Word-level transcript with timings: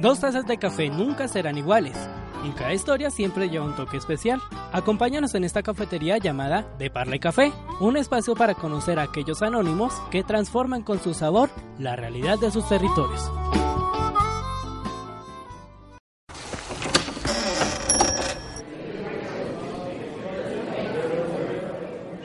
Dos 0.00 0.20
tazas 0.20 0.46
de 0.46 0.58
café 0.58 0.90
nunca 0.90 1.26
serán 1.26 1.58
iguales. 1.58 1.96
Y 2.44 2.50
cada 2.50 2.72
historia 2.72 3.10
siempre 3.10 3.50
lleva 3.50 3.64
un 3.64 3.74
toque 3.74 3.96
especial. 3.96 4.40
Acompáñanos 4.72 5.34
en 5.34 5.42
esta 5.42 5.64
cafetería 5.64 6.18
llamada 6.18 6.72
De 6.78 6.88
Parla 6.88 7.16
y 7.16 7.18
Café, 7.18 7.52
un 7.80 7.96
espacio 7.96 8.36
para 8.36 8.54
conocer 8.54 9.00
a 9.00 9.02
aquellos 9.02 9.42
anónimos 9.42 9.92
que 10.12 10.22
transforman 10.22 10.82
con 10.82 11.00
su 11.00 11.14
sabor 11.14 11.50
la 11.80 11.96
realidad 11.96 12.38
de 12.38 12.52
sus 12.52 12.68
territorios. 12.68 13.28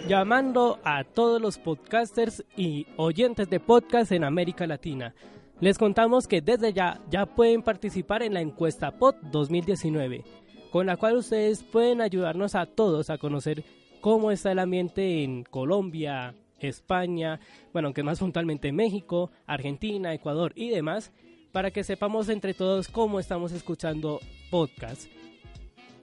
Llamando 0.08 0.80
a 0.84 1.06
todos 1.06 1.42
los 1.42 1.58
podcasters 1.58 2.44
y 2.56 2.86
oyentes 2.98 3.50
de 3.50 3.60
podcast 3.60 4.12
en 4.12 4.26
América 4.26 4.68
Latina. 4.68 5.16
Les 5.64 5.78
contamos 5.78 6.28
que 6.28 6.42
desde 6.42 6.74
ya 6.74 7.00
ya 7.10 7.26
pueden 7.26 7.62
participar 7.62 8.22
en 8.22 8.34
la 8.34 8.42
encuesta 8.42 8.92
POT 8.92 9.16
2019, 9.32 10.26
con 10.70 10.88
la 10.88 10.98
cual 10.98 11.16
ustedes 11.16 11.64
pueden 11.64 12.02
ayudarnos 12.02 12.54
a 12.56 12.66
todos 12.66 13.10
a 13.10 13.18
conocer 13.18 13.64
cómo 14.02 14.30
está 14.30 14.52
el 14.52 14.60
ambiente 14.60 15.24
en 15.24 15.46
Colombia, 15.46 16.36
España, 16.60 17.40
bueno, 17.72 17.88
aunque 17.88 18.04
más 18.04 18.20
puntualmente 18.20 18.74
México, 18.74 19.32
Argentina, 19.48 20.14
Ecuador 20.14 20.52
y 20.54 20.68
demás, 20.68 21.14
para 21.54 21.72
que 21.72 21.86
sepamos 21.86 22.28
entre 22.28 22.54
todos 22.54 22.90
cómo 22.90 23.22
estamos 23.22 23.54
escuchando 23.54 24.20
podcasts, 24.52 25.08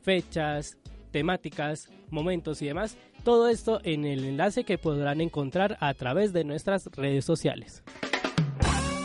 fechas, 0.00 0.78
temáticas, 1.10 1.90
momentos 2.08 2.62
y 2.62 2.66
demás. 2.66 2.96
Todo 3.24 3.50
esto 3.50 3.82
en 3.84 4.06
el 4.06 4.24
enlace 4.24 4.64
que 4.64 4.78
podrán 4.78 5.20
encontrar 5.20 5.76
a 5.80 5.92
través 5.92 6.32
de 6.32 6.44
nuestras 6.44 6.86
redes 6.96 7.26
sociales. 7.26 7.82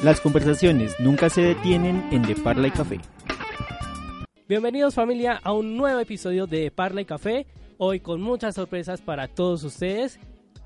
Las 0.05 0.21
conversaciones 0.21 0.99
nunca 0.99 1.31
se 1.31 1.41
detienen 1.41 2.07
en 2.11 2.21
De 2.21 2.35
Parla 2.35 2.67
y 2.67 2.69
Café. 2.69 2.99
Bienvenidos 4.47 4.93
familia 4.93 5.41
a 5.43 5.51
un 5.51 5.77
nuevo 5.77 5.99
episodio 5.99 6.45
de 6.45 6.69
Parla 6.69 7.01
y 7.01 7.05
Café, 7.05 7.47
hoy 7.79 8.01
con 8.01 8.21
muchas 8.21 8.53
sorpresas 8.53 9.01
para 9.01 9.27
todos 9.27 9.63
ustedes. 9.63 10.19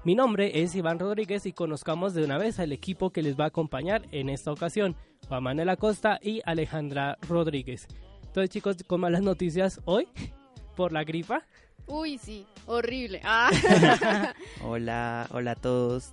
Mi 0.03 0.13
nombre 0.13 0.61
es 0.61 0.75
Iván 0.75 0.99
Rodríguez 0.99 1.45
y 1.45 1.53
conozcamos 1.53 2.13
de 2.13 2.25
una 2.25 2.37
vez 2.37 2.59
al 2.59 2.73
equipo 2.73 3.11
que 3.11 3.21
les 3.21 3.39
va 3.39 3.45
a 3.45 3.47
acompañar 3.47 4.01
en 4.11 4.27
esta 4.27 4.51
ocasión, 4.51 4.97
Juan 5.29 5.41
Manuel 5.41 5.69
Acosta 5.69 6.19
y 6.21 6.41
Alejandra 6.43 7.17
Rodríguez. 7.29 7.87
Entonces 8.25 8.49
chicos, 8.49 8.75
con 8.85 8.99
malas 8.99 9.21
noticias 9.21 9.79
hoy 9.85 10.09
por 10.75 10.91
la 10.91 11.05
gripa. 11.05 11.45
Uy, 11.87 12.17
sí, 12.17 12.45
horrible. 12.65 13.21
Ah. 13.23 13.51
hola, 14.65 15.27
hola 15.31 15.51
a 15.51 15.55
todos. 15.55 16.11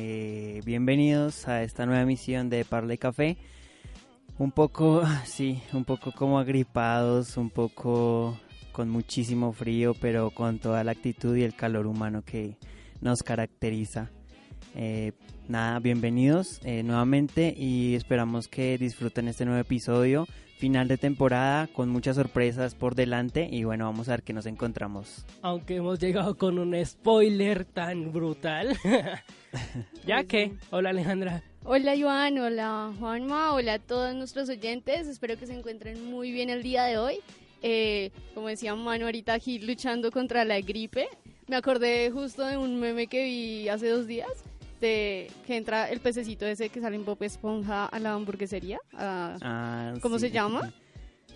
Eh, 0.00 0.62
bienvenidos 0.64 1.48
a 1.48 1.64
esta 1.64 1.84
nueva 1.84 2.02
emisión 2.02 2.48
de 2.50 2.64
Parle 2.64 2.98
Café. 2.98 3.36
Un 4.38 4.52
poco, 4.52 5.02
sí, 5.24 5.60
un 5.72 5.84
poco 5.84 6.12
como 6.12 6.38
agripados, 6.38 7.36
un 7.36 7.50
poco 7.50 8.38
con 8.70 8.90
muchísimo 8.90 9.52
frío, 9.52 9.94
pero 10.00 10.30
con 10.30 10.60
toda 10.60 10.84
la 10.84 10.92
actitud 10.92 11.36
y 11.36 11.42
el 11.42 11.56
calor 11.56 11.88
humano 11.88 12.22
que 12.24 12.56
nos 13.00 13.24
caracteriza. 13.24 14.12
Eh, 14.76 15.14
nada, 15.48 15.80
bienvenidos 15.80 16.60
eh, 16.62 16.84
nuevamente 16.84 17.52
y 17.58 17.96
esperamos 17.96 18.46
que 18.46 18.78
disfruten 18.78 19.26
este 19.26 19.46
nuevo 19.46 19.60
episodio 19.60 20.28
final 20.58 20.88
de 20.88 20.98
temporada 20.98 21.68
con 21.68 21.88
muchas 21.88 22.16
sorpresas 22.16 22.74
por 22.74 22.94
delante 22.94 23.48
y 23.50 23.64
bueno, 23.64 23.84
vamos 23.84 24.08
a 24.08 24.12
ver 24.12 24.22
qué 24.22 24.32
nos 24.32 24.44
encontramos. 24.44 25.24
Aunque 25.40 25.76
hemos 25.76 26.00
llegado 26.00 26.36
con 26.36 26.58
un 26.58 26.74
spoiler 26.84 27.64
tan 27.64 28.12
brutal. 28.12 28.76
ya 30.06 30.24
que, 30.24 30.52
hola 30.70 30.90
Alejandra. 30.90 31.42
Hola 31.64 31.94
Joan, 31.98 32.38
hola 32.38 32.92
Juanma, 32.98 33.52
hola 33.52 33.74
a 33.74 33.78
todos 33.78 34.14
nuestros 34.14 34.48
oyentes, 34.48 35.06
espero 35.06 35.38
que 35.38 35.46
se 35.46 35.54
encuentren 35.54 36.04
muy 36.10 36.32
bien 36.32 36.50
el 36.50 36.62
día 36.62 36.84
de 36.84 36.98
hoy. 36.98 37.18
Eh, 37.62 38.10
como 38.34 38.48
decía 38.48 38.74
Manu 38.74 39.04
ahorita 39.04 39.34
aquí 39.34 39.58
luchando 39.60 40.10
contra 40.10 40.44
la 40.44 40.60
gripe, 40.60 41.08
me 41.46 41.56
acordé 41.56 42.10
justo 42.10 42.44
de 42.44 42.56
un 42.56 42.80
meme 42.80 43.06
que 43.06 43.24
vi 43.24 43.68
hace 43.68 43.88
dos 43.88 44.06
días 44.06 44.44
de 44.80 45.30
que 45.46 45.56
entra 45.56 45.90
el 45.90 46.00
pececito 46.00 46.46
ese 46.46 46.68
que 46.68 46.80
sale 46.80 46.96
en 46.96 47.04
Bob 47.04 47.22
Esponja 47.22 47.86
a 47.86 47.98
la 47.98 48.12
hamburguesería. 48.12 48.78
ah, 48.94 49.94
¿Cómo 50.00 50.18
se 50.18 50.30
llama? 50.30 50.72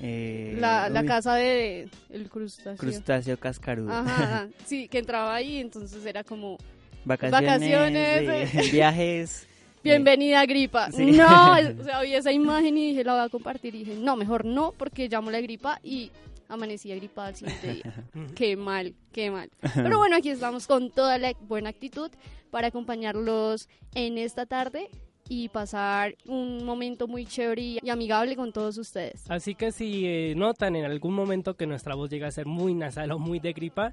Eh, 0.00 0.56
la, 0.58 0.88
la 0.88 1.04
casa 1.04 1.34
de 1.34 1.88
el 2.10 2.28
crustáceo. 2.28 2.76
Crustáceo 2.76 3.38
cascarudo. 3.38 3.92
Ajá, 3.92 4.48
sí, 4.64 4.88
que 4.88 4.98
entraba 4.98 5.34
ahí, 5.34 5.58
entonces 5.58 6.04
era 6.04 6.24
como 6.24 6.58
vacaciones, 7.04 7.46
vacaciones 7.46 8.72
viajes. 8.72 9.46
Bienvenida 9.84 10.40
a 10.40 10.46
gripa. 10.46 10.88
No, 10.88 11.52
o 11.80 11.84
sea, 11.84 12.00
vi 12.02 12.14
esa 12.14 12.32
imagen 12.32 12.76
y 12.78 12.90
dije, 12.90 13.04
la 13.04 13.14
voy 13.14 13.24
a 13.24 13.28
compartir. 13.28 13.74
Y 13.74 13.84
dije, 13.84 13.94
no, 13.96 14.16
mejor 14.16 14.44
no, 14.44 14.72
porque 14.76 15.08
llamo 15.08 15.30
la 15.30 15.40
gripa 15.40 15.78
y 15.82 16.10
amanecí 16.52 16.94
gripada 16.94 17.28
al 17.28 17.36
siguiente 17.36 17.74
día. 17.74 18.06
qué 18.34 18.56
mal, 18.56 18.94
qué 19.12 19.30
mal. 19.30 19.50
Pero 19.74 19.98
bueno, 19.98 20.16
aquí 20.16 20.28
estamos 20.28 20.66
con 20.66 20.90
toda 20.90 21.18
la 21.18 21.32
buena 21.48 21.70
actitud 21.70 22.10
para 22.50 22.68
acompañarlos 22.68 23.68
en 23.94 24.18
esta 24.18 24.46
tarde 24.46 24.90
y 25.28 25.48
pasar 25.48 26.16
un 26.26 26.64
momento 26.64 27.08
muy 27.08 27.24
chévere 27.24 27.62
y 27.82 27.88
amigable 27.88 28.36
con 28.36 28.52
todos 28.52 28.76
ustedes. 28.76 29.24
Así 29.30 29.54
que 29.54 29.72
si 29.72 30.06
eh, 30.06 30.34
notan 30.36 30.76
en 30.76 30.84
algún 30.84 31.14
momento 31.14 31.54
que 31.56 31.66
nuestra 31.66 31.94
voz 31.94 32.10
llega 32.10 32.28
a 32.28 32.30
ser 32.30 32.46
muy 32.46 32.74
nasal 32.74 33.12
o 33.12 33.18
muy 33.18 33.38
de 33.40 33.52
gripa, 33.52 33.90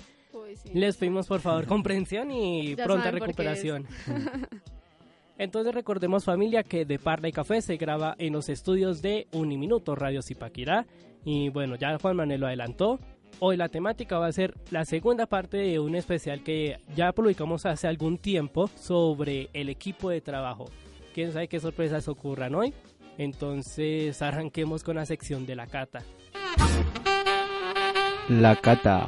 les 0.74 0.98
pedimos 0.98 1.28
por 1.28 1.40
favor 1.40 1.66
comprensión 1.66 2.31
y 2.31 2.75
pronta 2.75 3.12
recuperación. 3.12 3.88
Entonces 5.39 5.73
recordemos 5.73 6.25
familia 6.25 6.61
que 6.61 6.85
De 6.85 7.00
Parla 7.00 7.29
y 7.29 7.31
Café 7.31 7.61
se 7.61 7.77
graba 7.77 8.13
en 8.19 8.33
los 8.33 8.50
estudios 8.50 9.01
de 9.01 9.27
Uniminuto 9.31 9.95
Radio 9.95 10.22
Zipaquirá 10.22 10.85
y 11.25 11.50
bueno, 11.50 11.75
ya 11.75 11.97
Juan 11.97 12.16
Manuel 12.16 12.41
lo 12.41 12.47
adelantó, 12.47 13.00
Hoy 13.41 13.55
la 13.55 13.69
temática 13.69 14.17
va 14.17 14.27
a 14.27 14.31
ser 14.33 14.53
la 14.69 14.83
segunda 14.83 15.25
parte 15.25 15.57
de 15.57 15.79
un 15.79 15.95
especial 15.95 16.44
que 16.44 16.79
ya 16.94 17.13
publicamos 17.13 17.66
hace 17.66 17.88
algún 17.88 18.17
tiempo 18.17 18.69
sobre 18.75 19.50
el 19.53 19.69
equipo 19.69 20.09
de 20.09 20.19
trabajo. 20.19 20.66
Quién 21.13 21.31
sabe 21.31 21.47
qué 21.47 21.59
sorpresas 21.59 22.09
ocurran 22.09 22.53
hoy. 22.53 22.73
Entonces 23.17 24.21
arranquemos 24.21 24.83
con 24.83 24.97
la 24.97 25.06
sección 25.06 25.45
de 25.45 25.56
la 25.56 25.67
cata. 25.67 26.03
La 28.27 28.57
cata. 28.57 29.07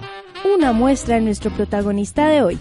Una 0.55 0.71
muestra 0.71 1.15
de 1.15 1.21
nuestro 1.21 1.51
protagonista 1.51 2.27
de 2.29 2.41
hoy. 2.41 2.57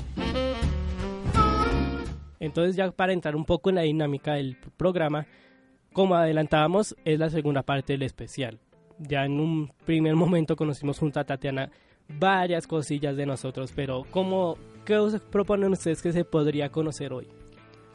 Entonces 2.40 2.74
ya 2.74 2.90
para 2.90 3.12
entrar 3.12 3.36
un 3.36 3.44
poco 3.44 3.68
en 3.68 3.76
la 3.76 3.82
dinámica 3.82 4.34
del 4.34 4.56
programa, 4.76 5.26
como 5.92 6.16
adelantábamos, 6.16 6.96
es 7.04 7.18
la 7.18 7.30
segunda 7.30 7.62
parte 7.62 7.92
del 7.92 8.02
especial 8.02 8.58
ya 9.00 9.24
en 9.24 9.40
un 9.40 9.72
primer 9.84 10.14
momento 10.14 10.56
conocimos 10.56 10.98
junto 10.98 11.20
a 11.20 11.24
Tatiana 11.24 11.70
varias 12.18 12.66
cosillas 12.66 13.16
de 13.16 13.24
nosotros, 13.24 13.72
pero 13.74 14.04
¿cómo, 14.10 14.58
¿qué 14.84 14.98
proponen 15.30 15.72
ustedes 15.72 16.02
que 16.02 16.12
se 16.12 16.24
podría 16.24 16.70
conocer 16.70 17.12
hoy? 17.12 17.28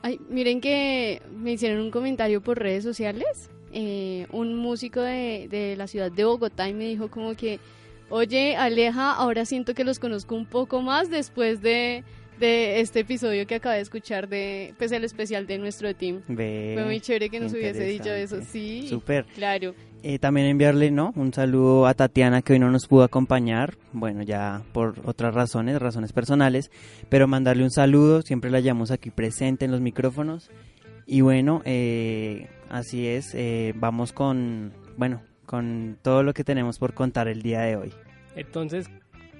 Ay, 0.01 0.19
miren 0.29 0.61
que 0.61 1.21
me 1.35 1.53
hicieron 1.53 1.81
un 1.81 1.91
comentario 1.91 2.41
por 2.41 2.59
redes 2.59 2.83
sociales, 2.83 3.49
eh, 3.73 4.27
un 4.31 4.55
músico 4.55 5.01
de, 5.01 5.47
de 5.49 5.75
la 5.75 5.87
ciudad 5.87 6.11
de 6.11 6.23
Bogotá 6.23 6.69
y 6.69 6.73
me 6.73 6.85
dijo 6.85 7.09
como 7.09 7.35
que, 7.35 7.59
oye 8.09 8.55
Aleja, 8.55 9.11
ahora 9.13 9.45
siento 9.45 9.73
que 9.73 9.83
los 9.83 9.99
conozco 9.99 10.35
un 10.35 10.45
poco 10.45 10.81
más 10.81 11.09
después 11.09 11.61
de 11.61 12.03
de 12.39 12.79
este 12.79 13.01
episodio 13.01 13.45
que 13.47 13.55
acabé 13.55 13.75
de 13.75 13.81
escuchar 13.81 14.27
de 14.27 14.73
pues 14.77 14.91
el 14.91 15.03
especial 15.03 15.47
de 15.47 15.57
nuestro 15.57 15.93
team. 15.95 16.21
Fue 16.25 16.83
muy 16.85 16.99
chévere 16.99 17.29
que 17.29 17.39
nos 17.39 17.53
hubiese 17.53 17.83
dicho 17.85 18.09
eso, 18.09 18.41
sí. 18.41 18.87
Súper. 18.87 19.25
Claro. 19.35 19.73
Eh, 20.03 20.19
también 20.19 20.45
enviarle, 20.45 20.91
¿no? 20.91 21.13
Un 21.15 21.33
saludo 21.33 21.87
a 21.87 21.95
Tatiana 21.95 22.43
que 22.43 22.53
hoy 22.53 22.59
no 22.59 22.69
nos 22.69 22.85
pudo 22.85 23.03
acompañar, 23.03 23.75
bueno, 23.91 24.21
ya 24.21 24.61
por 24.71 24.93
otras 25.03 25.33
razones, 25.33 25.81
razones 25.81 26.13
personales, 26.13 26.69
pero 27.09 27.27
mandarle 27.27 27.63
un 27.63 27.71
saludo, 27.71 28.21
siempre 28.21 28.51
la 28.51 28.59
llamamos 28.59 28.91
aquí 28.91 29.09
presente 29.09 29.65
en 29.65 29.71
los 29.71 29.81
micrófonos. 29.81 30.51
Y 31.07 31.21
bueno, 31.21 31.63
eh, 31.65 32.49
así 32.69 33.07
es, 33.07 33.33
eh, 33.33 33.73
vamos 33.77 34.13
con, 34.13 34.73
bueno, 34.95 35.23
con 35.47 35.97
todo 36.03 36.21
lo 36.21 36.33
que 36.35 36.43
tenemos 36.43 36.77
por 36.77 36.93
contar 36.93 37.27
el 37.27 37.41
día 37.41 37.61
de 37.61 37.75
hoy. 37.75 37.93
Entonces, 38.35 38.87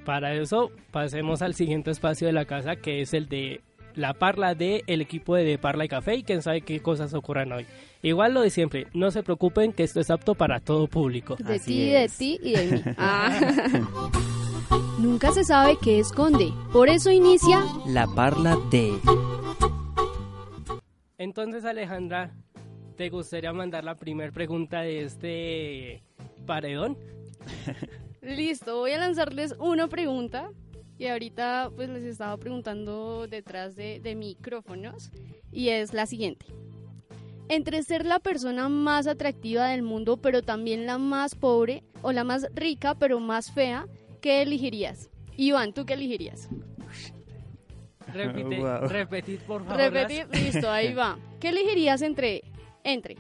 para 0.06 0.34
eso, 0.34 0.72
pasemos 0.92 1.42
al 1.42 1.56
siguiente 1.56 1.92
espacio 1.92 2.28
de 2.28 2.34
la 2.34 2.46
casa, 2.46 2.78
que 2.78 3.02
es 3.02 3.14
el 3.14 3.28
de 3.28 3.62
la 3.96 4.14
parla 4.14 4.56
de 4.56 4.84
el 4.88 5.02
equipo 5.02 5.36
de, 5.36 5.58
Parla 5.58 5.86
y 5.86 5.88
Café 5.88 6.16
y 6.16 6.24
quién 6.24 6.42
sabe 6.42 6.62
qué 6.62 6.82
cosas 6.82 7.14
ocurran 7.14 7.52
hoy. 7.52 7.66
Igual 8.02 8.34
lo 8.34 8.42
de 8.42 8.50
siempre, 8.50 8.88
no 8.94 9.10
se 9.12 9.24
preocupen 9.24 9.74
que 9.74 9.84
esto 9.84 10.00
es 10.00 10.10
apto 10.10 10.36
para 10.36 10.60
todo 10.60 10.88
público. 10.88 11.36
De 11.38 11.60
ti, 11.60 11.90
de 11.90 12.10
ti 12.10 12.40
y 12.42 12.52
de 12.52 12.68
mí. 12.68 12.82
Ah. 12.98 13.40
Nunca 15.00 15.32
se 15.32 15.44
sabe 15.44 15.78
qué 15.82 16.00
esconde, 16.00 16.54
por 16.72 16.88
eso 16.90 17.12
inicia 17.12 17.64
la 17.88 18.08
parla 18.08 18.58
de... 18.72 18.94
Entonces 21.18 21.66
Alejandra, 21.66 22.32
¿te 22.96 23.10
gustaría 23.10 23.52
mandar 23.54 23.84
la 23.84 23.96
primera 23.96 24.32
pregunta 24.32 24.82
de 24.82 25.04
este 25.04 26.04
paredón? 26.46 26.98
Listo, 28.26 28.78
voy 28.80 28.92
a 28.92 28.98
lanzarles 28.98 29.56
una 29.60 29.88
pregunta 29.88 30.50
y 30.98 31.08
ahorita 31.08 31.70
pues 31.76 31.90
les 31.90 32.04
estaba 32.04 32.36
preguntando 32.38 33.28
detrás 33.28 33.76
de, 33.76 34.16
micrófonos 34.18 35.12
y 35.52 35.70
es 35.70 35.94
la 35.94 36.06
siguiente. 36.06 36.48
entre 37.50 37.84
ser 37.84 38.06
la 38.08 38.18
persona 38.18 38.68
más 38.70 39.06
atractiva 39.06 39.68
del 39.68 39.84
mundo, 39.84 40.18
pero 40.18 40.42
también 40.42 40.88
la 40.88 40.98
más 40.98 41.36
pobre, 41.36 41.84
o 42.02 42.12
la 42.12 42.24
más 42.24 42.48
rica, 42.56 42.96
pero 42.96 43.20
más 43.20 43.52
fea, 43.52 43.86
¿qué 44.20 44.42
elegirías? 44.42 45.12
Iván, 45.38 45.72
¿tú 45.72 45.86
qué 45.86 45.94
elegirías? 45.94 46.50
Repite, 48.12 48.60
Wow. 48.60 48.88
repetir, 48.90 49.40
por 49.42 49.64
favor. 49.64 49.78
Repetir, 49.78 50.28
listo, 50.32 50.72
ahí 50.72 50.94
va. 50.96 51.20
¿Qué 51.40 51.50
elegirías 51.50 52.02
entre, 52.02 52.42
entre 52.84 53.16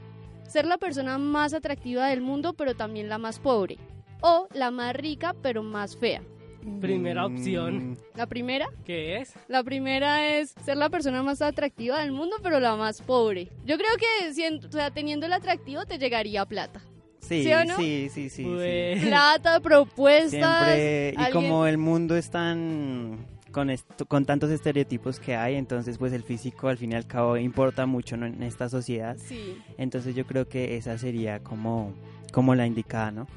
ser 0.48 0.66
la 0.66 0.80
persona 0.80 1.20
más 1.20 1.54
atractiva 1.54 2.08
del 2.08 2.22
mundo, 2.22 2.54
pero 2.54 2.74
también 2.76 3.10
la 3.10 3.20
más 3.20 3.38
pobre? 3.38 3.78
O 4.28 4.48
la 4.54 4.72
más 4.72 4.96
rica, 4.96 5.36
pero 5.42 5.62
más 5.64 5.96
fea. 5.98 6.22
las- 6.64 6.80
Primera 6.82 7.28
opción, 7.28 7.92
Mm, 7.92 7.98
La 8.16 8.26
primera, 8.26 8.66
¿qué 8.86 9.18
es? 9.18 9.34
la 9.48 9.64
primera 9.64 10.28
es 10.40 10.56
ser 10.66 10.78
la 10.78 10.90
persona 10.90 11.22
más 11.22 11.44
atractiva 11.44 12.00
del 12.02 12.12
mundo, 12.12 12.38
pero 12.42 12.60
la 12.60 12.76
más 12.76 13.04
pobre. 13.04 13.52
Yo 13.66 13.78
creo 13.78 13.92
que 14.00 14.34
siendo, 14.34 14.68
o 14.68 14.72
sea, 14.72 14.90
teniendo 14.90 15.28
el 15.28 15.34
atractivo 15.34 15.86
te 15.86 16.00
llegaría 16.00 16.44
plata. 16.48 16.82
Sí, 17.20 17.44
¿Sí 17.44 17.54
o 17.54 17.66
no? 17.66 17.76
sí, 17.78 18.08
sí, 18.12 18.30
sí, 18.30 18.30
sí. 18.30 18.44
Pues, 18.44 19.04
Plata, 19.06 19.60
propuestas. 19.60 20.32
Siempre, 20.32 21.14
y 21.14 21.18
alguien- 21.24 21.32
como 21.34 21.68
el 21.68 21.78
mundo 21.78 22.16
es 22.18 22.32
tan 22.32 23.28
con, 23.52 23.70
esto- 23.70 24.06
con 24.08 24.26
tantos 24.26 24.50
estereotipos 24.50 25.20
que 25.20 25.36
hay, 25.36 25.56
entonces 25.56 25.98
pues 26.00 26.12
el 26.14 26.24
físico 26.24 26.68
al 26.68 26.78
fin 26.78 26.92
y 26.92 26.96
al 26.96 27.06
cabo 27.08 27.38
importa 27.38 27.86
mucho 27.86 28.18
¿no? 28.18 28.26
en 28.26 28.42
esta 28.44 28.70
sociedad. 28.70 29.16
Sí, 29.20 29.56
Entonces 29.78 30.14
yo 30.16 30.26
creo 30.26 30.48
que 30.48 30.76
esa 30.78 30.98
sería 30.98 31.40
como, 31.42 31.94
como 32.34 32.54
la 32.56 32.66
indicada, 32.68 33.12
¿no? 33.12 33.28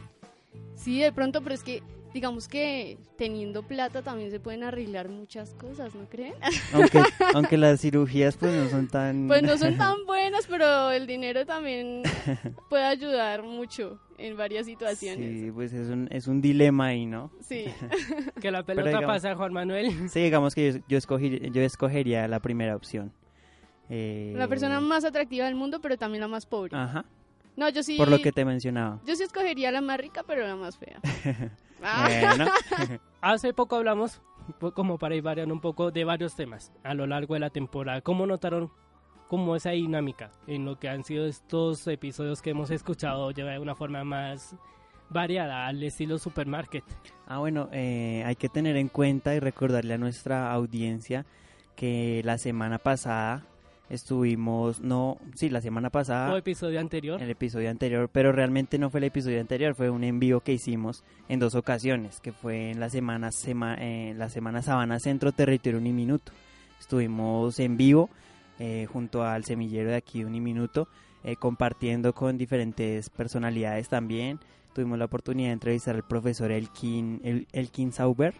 Sí, 0.74 1.00
de 1.00 1.12
pronto, 1.12 1.42
pero 1.42 1.54
es 1.54 1.62
que 1.62 1.82
digamos 2.14 2.48
que 2.48 2.96
teniendo 3.16 3.62
plata 3.62 4.02
también 4.02 4.30
se 4.30 4.40
pueden 4.40 4.62
arreglar 4.64 5.08
muchas 5.10 5.50
cosas, 5.54 5.94
¿no 5.94 6.06
creen? 6.08 6.34
Aunque, 6.72 7.02
aunque 7.34 7.56
las 7.58 7.80
cirugías 7.80 8.36
pues 8.36 8.52
no 8.52 8.68
son 8.70 8.88
tan... 8.88 9.26
Pues 9.28 9.42
no 9.42 9.56
son 9.58 9.76
tan 9.78 10.06
buenas, 10.06 10.46
pero 10.46 10.90
el 10.90 11.06
dinero 11.06 11.44
también 11.46 12.02
puede 12.70 12.84
ayudar 12.84 13.42
mucho 13.42 14.00
en 14.16 14.36
varias 14.36 14.66
situaciones. 14.66 15.40
Sí, 15.40 15.50
pues 15.52 15.72
es 15.72 15.90
un, 15.90 16.08
es 16.10 16.26
un 16.26 16.40
dilema 16.40 16.86
ahí, 16.86 17.04
¿no? 17.06 17.30
Sí, 17.40 17.66
que 18.40 18.50
la 18.50 18.62
pelota 18.64 18.88
digamos- 18.88 19.06
pasa 19.06 19.32
a 19.32 19.36
Juan 19.36 19.52
Manuel. 19.52 20.08
Sí, 20.08 20.20
digamos 20.22 20.54
que 20.54 20.72
yo, 20.72 20.78
yo, 20.88 20.98
escogí- 20.98 21.52
yo 21.52 21.60
escogería 21.62 22.26
la 22.26 22.40
primera 22.40 22.74
opción. 22.74 23.12
Eh, 23.90 24.32
la 24.36 24.48
persona 24.48 24.80
más 24.80 25.04
atractiva 25.04 25.44
del 25.46 25.54
mundo, 25.54 25.80
pero 25.80 25.96
también 25.96 26.20
la 26.22 26.28
más 26.28 26.46
pobre. 26.46 26.76
Ajá, 26.76 27.04
No, 27.58 27.68
yo 27.70 27.82
sí. 27.82 27.96
por 27.96 28.08
lo 28.08 28.20
que 28.20 28.30
te 28.30 28.44
mencionaba. 28.44 29.00
Yo 29.04 29.16
sí 29.16 29.24
escogería 29.24 29.72
la 29.72 29.80
más 29.80 29.98
rica, 29.98 30.22
pero 30.24 30.46
la 30.46 30.54
más 30.56 30.78
fea. 30.78 31.00
Ah, 31.82 32.08
Bueno, 32.08 32.50
Hace 33.20 33.52
poco 33.52 33.76
hablamos, 33.76 34.20
pues, 34.58 34.72
como 34.72 34.98
para 34.98 35.14
ir 35.14 35.22
variando 35.22 35.54
un 35.54 35.60
poco, 35.60 35.90
de 35.92 36.04
varios 36.04 36.34
temas 36.34 36.72
a 36.82 36.92
lo 36.94 37.06
largo 37.06 37.34
de 37.34 37.40
la 37.40 37.50
temporada. 37.50 38.00
¿Cómo 38.00 38.26
notaron 38.26 38.70
cómo 39.28 39.54
esa 39.54 39.70
dinámica 39.70 40.32
en 40.48 40.64
lo 40.64 40.78
que 40.78 40.88
han 40.88 41.04
sido 41.04 41.26
estos 41.26 41.86
episodios 41.86 42.42
que 42.42 42.50
hemos 42.50 42.70
escuchado 42.70 43.30
lleva 43.30 43.52
de 43.52 43.58
una 43.60 43.76
forma 43.76 44.02
más 44.02 44.56
variada 45.08 45.66
al 45.68 45.80
estilo 45.84 46.18
supermarket? 46.18 46.82
Ah, 47.26 47.38
bueno, 47.38 47.68
eh, 47.72 48.22
hay 48.26 48.34
que 48.36 48.48
tener 48.48 48.76
en 48.76 48.88
cuenta 48.88 49.34
y 49.36 49.38
recordarle 49.40 49.94
a 49.94 49.98
nuestra 49.98 50.52
audiencia 50.52 51.26
que 51.76 52.22
la 52.24 52.38
semana 52.38 52.78
pasada 52.78 53.44
estuvimos, 53.90 54.80
no, 54.80 55.18
sí, 55.34 55.48
la 55.50 55.60
semana 55.60 55.88
O 55.88 55.90
pasada, 55.90 56.36
episodio 56.38 56.80
anterior. 56.80 57.20
el 57.22 57.30
episodio 57.30 57.70
anterior, 57.70 58.08
pero 58.12 58.32
realmente 58.32 58.78
no 58.78 58.90
fue 58.90 58.98
el 58.98 59.04
episodio 59.04 59.40
anterior, 59.40 59.74
fue 59.74 59.90
un 59.90 60.04
envío 60.04 60.40
que 60.40 60.52
hicimos 60.52 61.04
en 61.28 61.38
dos 61.40 61.54
ocasiones, 61.54 62.20
que 62.20 62.32
fue 62.32 62.70
en 62.70 62.80
la 62.80 62.90
semana, 62.90 63.30
sema- 63.30 63.76
eh, 63.78 64.14
la 64.16 64.28
semana 64.28 64.62
Sabana 64.62 64.98
Centro 64.98 65.32
Territorio 65.32 65.78
Uniminuto. 65.78 66.32
Estuvimos 66.80 67.58
en 67.58 67.76
vivo 67.76 68.08
eh, 68.58 68.86
junto 68.90 69.22
al 69.24 69.44
semillero 69.44 69.90
de 69.90 69.96
aquí 69.96 70.24
Uniminuto, 70.24 70.88
eh, 71.24 71.36
compartiendo 71.36 72.12
con 72.14 72.38
diferentes 72.38 73.10
personalidades 73.10 73.88
también. 73.88 74.38
Tuvimos 74.74 74.98
la 74.98 75.06
oportunidad 75.06 75.48
de 75.48 75.52
entrevistar 75.54 75.94
al 75.96 76.02
profesor 76.04 76.50
Elkin, 76.52 77.20
El- 77.24 77.46
Elkin 77.52 77.92
Sauber 77.92 78.34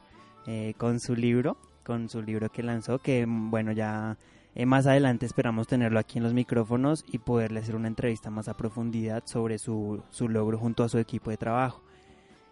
eh, 0.46 0.74
con 0.76 1.00
su 1.00 1.14
libro, 1.16 1.56
con 1.84 2.08
su 2.08 2.22
libro 2.22 2.48
que 2.48 2.62
lanzó, 2.62 2.98
que 3.00 3.26
mm, 3.26 3.50
bueno, 3.50 3.72
ya 3.72 4.16
eh, 4.58 4.66
más 4.66 4.88
adelante 4.88 5.24
esperamos 5.24 5.68
tenerlo 5.68 6.00
aquí 6.00 6.18
en 6.18 6.24
los 6.24 6.34
micrófonos 6.34 7.04
y 7.06 7.18
poderle 7.18 7.60
hacer 7.60 7.76
una 7.76 7.86
entrevista 7.86 8.28
más 8.28 8.48
a 8.48 8.54
profundidad 8.54 9.22
sobre 9.24 9.56
su, 9.56 10.02
su 10.10 10.28
logro 10.28 10.58
junto 10.58 10.82
a 10.82 10.88
su 10.88 10.98
equipo 10.98 11.30
de 11.30 11.36
trabajo. 11.36 11.84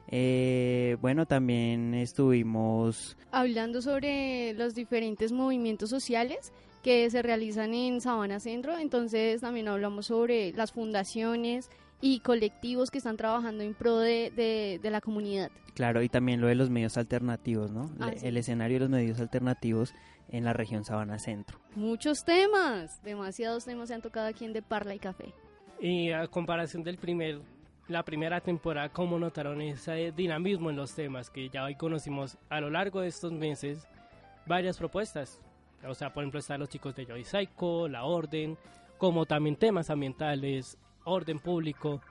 Eh, 0.06 0.96
bueno, 1.00 1.26
también 1.26 1.94
estuvimos 1.94 3.16
Hablando 3.32 3.82
sobre 3.82 4.52
los 4.52 4.76
diferentes 4.76 5.32
movimientos 5.32 5.90
sociales 5.90 6.52
que 6.84 7.10
se 7.10 7.22
realizan 7.22 7.74
en 7.74 8.00
Sabana 8.00 8.38
Centro, 8.38 8.78
entonces 8.78 9.40
también 9.40 9.66
hablamos 9.66 10.06
sobre 10.06 10.52
las 10.52 10.70
fundaciones 10.70 11.70
y 12.00 12.20
colectivos 12.20 12.90
que 12.90 12.98
están 12.98 13.16
trabajando 13.16 13.62
en 13.64 13.74
pro 13.74 13.98
de, 13.98 14.30
de- 14.34 14.78
de 14.82 14.90
la 14.90 15.00
comunidad. 15.00 15.50
Claro, 15.74 16.02
y 16.02 16.08
también 16.08 16.40
lo 16.40 16.46
de 16.46 16.54
los 16.54 16.70
medios 16.70 16.96
alternativos, 16.96 17.70
¿no? 17.70 17.90
Ah, 18.00 18.10
Le- 18.10 18.18
sí. 18.18 18.26
El 18.26 18.36
escenario 18.36 18.76
de 18.76 18.80
los 18.80 18.90
medios 18.90 19.20
alternativos 19.20 19.94
en 20.28 20.44
la 20.44 20.52
región 20.52 20.84
Sabana 20.84 21.18
Centro. 21.18 21.58
Muchos 21.74 22.24
temas, 22.24 23.02
demasiados 23.02 23.64
temas 23.64 23.88
se 23.88 23.94
han 23.94 24.02
tocado 24.02 24.26
aquí 24.26 24.44
en 24.44 24.52
De 24.52 24.62
Parla 24.62 24.94
y 24.94 24.98
Café. 24.98 25.32
Y 25.80 26.10
a 26.12 26.26
comparación 26.28 26.82
del 26.82 26.96
primer, 26.98 27.40
la 27.88 28.02
primera 28.02 28.40
temporada, 28.40 28.88
¿cómo 28.88 29.18
notaron 29.18 29.60
ese 29.60 30.12
dinamismo 30.12 30.70
en 30.70 30.76
los 30.76 30.94
temas 30.94 31.30
que 31.30 31.48
ya 31.50 31.64
hoy 31.64 31.76
conocimos 31.76 32.38
a 32.48 32.60
lo 32.60 32.70
largo 32.70 33.00
de 33.02 33.08
estos 33.08 33.32
meses? 33.32 33.86
Varias 34.46 34.78
propuestas. 34.78 35.40
O 35.86 35.94
sea, 35.94 36.12
por 36.12 36.22
ejemplo, 36.22 36.40
están 36.40 36.60
los 36.60 36.68
chicos 36.70 36.94
de 36.96 37.04
Joy 37.04 37.24
Psycho, 37.24 37.86
La 37.88 38.04
Orden, 38.04 38.56
como 38.98 39.26
también 39.26 39.56
temas 39.56 39.90
ambientales, 39.90 40.78
orden 41.06 41.38
público 41.38 42.02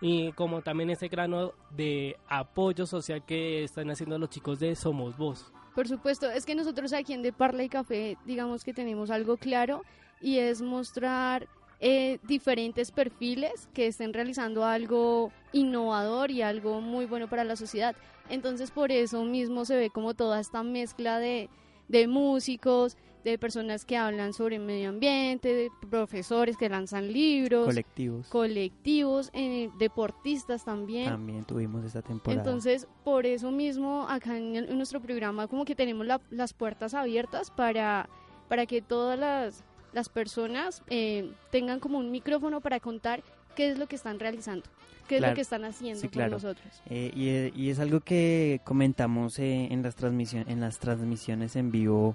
y 0.00 0.32
como 0.32 0.62
también 0.62 0.90
ese 0.90 1.08
grano 1.08 1.52
de 1.70 2.16
apoyo 2.28 2.86
social 2.86 3.24
que 3.24 3.64
están 3.64 3.90
haciendo 3.90 4.18
los 4.18 4.30
chicos 4.30 4.60
de 4.60 4.74
Somos 4.74 5.16
Voz. 5.16 5.52
Por 5.74 5.88
supuesto, 5.88 6.30
es 6.30 6.44
que 6.44 6.54
nosotros 6.54 6.92
aquí 6.92 7.12
en 7.12 7.22
De 7.22 7.32
Parla 7.32 7.62
y 7.62 7.68
Café, 7.68 8.16
digamos 8.24 8.64
que 8.64 8.74
tenemos 8.74 9.10
algo 9.10 9.36
claro 9.36 9.82
y 10.20 10.38
es 10.38 10.62
mostrar 10.62 11.48
eh, 11.80 12.18
diferentes 12.24 12.90
perfiles 12.90 13.68
que 13.72 13.86
estén 13.86 14.12
realizando 14.12 14.64
algo 14.64 15.32
innovador 15.52 16.30
y 16.30 16.42
algo 16.42 16.80
muy 16.80 17.06
bueno 17.06 17.28
para 17.28 17.44
la 17.44 17.56
sociedad. 17.56 17.94
Entonces, 18.28 18.70
por 18.70 18.92
eso 18.92 19.24
mismo 19.24 19.64
se 19.64 19.76
ve 19.76 19.90
como 19.90 20.14
toda 20.14 20.40
esta 20.40 20.62
mezcla 20.62 21.18
de, 21.18 21.48
de 21.88 22.06
músicos, 22.06 22.96
de 23.24 23.38
personas 23.38 23.84
que 23.84 23.96
hablan 23.96 24.32
sobre 24.32 24.58
medio 24.58 24.88
ambiente, 24.88 25.52
de 25.54 25.68
profesores 25.90 26.56
que 26.56 26.68
lanzan 26.68 27.12
libros, 27.12 27.66
Colectivos. 27.66 28.26
colectivos, 28.28 29.30
eh, 29.32 29.70
deportistas 29.78 30.64
también. 30.64 31.06
También 31.10 31.44
tuvimos 31.44 31.84
esta 31.84 32.02
temporada. 32.02 32.40
Entonces, 32.40 32.86
por 33.04 33.26
eso 33.26 33.50
mismo, 33.50 34.06
acá 34.08 34.36
en, 34.36 34.56
el- 34.56 34.68
en 34.70 34.76
nuestro 34.76 35.00
programa, 35.00 35.46
como 35.48 35.64
que 35.64 35.74
tenemos 35.74 36.06
la- 36.06 36.20
las 36.30 36.52
puertas 36.52 36.94
abiertas 36.94 37.50
para, 37.50 38.08
para 38.48 38.66
que 38.66 38.80
todas 38.82 39.18
las, 39.18 39.64
las 39.92 40.08
personas 40.08 40.82
eh, 40.88 41.30
tengan 41.50 41.80
como 41.80 41.98
un 41.98 42.10
micrófono 42.10 42.60
para 42.60 42.80
contar 42.80 43.22
qué 43.56 43.70
es 43.70 43.78
lo 43.78 43.86
que 43.86 43.96
están 43.96 44.18
realizando, 44.20 44.64
qué 45.08 45.16
es 45.16 45.22
lo 45.22 45.34
que 45.34 45.40
están 45.40 45.64
haciendo 45.64 46.00
Sí, 46.00 46.08
claro. 46.08 46.32
nosotros. 46.32 46.66
Eh, 46.88 47.10
y, 47.54 47.60
y 47.60 47.70
es 47.70 47.80
algo 47.80 48.00
que 48.00 48.60
comentamos 48.64 49.38
eh, 49.40 49.68
en, 49.70 49.82
las 49.82 49.96
transmisión, 49.96 50.44
en 50.48 50.60
las 50.60 50.78
transmisiones 50.78 51.56
en 51.56 51.70
vivo 51.72 52.14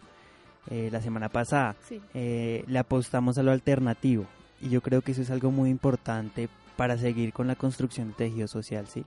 eh, 0.69 0.89
la 0.91 1.01
semana 1.01 1.29
pasada. 1.29 1.75
Sí. 1.87 2.01
Eh, 2.13 2.63
le 2.67 2.79
apostamos 2.79 3.37
a 3.37 3.43
lo 3.43 3.51
alternativo 3.51 4.25
y 4.61 4.69
yo 4.69 4.81
creo 4.81 5.01
que 5.01 5.11
eso 5.11 5.21
es 5.21 5.31
algo 5.31 5.51
muy 5.51 5.69
importante 5.69 6.49
para 6.75 6.97
seguir 6.97 7.33
con 7.33 7.47
la 7.47 7.55
construcción 7.55 8.09
de 8.09 8.13
tejido 8.15 8.47
social, 8.47 8.87
¿sí? 8.87 9.05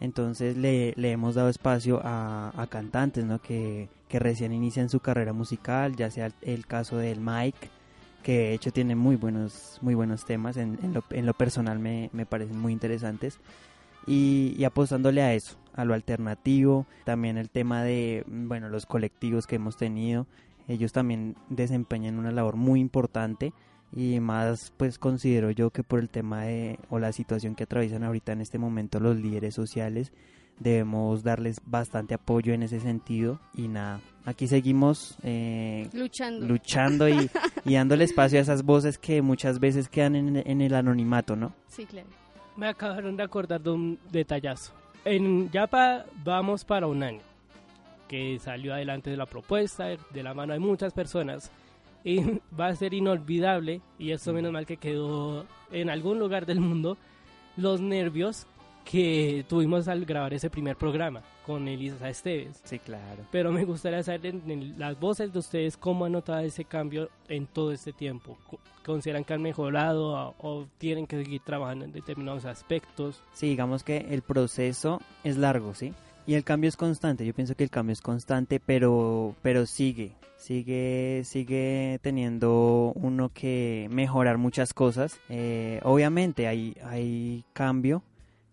Entonces 0.00 0.56
le, 0.56 0.94
le 0.96 1.12
hemos 1.12 1.36
dado 1.36 1.48
espacio 1.48 2.00
a, 2.02 2.52
a 2.56 2.66
cantantes, 2.66 3.24
¿no? 3.24 3.40
Que, 3.40 3.88
que 4.08 4.18
recién 4.18 4.52
inician 4.52 4.88
su 4.88 5.00
carrera 5.00 5.32
musical, 5.32 5.94
ya 5.96 6.10
sea 6.10 6.26
el, 6.26 6.34
el 6.42 6.66
caso 6.66 6.96
del 6.96 7.20
Mike, 7.20 7.70
que 8.22 8.38
de 8.38 8.54
hecho 8.54 8.72
tiene 8.72 8.94
muy 8.94 9.16
buenos, 9.16 9.78
muy 9.80 9.94
buenos 9.94 10.24
temas, 10.24 10.56
en, 10.56 10.78
en 10.82 10.92
lo, 10.92 11.04
en 11.10 11.26
lo 11.26 11.34
personal 11.34 11.78
me, 11.78 12.10
me 12.12 12.26
parecen 12.26 12.58
muy 12.58 12.72
interesantes 12.72 13.38
y, 14.06 14.54
y 14.56 14.64
apostándole 14.64 15.22
a 15.22 15.34
eso, 15.34 15.56
a 15.74 15.84
lo 15.84 15.94
alternativo, 15.94 16.86
también 17.04 17.38
el 17.38 17.48
tema 17.50 17.82
de, 17.82 18.24
bueno, 18.26 18.68
los 18.68 18.86
colectivos 18.86 19.46
que 19.46 19.56
hemos 19.56 19.76
tenido, 19.76 20.26
ellos 20.72 20.92
también 20.92 21.36
desempeñan 21.48 22.18
una 22.18 22.32
labor 22.32 22.56
muy 22.56 22.80
importante 22.80 23.52
y 23.94 24.20
más 24.20 24.72
pues 24.76 24.98
considero 24.98 25.50
yo 25.50 25.70
que 25.70 25.82
por 25.82 26.00
el 26.00 26.08
tema 26.08 26.44
de 26.44 26.78
o 26.88 26.98
la 26.98 27.12
situación 27.12 27.54
que 27.54 27.64
atraviesan 27.64 28.04
ahorita 28.04 28.32
en 28.32 28.40
este 28.40 28.58
momento 28.58 29.00
los 29.00 29.16
líderes 29.16 29.54
sociales 29.54 30.12
debemos 30.58 31.22
darles 31.22 31.60
bastante 31.66 32.14
apoyo 32.14 32.54
en 32.54 32.62
ese 32.62 32.80
sentido 32.80 33.38
y 33.54 33.68
nada 33.68 34.00
aquí 34.24 34.46
seguimos 34.48 35.18
eh, 35.22 35.88
Luchando. 35.92 36.46
luchando 36.46 37.08
y, 37.08 37.30
y 37.64 37.74
dándole 37.74 38.04
espacio 38.04 38.38
a 38.38 38.42
esas 38.42 38.62
voces 38.62 38.96
que 38.96 39.20
muchas 39.20 39.60
veces 39.60 39.88
quedan 39.88 40.16
en, 40.16 40.36
en 40.36 40.60
el 40.60 40.74
anonimato 40.74 41.36
no 41.36 41.52
sí, 41.68 41.84
claro. 41.86 42.08
Me 42.54 42.68
acabaron 42.68 43.16
de 43.16 43.22
acordar 43.22 43.62
de 43.62 43.70
un 43.70 43.98
detallazo. 44.10 44.74
En 45.06 45.50
Yapa 45.50 46.04
vamos 46.22 46.66
para 46.66 46.86
un 46.86 47.02
año 47.02 47.31
que 48.12 48.38
salió 48.38 48.74
adelante 48.74 49.08
de 49.08 49.16
la 49.16 49.24
propuesta, 49.24 49.86
de 49.86 50.22
la 50.22 50.34
mano 50.34 50.52
de 50.52 50.58
muchas 50.58 50.92
personas. 50.92 51.50
y 52.04 52.20
va 52.60 52.66
a 52.66 52.76
ser 52.76 52.92
inolvidable, 52.92 53.80
y 53.98 54.10
esto 54.10 54.34
menos 54.34 54.52
mal 54.52 54.66
que 54.66 54.76
quedó 54.76 55.46
en 55.70 55.88
algún 55.88 56.18
lugar 56.18 56.44
del 56.44 56.60
mundo, 56.60 56.98
los 57.56 57.80
nervios 57.80 58.46
que 58.84 59.46
tuvimos 59.48 59.88
al 59.88 60.04
grabar 60.04 60.34
ese 60.34 60.50
primer 60.50 60.76
programa 60.76 61.22
con 61.46 61.66
Elisa 61.66 62.10
Esteves. 62.10 62.60
Sí, 62.64 62.78
claro. 62.78 63.24
Pero 63.30 63.50
me 63.50 63.64
gustaría 63.64 64.02
saber 64.02 64.26
en, 64.26 64.78
las 64.78 65.00
voces 65.00 65.32
de 65.32 65.38
ustedes 65.38 65.78
cómo 65.78 66.04
han 66.04 66.12
notado 66.12 66.40
ese 66.40 66.66
cambio 66.66 67.08
en 67.28 67.46
todo 67.46 67.72
este 67.72 67.94
tiempo. 67.94 68.36
¿Consideran 68.84 69.24
que 69.24 69.32
han 69.32 69.40
mejorado 69.40 70.34
o, 70.38 70.66
tienen 70.76 71.06
que 71.06 71.16
seguir 71.16 71.40
trabajando 71.40 71.86
en 71.86 71.92
determinados 71.92 72.44
aspectos? 72.44 73.22
Sí, 73.32 73.48
digamos 73.48 73.84
que 73.84 74.08
el 74.10 74.20
proceso 74.20 75.00
es 75.24 75.38
largo, 75.38 75.72
¿sí? 75.72 75.94
Y 76.26 76.34
el 76.34 76.44
cambio 76.44 76.68
es 76.68 76.76
constante. 76.76 77.26
Yo 77.26 77.34
pienso 77.34 77.54
que 77.54 77.64
el 77.64 77.70
cambio 77.70 77.92
es 77.92 78.00
constante, 78.00 78.60
pero, 78.60 79.34
pero 79.42 79.66
sigue, 79.66 80.12
sigue, 80.36 81.22
sigue 81.24 81.98
teniendo 82.02 82.92
uno 82.94 83.30
que 83.30 83.88
mejorar 83.90 84.38
muchas 84.38 84.72
cosas. 84.72 85.18
Eh, 85.28 85.80
obviamente 85.82 86.46
hay, 86.46 86.76
hay 86.84 87.44
cambio, 87.52 88.02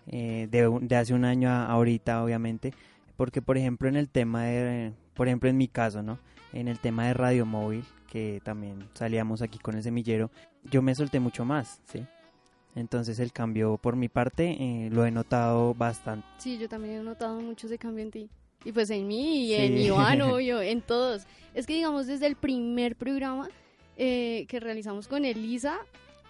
eh, 0.08 0.48
de, 0.50 0.96
hace 0.96 1.14
un 1.14 1.26
año 1.26 1.50
a 1.50 1.68
ahorita, 1.68 2.24
obviamente, 2.24 2.74
porque 3.16 3.42
por 3.42 3.58
ejemplo 3.58 3.88
en 3.88 3.96
el 3.96 4.10
tema 4.10 4.46
de, 4.46 4.94
por 5.14 5.28
ejemplo 5.28 5.50
en 5.50 5.58
mi 5.58 5.68
caso, 5.68 6.02
¿no? 6.02 6.18
En 6.54 6.68
el 6.68 6.80
tema 6.80 7.06
de 7.06 7.14
radio 7.14 7.46
móvil, 7.46 7.84
que 8.12 8.42
también 8.44 8.88
salíamos 8.96 9.44
aquí 9.44 9.60
con 9.60 9.76
el 9.76 9.84
semillero, 9.84 10.32
yo 10.64 10.82
me 10.82 10.96
solté 10.96 11.20
mucho 11.20 11.46
más, 11.46 11.80
¿sí? 11.86 12.04
Entonces 12.80 13.20
el 13.20 13.34
cambio 13.34 13.78
por 13.78 13.98
mi 13.98 14.08
parte 14.08 14.56
eh, 14.58 14.90
lo 14.90 15.06
he 15.06 15.12
notado 15.12 15.74
bastante. 15.74 16.26
Sí, 16.38 16.58
yo 16.58 16.70
también 16.70 16.96
he 16.96 17.04
notado 17.04 17.42
mucho 17.42 17.68
ese 17.68 17.78
cambio 17.78 18.04
en 18.04 18.12
ti. 18.12 18.30
Y 18.64 18.72
pues 18.72 18.90
en 18.90 19.06
mí 19.06 19.48
y 19.48 19.54
en 19.56 19.78
Iván, 19.78 20.22
obvio, 20.22 20.62
en 20.62 20.82
todos. 20.82 21.24
Es 21.54 21.66
que 21.66 21.74
digamos 21.74 22.08
desde 22.08 22.26
el 22.26 22.38
primer 22.38 22.96
programa 22.96 23.50
eh, 23.98 24.46
que 24.48 24.62
realizamos 24.62 25.10
con 25.10 25.26
Elisa, 25.26 25.78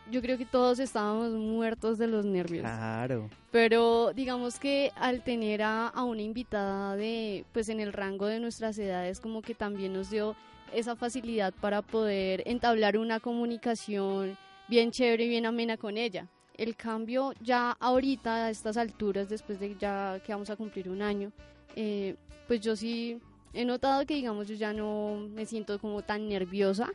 yo 0.10 0.24
creo 0.24 0.39
que 0.39 0.46
todos 0.46 0.79
estábamos 0.79 1.34
muertos 1.34 2.00
de 2.00 2.08
los 2.08 2.25
nervios. 2.25 2.63
Claro. 2.63 3.29
Pero 3.51 4.12
digamos 4.15 4.58
que 4.58 4.91
al 4.96 5.24
tener 5.24 5.62
a, 5.62 5.91
una 6.03 6.24
invitada 6.24 6.96
de, 6.96 7.46
pues 7.53 7.70
en 7.70 7.79
el 7.79 7.94
rango 7.94 8.25
de 8.25 8.39
nuestras 8.39 8.77
edades, 8.79 9.20
como 9.20 9.44
que 9.44 9.53
también 9.53 9.94
nos 9.94 10.10
dio 10.10 10.36
esa 10.74 10.96
facilidad 10.96 11.53
para 11.62 11.84
poder 11.84 12.41
entablar 12.48 12.98
una 12.98 13.20
comunicación 13.20 14.36
bien 14.68 14.89
chévere 14.89 15.25
y 15.25 15.29
bien 15.29 15.46
amena 15.46 15.77
con 15.77 15.98
ella. 15.98 16.27
El 16.60 16.75
cambio 16.75 17.34
ya 17.42 17.72
ahorita, 17.80 18.46
a 18.46 18.50
estas 18.50 18.78
alturas, 18.78 19.30
después 19.30 19.60
de 19.60 19.75
ya 19.80 20.20
que 20.24 20.34
vamos 20.34 20.50
a 20.50 20.56
cumplir 20.56 20.89
un 20.89 21.01
año, 21.01 21.32
eh, 21.75 22.16
pues 22.48 22.62
yo 22.62 22.75
sí 22.75 23.20
he 23.54 23.66
notado 23.66 24.06
que, 24.06 24.16
digamos, 24.16 24.48
yo 24.48 24.56
ya 24.56 24.74
no 24.74 25.28
me 25.34 25.46
siento 25.46 25.80
como 25.80 26.01
tan 26.01 26.28
nerviosa 26.28 26.89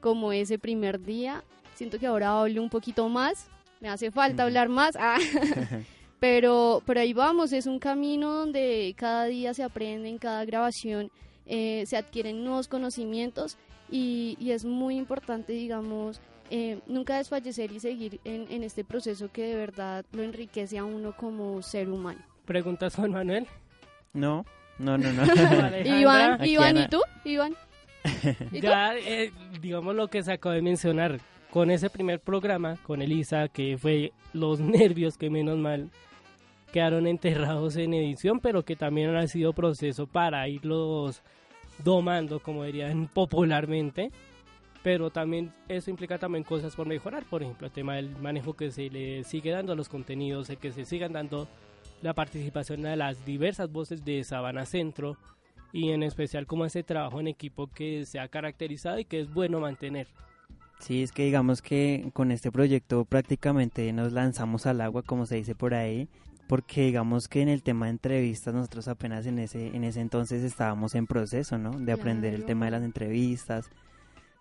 como 0.00 0.32
ese 0.32 0.58
primer 0.58 1.02
día 1.02 1.42
Siento 1.76 1.98
que 1.98 2.06
ahora 2.06 2.40
hablo 2.40 2.62
un 2.62 2.70
poquito 2.70 3.06
más, 3.10 3.48
me 3.80 3.90
hace 3.90 4.10
falta 4.10 4.44
hablar 4.44 4.70
más, 4.70 4.96
ah. 4.98 5.18
pero, 6.20 6.82
pero 6.86 7.00
ahí 7.00 7.12
vamos, 7.12 7.52
es 7.52 7.66
un 7.66 7.78
camino 7.78 8.32
donde 8.32 8.94
cada 8.96 9.26
día 9.26 9.52
se 9.52 9.62
aprende, 9.62 10.08
en 10.08 10.16
cada 10.16 10.46
grabación 10.46 11.10
eh, 11.44 11.84
se 11.86 11.98
adquieren 11.98 12.44
nuevos 12.44 12.66
conocimientos 12.66 13.58
y, 13.90 14.38
es 14.40 14.64
muy 14.64 14.96
importante, 14.96 15.52
digamos, 15.52 16.22
eh, 16.50 16.80
nunca 16.86 17.16
desfallecer 17.18 17.72
y 17.72 17.80
seguir 17.80 18.20
en, 18.24 18.46
en, 18.50 18.62
este 18.62 18.84
proceso 18.84 19.30
que 19.32 19.42
de 19.42 19.56
verdad 19.56 20.04
lo 20.12 20.22
enriquece 20.22 20.78
a 20.78 20.84
uno 20.84 21.16
como 21.16 21.62
ser 21.62 21.88
humano. 21.88 22.20
¿Preguntas, 22.44 22.94
Juan 22.94 23.12
Manuel? 23.12 23.46
No, 24.12 24.44
no, 24.78 24.96
no, 24.98 25.12
no. 25.12 25.24
Iván, 25.84 26.44
Iván, 26.44 26.76
¿y 26.76 26.88
tú? 26.88 27.00
Iván. 27.24 27.54
ya, 28.52 28.96
eh, 28.96 29.32
digamos 29.60 29.94
lo 29.94 30.08
que 30.08 30.22
se 30.22 30.32
acaba 30.32 30.54
de 30.54 30.62
mencionar, 30.62 31.20
con 31.50 31.70
ese 31.70 31.90
primer 31.90 32.20
programa, 32.20 32.76
con 32.82 33.02
Elisa, 33.02 33.48
que 33.48 33.78
fue 33.78 34.12
los 34.32 34.60
nervios 34.60 35.16
que 35.16 35.30
menos 35.30 35.56
mal 35.56 35.90
quedaron 36.72 37.06
enterrados 37.06 37.76
en 37.76 37.94
edición, 37.94 38.40
pero 38.40 38.64
que 38.64 38.76
también 38.76 39.16
ha 39.16 39.26
sido 39.26 39.52
proceso 39.52 40.06
para 40.06 40.46
irlos 40.48 41.22
domando, 41.82 42.40
como 42.40 42.64
dirían 42.64 43.08
popularmente. 43.08 44.10
Pero 44.86 45.10
también 45.10 45.52
eso 45.68 45.90
implica 45.90 46.16
también 46.16 46.44
cosas 46.44 46.76
por 46.76 46.86
mejorar, 46.86 47.24
por 47.24 47.42
ejemplo, 47.42 47.66
el 47.66 47.72
tema 47.72 47.96
del 47.96 48.16
manejo 48.18 48.54
que 48.54 48.70
se 48.70 48.88
le 48.88 49.24
sigue 49.24 49.50
dando 49.50 49.72
a 49.72 49.74
los 49.74 49.88
contenidos, 49.88 50.48
el 50.48 50.58
que 50.58 50.70
se 50.70 50.84
sigan 50.84 51.12
dando 51.12 51.48
la 52.02 52.14
participación 52.14 52.82
de 52.82 52.94
las 52.94 53.24
diversas 53.24 53.72
voces 53.72 54.04
de 54.04 54.22
Sabana 54.22 54.64
Centro 54.64 55.16
y 55.72 55.90
en 55.90 56.04
especial 56.04 56.46
como 56.46 56.64
ese 56.64 56.84
trabajo 56.84 57.18
en 57.18 57.26
equipo 57.26 57.66
que 57.66 58.06
se 58.06 58.20
ha 58.20 58.28
caracterizado 58.28 59.00
y 59.00 59.04
que 59.04 59.18
es 59.18 59.34
bueno 59.34 59.58
mantener. 59.58 60.06
Sí, 60.78 61.02
es 61.02 61.10
que 61.10 61.24
digamos 61.24 61.62
que 61.62 62.08
con 62.12 62.30
este 62.30 62.52
proyecto 62.52 63.04
prácticamente 63.06 63.92
nos 63.92 64.12
lanzamos 64.12 64.66
al 64.66 64.80
agua, 64.80 65.02
como 65.02 65.26
se 65.26 65.34
dice 65.34 65.56
por 65.56 65.74
ahí, 65.74 66.08
porque 66.46 66.82
digamos 66.82 67.26
que 67.26 67.42
en 67.42 67.48
el 67.48 67.64
tema 67.64 67.86
de 67.86 67.90
entrevistas 67.90 68.54
nosotros 68.54 68.86
apenas 68.86 69.26
en 69.26 69.40
ese 69.40 69.66
en 69.66 69.82
ese 69.82 70.00
entonces 70.00 70.44
estábamos 70.44 70.94
en 70.94 71.08
proceso, 71.08 71.58
¿no? 71.58 71.72
De 71.72 71.90
aprender 71.90 72.34
el 72.34 72.44
tema 72.44 72.66
de 72.66 72.70
las 72.70 72.84
entrevistas, 72.84 73.68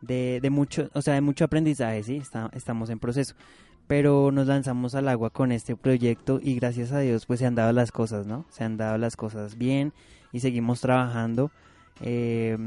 de, 0.05 0.49
mucho, 0.51 0.89
o 0.93 1.01
sea, 1.01 1.13
de 1.13 1.21
mucho 1.21 1.45
aprendizaje, 1.45 2.03
sí, 2.03 2.21
estamos 2.53 2.89
en 2.89 2.99
proceso. 2.99 3.35
Pero 3.87 4.31
nos 4.31 4.47
lanzamos 4.47 4.95
al 4.95 5.07
agua 5.07 5.29
con 5.29 5.51
este 5.51 5.75
proyecto 5.75 6.39
y 6.41 6.55
gracias 6.55 6.91
a 6.91 6.99
Dios 6.99 7.27
pues 7.27 7.39
se 7.39 7.45
han 7.45 7.53
dado 7.53 7.71
las 7.71 7.91
cosas, 7.91 8.25
¿no? 8.25 8.45
Se 8.49 8.63
han 8.63 8.77
dado 8.77 8.97
las 8.97 9.15
cosas 9.15 9.57
bien 9.57 9.93
y 10.31 10.39
seguimos 10.39 10.81
trabajando. 10.81 11.51
Eh, 12.01 12.57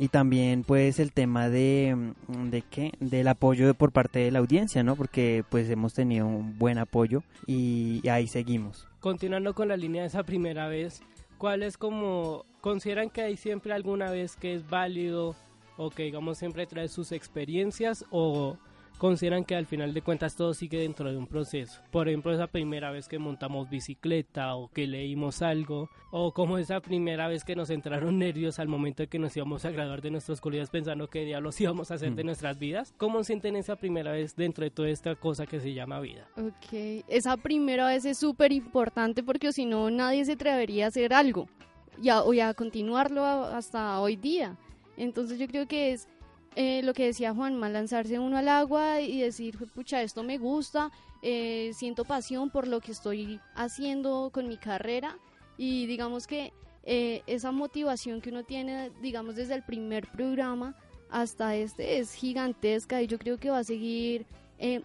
y 0.00 0.08
también 0.08 0.64
pues 0.64 0.98
el 0.98 1.12
tema 1.12 1.50
de, 1.50 2.14
de 2.26 2.62
qué 2.62 2.92
del 3.00 3.28
apoyo 3.28 3.74
por 3.74 3.92
parte 3.92 4.20
de 4.20 4.30
la 4.30 4.38
audiencia 4.38 4.82
no 4.82 4.96
porque 4.96 5.44
pues 5.50 5.68
hemos 5.68 5.92
tenido 5.92 6.26
un 6.26 6.58
buen 6.58 6.78
apoyo 6.78 7.22
y, 7.46 8.00
ahí 8.08 8.26
seguimos 8.26 8.88
continuando 9.00 9.52
con 9.54 9.68
la 9.68 9.76
línea 9.76 10.00
de 10.00 10.08
esa 10.08 10.22
primera 10.22 10.68
vez 10.68 11.02
cuál 11.36 11.62
es 11.62 11.76
como 11.76 12.46
consideran 12.62 13.10
que 13.10 13.20
hay 13.20 13.36
siempre 13.36 13.74
alguna 13.74 14.10
vez 14.10 14.36
que 14.36 14.54
es 14.54 14.66
válido 14.70 15.36
o 15.80 15.88
que 15.90 16.02
digamos 16.04 16.36
siempre 16.36 16.66
trae 16.66 16.88
sus 16.88 17.10
experiencias 17.10 18.04
o 18.10 18.58
consideran 18.98 19.46
que 19.46 19.56
al 19.56 19.64
final 19.64 19.94
de 19.94 20.02
cuentas 20.02 20.36
todo 20.36 20.52
sigue 20.52 20.80
dentro 20.80 21.10
de 21.10 21.16
un 21.16 21.26
proceso. 21.26 21.80
Por 21.90 22.06
ejemplo, 22.06 22.34
esa 22.34 22.48
primera 22.48 22.90
vez 22.90 23.08
que 23.08 23.18
montamos 23.18 23.70
bicicleta 23.70 24.54
o 24.56 24.68
que 24.68 24.86
leímos 24.86 25.40
algo, 25.40 25.88
o 26.10 26.32
como 26.32 26.58
esa 26.58 26.80
primera 26.80 27.26
vez 27.26 27.42
que 27.42 27.56
nos 27.56 27.70
entraron 27.70 28.18
nervios 28.18 28.58
al 28.58 28.68
momento 28.68 29.02
de 29.02 29.06
que 29.06 29.18
nos 29.18 29.34
íbamos 29.34 29.64
a 29.64 29.70
graduar 29.70 30.02
de 30.02 30.10
nuestras 30.10 30.42
colegios 30.42 30.68
pensando 30.68 31.08
que 31.08 31.24
diablos 31.24 31.58
íbamos 31.62 31.90
a 31.90 31.94
hacer 31.94 32.14
de 32.14 32.24
mm. 32.24 32.26
nuestras 32.26 32.58
vidas. 32.58 32.92
¿Cómo 32.98 33.24
sienten 33.24 33.56
esa 33.56 33.76
primera 33.76 34.12
vez 34.12 34.36
dentro 34.36 34.64
de 34.64 34.70
toda 34.70 34.90
esta 34.90 35.14
cosa 35.14 35.46
que 35.46 35.60
se 35.60 35.72
llama 35.72 35.98
vida? 36.00 36.28
Ok, 36.36 37.04
esa 37.08 37.38
primera 37.38 37.86
vez 37.86 38.04
es 38.04 38.18
súper 38.18 38.52
importante 38.52 39.22
porque 39.22 39.50
si 39.54 39.64
no 39.64 39.90
nadie 39.90 40.26
se 40.26 40.32
atrevería 40.32 40.84
a 40.84 40.88
hacer 40.88 41.14
algo 41.14 41.48
y 42.02 42.10
a, 42.10 42.48
a 42.48 42.54
continuarlo 42.54 43.24
hasta 43.24 43.98
hoy 43.98 44.16
día. 44.16 44.58
Entonces 45.00 45.38
yo 45.38 45.46
creo 45.46 45.66
que 45.66 45.92
es 45.92 46.08
eh, 46.56 46.82
lo 46.82 46.92
que 46.92 47.06
decía 47.06 47.32
Juanma, 47.32 47.70
lanzarse 47.70 48.18
uno 48.18 48.36
al 48.36 48.48
agua 48.48 49.00
y 49.00 49.22
decir, 49.22 49.56
pucha, 49.74 50.02
esto 50.02 50.22
me 50.22 50.36
gusta, 50.36 50.90
eh, 51.22 51.70
siento 51.72 52.04
pasión 52.04 52.50
por 52.50 52.68
lo 52.68 52.80
que 52.80 52.92
estoy 52.92 53.40
haciendo 53.54 54.30
con 54.30 54.46
mi 54.46 54.58
carrera 54.58 55.16
y 55.56 55.86
digamos 55.86 56.26
que 56.26 56.52
eh, 56.82 57.22
esa 57.26 57.50
motivación 57.50 58.20
que 58.20 58.28
uno 58.28 58.44
tiene, 58.44 58.90
digamos, 59.00 59.36
desde 59.36 59.54
el 59.54 59.62
primer 59.62 60.06
programa 60.08 60.76
hasta 61.08 61.56
este 61.56 61.98
es 61.98 62.12
gigantesca 62.12 63.00
y 63.00 63.06
yo 63.06 63.18
creo 63.18 63.38
que 63.38 63.50
va 63.50 63.58
a 63.58 63.64
seguir 63.64 64.26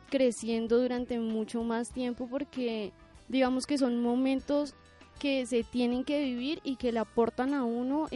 creciendo 0.10 0.80
durante 0.80 1.20
mucho 1.20 1.62
más 1.64 1.92
tiempo 1.92 2.30
porque 2.30 2.94
digamos 3.28 3.68
que 3.68 3.78
son 3.78 4.02
momentos 4.02 4.74
que 5.20 5.46
se 5.46 5.64
tienen 5.64 6.06
que 6.06 6.24
vivir 6.24 6.62
y 6.64 6.78
que 6.78 6.94
le 6.94 7.00
aportan 7.00 7.54
a 7.54 7.66
uno 7.66 8.08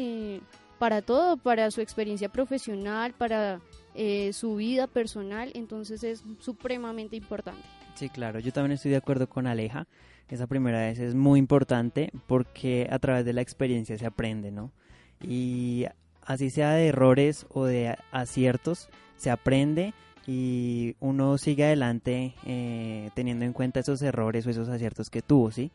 para 0.79 1.01
todo, 1.01 1.37
para 1.37 1.69
su 1.71 1.81
experiencia 1.81 2.29
profesional, 2.29 3.13
para 3.13 3.59
eh, 3.93 4.31
su 4.33 4.55
vida 4.55 4.87
personal, 4.87 5.51
entonces 5.53 6.03
es 6.03 6.23
supremamente 6.39 7.15
importante. 7.15 7.61
Sí, 7.95 8.09
claro, 8.09 8.39
yo 8.39 8.53
también 8.53 8.71
estoy 8.71 8.91
de 8.91 8.97
acuerdo 8.97 9.27
con 9.27 9.45
Aleja. 9.45 9.87
Esa 10.29 10.47
primera 10.47 10.79
vez 10.79 10.99
es 10.99 11.15
muy 11.15 11.39
importante 11.39 12.11
porque 12.27 12.87
a 12.89 12.99
través 12.99 13.25
de 13.25 13.33
la 13.33 13.41
experiencia 13.41 13.97
se 13.97 14.05
aprende, 14.05 14.51
¿no? 14.51 14.71
Y 15.21 15.85
así 16.21 16.49
sea 16.49 16.71
de 16.73 16.87
errores 16.87 17.45
o 17.49 17.65
de 17.65 17.97
aciertos, 18.11 18.89
se 19.17 19.31
aprende 19.31 19.93
y 20.27 20.95
uno 20.99 21.37
sigue 21.39 21.65
adelante 21.65 22.35
eh, 22.45 23.09
teniendo 23.15 23.43
en 23.45 23.53
cuenta 23.53 23.79
esos 23.79 24.01
errores 24.03 24.45
o 24.45 24.51
esos 24.51 24.69
aciertos 24.69 25.09
que 25.09 25.23
tuvo, 25.23 25.51
¿sí? 25.51 25.71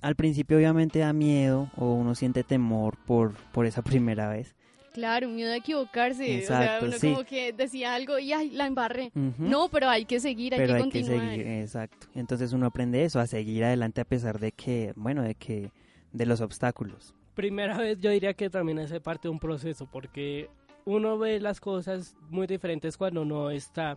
Al 0.00 0.14
principio 0.14 0.56
obviamente 0.56 1.00
da 1.00 1.12
miedo 1.12 1.70
o 1.76 1.92
uno 1.94 2.14
siente 2.14 2.42
temor 2.42 2.96
por, 3.06 3.34
por 3.52 3.66
esa 3.66 3.82
primera 3.82 4.28
vez. 4.28 4.54
Claro, 4.92 5.28
miedo 5.28 5.52
a 5.52 5.56
equivocarse. 5.56 6.38
Exacto, 6.38 6.86
o 6.86 6.90
sea, 6.90 6.98
uno 7.08 7.16
como 7.16 7.24
que 7.24 7.52
decía 7.52 7.94
algo 7.94 8.18
y 8.18 8.32
ay, 8.32 8.50
la 8.50 8.66
embarré. 8.66 9.12
No, 9.14 9.68
pero 9.68 9.88
hay 9.88 10.04
que 10.04 10.18
seguir, 10.18 10.52
hay 10.52 10.66
que 10.66 10.72
hay 10.72 10.88
Que 10.90 11.04
seguir, 11.04 11.46
exacto. 11.46 12.08
Entonces 12.14 12.52
uno 12.52 12.66
aprende 12.66 13.04
eso, 13.04 13.20
a 13.20 13.26
seguir 13.28 13.64
adelante 13.64 14.00
a 14.00 14.04
pesar 14.04 14.40
de 14.40 14.50
que, 14.50 14.92
bueno, 14.96 15.22
de 15.22 15.36
que, 15.36 15.70
de 16.12 16.26
los 16.26 16.40
obstáculos. 16.40 17.14
Primera 17.34 17.78
vez 17.78 18.00
yo 18.00 18.10
diría 18.10 18.34
que 18.34 18.50
también 18.50 18.80
hace 18.80 19.00
parte 19.00 19.28
de 19.28 19.32
un 19.32 19.38
proceso, 19.38 19.86
porque 19.86 20.50
uno 20.84 21.18
ve 21.18 21.38
las 21.38 21.60
cosas 21.60 22.16
muy 22.28 22.48
diferentes 22.48 22.96
cuando 22.96 23.24
no 23.24 23.50
está 23.50 23.96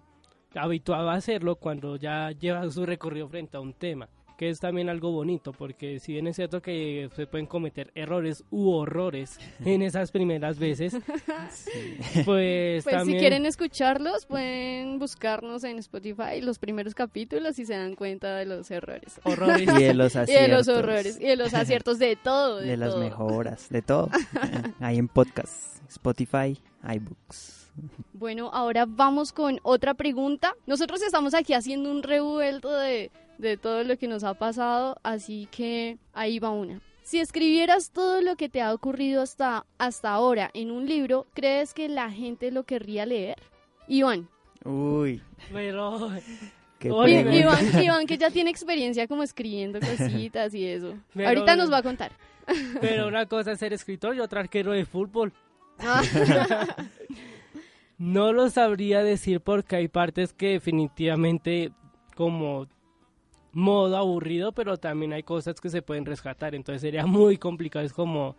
habituado 0.53 1.09
a 1.09 1.15
hacerlo, 1.15 1.55
cuando 1.55 1.95
ya 1.95 2.29
lleva 2.31 2.69
su 2.69 2.85
recorrido 2.85 3.27
frente 3.29 3.57
a 3.57 3.61
un 3.61 3.73
tema 3.73 4.09
que 4.37 4.49
es 4.49 4.59
también 4.59 4.89
algo 4.89 5.11
bonito, 5.11 5.53
porque 5.53 5.99
si 5.99 6.13
bien 6.13 6.27
es 6.27 6.35
cierto 6.35 6.61
que 6.61 7.09
se 7.15 7.27
pueden 7.27 7.45
cometer 7.45 7.91
errores 7.95 8.43
u 8.49 8.71
horrores 8.71 9.39
en 9.65 9.81
esas 9.81 10.11
primeras 10.11 10.59
veces, 10.59 10.93
pues, 12.25 12.83
pues 12.83 13.03
si 13.05 13.17
quieren 13.17 13.45
escucharlos, 13.45 14.25
pueden 14.25 14.99
buscarnos 14.99 15.63
en 15.63 15.79
Spotify 15.79 16.41
los 16.41 16.59
primeros 16.59 16.95
capítulos 16.95 17.59
y 17.59 17.65
se 17.65 17.73
dan 17.73 17.95
cuenta 17.95 18.35
de 18.35 18.45
los 18.45 18.69
errores. 18.71 19.19
Horrores. 19.23 19.61
Y 19.61 19.83
de 19.83 19.93
los 19.93 20.15
aciertos. 20.15 20.33
Y 20.33 20.41
de 20.41 20.47
los 20.47 20.67
horrores, 20.67 21.19
y 21.19 21.25
de 21.25 21.35
los 21.35 21.53
aciertos 21.53 21.99
de 21.99 22.15
todo. 22.15 22.57
De, 22.57 22.75
las 22.75 22.95
mejoras, 22.97 23.69
de 23.69 23.81
todo. 23.81 24.09
Ahí 24.79 24.97
en 24.97 25.07
podcast, 25.07 25.81
Spotify, 25.89 26.57
iBooks. 26.83 27.71
Bueno, 28.13 28.49
ahora 28.53 28.85
vamos 28.87 29.33
con 29.33 29.59
otra 29.63 29.93
pregunta. 29.93 30.53
Nosotros 30.65 31.01
estamos 31.01 31.33
aquí 31.33 31.53
haciendo 31.53 31.89
un 31.89 32.03
revuelto 32.03 32.71
de 32.71 33.11
de 33.43 33.57
todo 33.57 33.83
lo 33.83 33.97
que 33.97 34.07
nos 34.07 34.23
ha 34.23 34.33
pasado, 34.33 34.97
así 35.03 35.47
que 35.51 35.97
ahí 36.13 36.39
va 36.39 36.49
una. 36.49 36.81
Si 37.03 37.19
escribieras 37.19 37.91
todo 37.91 38.21
lo 38.21 38.37
que 38.37 38.49
te 38.49 38.61
ha 38.61 38.73
ocurrido 38.73 39.21
hasta, 39.21 39.65
hasta 39.77 40.09
ahora 40.11 40.49
en 40.53 40.71
un 40.71 40.87
libro, 40.87 41.27
¿crees 41.33 41.73
que 41.73 41.89
la 41.89 42.09
gente 42.09 42.49
lo 42.49 42.63
querría 42.63 43.05
leer? 43.05 43.37
Iván. 43.87 44.29
Uy. 44.63 45.21
Pero... 45.51 46.09
Iván, 46.81 47.83
Iván, 47.83 48.07
que 48.07 48.17
ya 48.17 48.29
tiene 48.29 48.49
experiencia 48.49 49.07
como 49.07 49.23
escribiendo 49.23 49.79
cositas 49.79 50.53
y 50.53 50.65
eso. 50.65 50.97
Ahorita 51.15 51.55
nos 51.55 51.71
va 51.71 51.77
a 51.77 51.83
contar. 51.83 52.11
Pero 52.81 53.07
una 53.07 53.25
cosa 53.25 53.53
es 53.53 53.59
ser 53.59 53.73
escritor 53.73 54.15
y 54.15 54.19
otra 54.19 54.41
arquero 54.41 54.71
de 54.71 54.85
fútbol. 54.85 55.33
Ah. 55.79 56.01
no 57.97 58.33
lo 58.33 58.49
sabría 58.49 59.03
decir 59.03 59.41
porque 59.41 59.75
hay 59.75 59.87
partes 59.87 60.33
que 60.33 60.49
definitivamente 60.49 61.71
como 62.15 62.67
modo 63.53 63.95
aburrido, 63.95 64.51
pero 64.51 64.77
también 64.77 65.13
hay 65.13 65.23
cosas 65.23 65.61
que 65.61 65.69
se 65.69 65.81
pueden 65.81 66.05
rescatar, 66.05 66.55
entonces 66.55 66.81
sería 66.81 67.05
muy 67.07 67.37
complicado, 67.37 67.85
es 67.85 67.93
como 67.93 68.35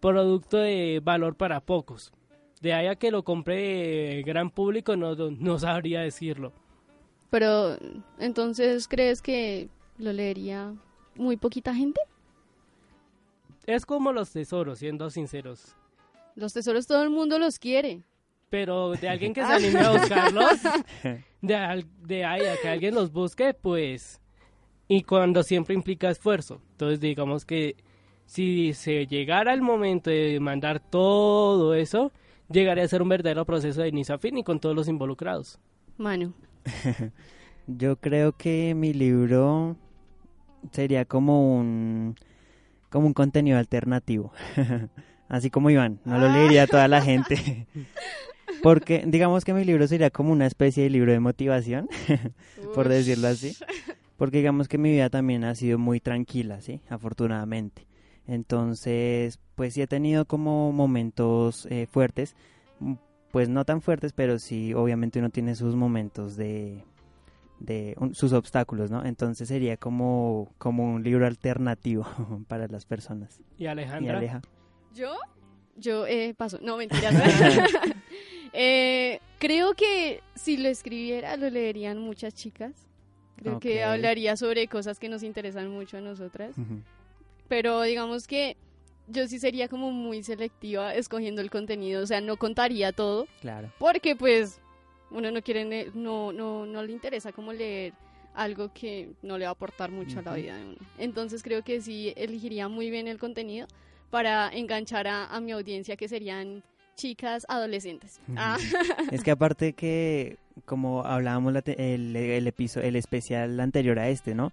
producto 0.00 0.58
de 0.58 1.00
valor 1.02 1.36
para 1.36 1.60
pocos. 1.60 2.12
De 2.60 2.72
ahí 2.72 2.86
a 2.86 2.96
que 2.96 3.10
lo 3.10 3.22
compre 3.22 4.22
gran 4.24 4.50
público 4.50 4.96
no, 4.96 5.14
no 5.14 5.58
sabría 5.58 6.00
decirlo. 6.00 6.52
Pero 7.28 7.76
entonces, 8.18 8.88
¿crees 8.88 9.20
que 9.20 9.68
lo 9.98 10.12
leería 10.12 10.74
muy 11.16 11.36
poquita 11.36 11.74
gente? 11.74 12.00
Es 13.66 13.84
como 13.84 14.12
los 14.12 14.30
tesoros, 14.30 14.78
siendo 14.78 15.10
sinceros. 15.10 15.74
Los 16.34 16.52
tesoros 16.52 16.86
todo 16.86 17.02
el 17.02 17.10
mundo 17.10 17.38
los 17.38 17.58
quiere. 17.58 18.04
Pero 18.48 18.92
de 18.92 19.08
alguien 19.08 19.34
que 19.34 19.44
se 19.44 19.52
anime 19.52 19.80
a 19.80 19.90
buscarlos, 19.90 20.60
de, 21.42 21.86
de 22.02 22.24
ahí 22.24 22.46
a 22.46 22.56
que 22.62 22.68
alguien 22.68 22.94
los 22.94 23.10
busque, 23.10 23.52
pues 23.54 24.20
y 24.88 25.02
cuando 25.02 25.42
siempre 25.42 25.74
implica 25.74 26.10
esfuerzo. 26.10 26.60
Entonces 26.72 27.00
digamos 27.00 27.44
que 27.44 27.76
si 28.26 28.72
se 28.72 29.06
llegara 29.06 29.52
el 29.52 29.62
momento 29.62 30.10
de 30.10 30.38
mandar 30.40 30.80
todo 30.80 31.74
eso, 31.74 32.12
llegaría 32.50 32.84
a 32.84 32.88
ser 32.88 33.02
un 33.02 33.08
verdadero 33.08 33.44
proceso 33.44 33.82
de 33.82 33.88
inicio 33.88 34.14
a 34.14 34.18
fin 34.18 34.38
y 34.38 34.44
con 34.44 34.60
todos 34.60 34.74
los 34.74 34.88
involucrados. 34.88 35.58
Manu. 35.96 36.34
Yo 37.66 37.96
creo 37.96 38.32
que 38.32 38.74
mi 38.74 38.92
libro 38.92 39.76
sería 40.72 41.04
como 41.04 41.56
un 41.56 42.16
como 42.90 43.08
un 43.08 43.14
contenido 43.14 43.58
alternativo. 43.58 44.32
Así 45.28 45.50
como 45.50 45.70
Iván, 45.70 45.98
no 46.04 46.18
lo 46.18 46.28
leería 46.28 46.64
a 46.64 46.66
toda 46.68 46.86
la 46.86 47.02
gente. 47.02 47.66
Porque 48.62 49.02
digamos 49.06 49.44
que 49.44 49.52
mi 49.52 49.64
libro 49.64 49.86
sería 49.88 50.10
como 50.10 50.32
una 50.32 50.46
especie 50.46 50.84
de 50.84 50.90
libro 50.90 51.12
de 51.12 51.20
motivación, 51.20 51.88
por 52.74 52.88
decirlo 52.88 53.28
así 53.28 53.56
porque 54.16 54.38
digamos 54.38 54.68
que 54.68 54.78
mi 54.78 54.90
vida 54.90 55.10
también 55.10 55.44
ha 55.44 55.54
sido 55.54 55.78
muy 55.78 56.00
tranquila, 56.00 56.60
¿sí? 56.60 56.80
Afortunadamente. 56.88 57.86
Entonces, 58.26 59.38
pues 59.54 59.74
sí 59.74 59.82
he 59.82 59.86
tenido 59.86 60.24
como 60.24 60.72
momentos 60.72 61.66
eh, 61.70 61.86
fuertes, 61.86 62.34
mm, 62.80 62.94
pues 63.30 63.48
no 63.48 63.64
tan 63.64 63.82
fuertes, 63.82 64.12
pero 64.12 64.38
sí, 64.38 64.74
obviamente 64.74 65.18
uno 65.18 65.30
tiene 65.30 65.54
sus 65.54 65.74
momentos 65.74 66.36
de, 66.36 66.84
de 67.58 67.96
sus 68.12 68.32
obstáculos, 68.32 68.90
¿no? 68.90 69.04
Entonces 69.04 69.48
sería 69.48 69.76
como, 69.76 70.52
como 70.58 70.84
un 70.84 71.02
libro 71.02 71.26
alternativo 71.26 72.06
para 72.48 72.66
las 72.68 72.84
personas. 72.84 73.40
¿Y 73.58 73.66
Alejandra? 73.66 74.18
Aleja? 74.18 74.42
¿Yo? 74.94 75.14
Yo 75.76 76.06
eh, 76.06 76.34
paso. 76.34 76.58
No, 76.62 76.76
mentira. 76.76 77.10
eh, 78.52 79.20
creo 79.38 79.74
que 79.74 80.22
si 80.34 80.56
lo 80.56 80.68
escribiera 80.68 81.36
lo 81.36 81.50
leerían 81.50 81.98
muchas 81.98 82.34
chicas. 82.34 82.85
Creo 83.36 83.60
que 83.60 83.84
hablaría 83.84 84.36
sobre 84.36 84.66
cosas 84.66 84.98
que 84.98 85.08
nos 85.08 85.22
interesan 85.22 85.68
mucho 85.68 85.98
a 85.98 86.00
nosotras. 86.00 86.56
Pero 87.48 87.82
digamos 87.82 88.26
que 88.26 88.56
yo 89.08 89.28
sí 89.28 89.38
sería 89.38 89.68
como 89.68 89.92
muy 89.92 90.22
selectiva 90.22 90.94
escogiendo 90.94 91.40
el 91.40 91.50
contenido, 91.50 92.02
o 92.02 92.06
sea, 92.06 92.20
no 92.20 92.36
contaría 92.36 92.92
todo. 92.92 93.26
Claro. 93.40 93.72
Porque 93.78 94.16
pues 94.16 94.60
uno 95.10 95.30
no 95.30 95.42
quiere 95.42 95.90
no 95.94 96.32
no 96.32 96.66
no 96.66 96.82
le 96.82 96.92
interesa 96.92 97.32
como 97.32 97.52
leer 97.52 97.92
algo 98.34 98.72
que 98.72 99.10
no 99.22 99.38
le 99.38 99.44
va 99.44 99.50
a 99.50 99.52
aportar 99.52 99.90
mucho 99.90 100.18
a 100.18 100.22
la 100.22 100.34
vida 100.34 100.56
de 100.56 100.64
uno. 100.64 100.78
Entonces 100.98 101.42
creo 101.42 101.62
que 101.62 101.80
sí 101.80 102.12
elegiría 102.16 102.68
muy 102.68 102.90
bien 102.90 103.08
el 103.08 103.18
contenido 103.18 103.66
para 104.10 104.50
enganchar 104.52 105.06
a, 105.06 105.26
a 105.26 105.40
mi 105.40 105.52
audiencia 105.52 105.96
que 105.96 106.08
serían 106.08 106.62
chicas 106.96 107.46
adolescentes. 107.48 108.20
Ah. 108.36 108.58
Es 109.12 109.22
que 109.22 109.30
aparte 109.30 109.74
que, 109.74 110.38
como 110.64 111.04
hablábamos 111.04 111.54
el, 111.66 112.16
el, 112.16 112.46
episodio, 112.46 112.88
el 112.88 112.96
especial 112.96 113.60
anterior 113.60 113.98
a 113.98 114.08
este, 114.08 114.34
¿no? 114.34 114.52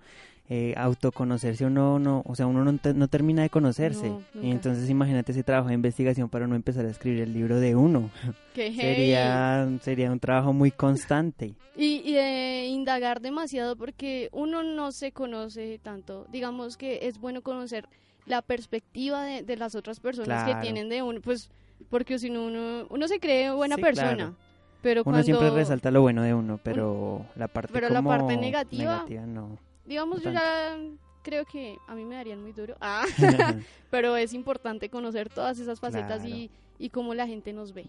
Eh, 0.49 0.73
autoconocerse 0.75 1.65
uno 1.65 1.99
no, 1.99 2.21
o 2.25 2.35
sea, 2.35 2.47
uno 2.47 2.65
no, 2.65 3.07
termina 3.07 3.43
de 3.43 3.49
conocerse. 3.49 4.11
y 4.41 4.51
entonces 4.51 4.89
imagínate 4.89 5.31
ese 5.31 5.41
trabajo 5.41 5.69
de 5.69 5.73
investigación 5.73 6.27
para 6.27 6.47
no 6.47 6.55
empezar 6.55 6.85
a 6.85 6.89
escribir 6.89 7.21
el 7.21 7.33
libro 7.33 7.61
de 7.61 7.77
uno. 7.77 8.09
sería, 8.53 9.69
sería 9.81 10.11
un 10.11 10.19
trabajo 10.19 10.51
muy 10.51 10.71
constante. 10.71 11.53
Y, 11.77 12.11
de 12.11 12.65
indagar 12.67 13.21
demasiado 13.21 13.77
porque 13.77 14.29
uno 14.33 14.63
no 14.63 14.91
se 14.91 15.13
conoce 15.13 15.79
tanto. 15.81 16.27
Digamos 16.29 16.75
que 16.75 17.07
es 17.07 17.19
bueno 17.19 17.41
conocer 17.41 17.87
la 18.25 18.41
perspectiva 18.41 19.23
de, 19.23 19.55
las 19.55 19.75
otras 19.75 20.01
personas 20.01 20.43
que 20.43 20.55
tienen 20.61 20.89
de 20.89 21.01
uno, 21.01 21.21
pues 21.21 21.51
porque 21.89 22.19
si 22.19 22.29
no 22.29 22.45
uno, 22.45 22.85
uno 22.89 23.07
se 23.07 23.19
cree 23.19 23.51
buena 23.51 23.77
persona. 23.77 24.35
Pero 24.83 25.01
uno 25.05 25.23
siempre 25.23 25.49
resalta 25.49 25.89
lo 25.89 26.01
bueno 26.01 26.21
de 26.21 26.33
uno, 26.33 26.59
pero 26.61 27.25
la 27.35 27.47
parte 27.47 27.71
pero 27.73 27.89
la 27.89 28.03
parte 28.03 28.37
negativa, 28.37 29.05
no. 29.25 29.57
Digamos, 29.85 30.21
yo 30.21 30.31
ya 30.31 30.77
creo 31.23 31.45
que 31.45 31.77
a 31.87 31.95
mí 31.95 32.05
me 32.05 32.15
darían 32.15 32.41
muy 32.41 32.51
duro. 32.51 32.75
Ah, 32.79 33.05
pero 33.89 34.15
es 34.15 34.33
importante 34.33 34.89
conocer 34.89 35.29
todas 35.29 35.57
esas 35.57 35.79
facetas 35.79 36.23
y, 36.25 36.51
y 36.77 36.89
cómo 36.89 37.15
la 37.15 37.25
gente 37.25 37.53
nos 37.53 37.73
ve. 37.73 37.85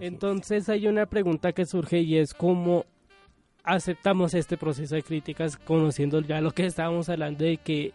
Entonces 0.00 0.68
hay 0.70 0.86
una 0.86 1.06
pregunta 1.06 1.52
que 1.52 1.66
surge 1.66 1.98
y 2.00 2.16
es 2.16 2.32
cómo 2.32 2.86
aceptamos 3.64 4.32
este 4.32 4.56
proceso 4.56 4.94
de 4.94 5.02
críticas 5.02 5.56
conociendo 5.56 6.20
ya 6.20 6.40
lo 6.40 6.52
que 6.52 6.66
estábamos 6.66 7.08
hablando 7.08 7.44
de 7.44 7.58
que 7.58 7.92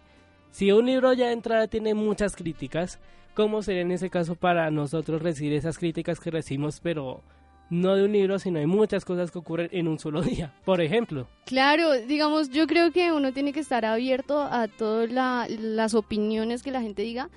si 0.51 0.71
un 0.71 0.85
libro 0.85 1.11
ya 1.13 1.27
de 1.27 1.33
entrada 1.33 1.67
tiene 1.67 1.93
muchas 1.93 2.35
críticas, 2.35 2.99
¿Cómo 3.37 3.61
sería 3.61 3.83
en 3.83 3.91
ese 3.91 4.09
caso 4.09 4.33
para 4.33 4.71
nosotros 4.71 5.21
recibir 5.21 5.53
esas 5.53 5.77
críticas 5.77 6.19
que 6.19 6.31
recibimos, 6.31 6.79
pero 6.79 7.21
no 7.69 7.95
de 7.95 8.05
un 8.05 8.11
libro, 8.11 8.39
sino 8.39 8.59
de 8.59 8.67
muchas 8.67 9.05
cosas 9.05 9.31
que 9.31 9.39
ocurren 9.39 9.69
en 9.71 9.87
un 9.87 9.99
solo 9.99 10.21
día, 10.23 10.53
por 10.65 10.81
ejemplo. 10.81 11.27
Claro, 11.45 11.93
digamos, 11.93 12.49
yo 12.49 12.67
creo 12.67 12.91
que 12.91 13.11
uno 13.11 13.33
tiene 13.33 13.53
que 13.53 13.59
estar 13.59 13.85
abierto 13.85 14.41
a 14.41 14.67
todas 14.67 15.09
las 15.11 15.93
opiniones 15.93 16.63
que 16.63 16.71
la 16.71 16.81
gente 16.81 17.01
diga. 17.01 17.29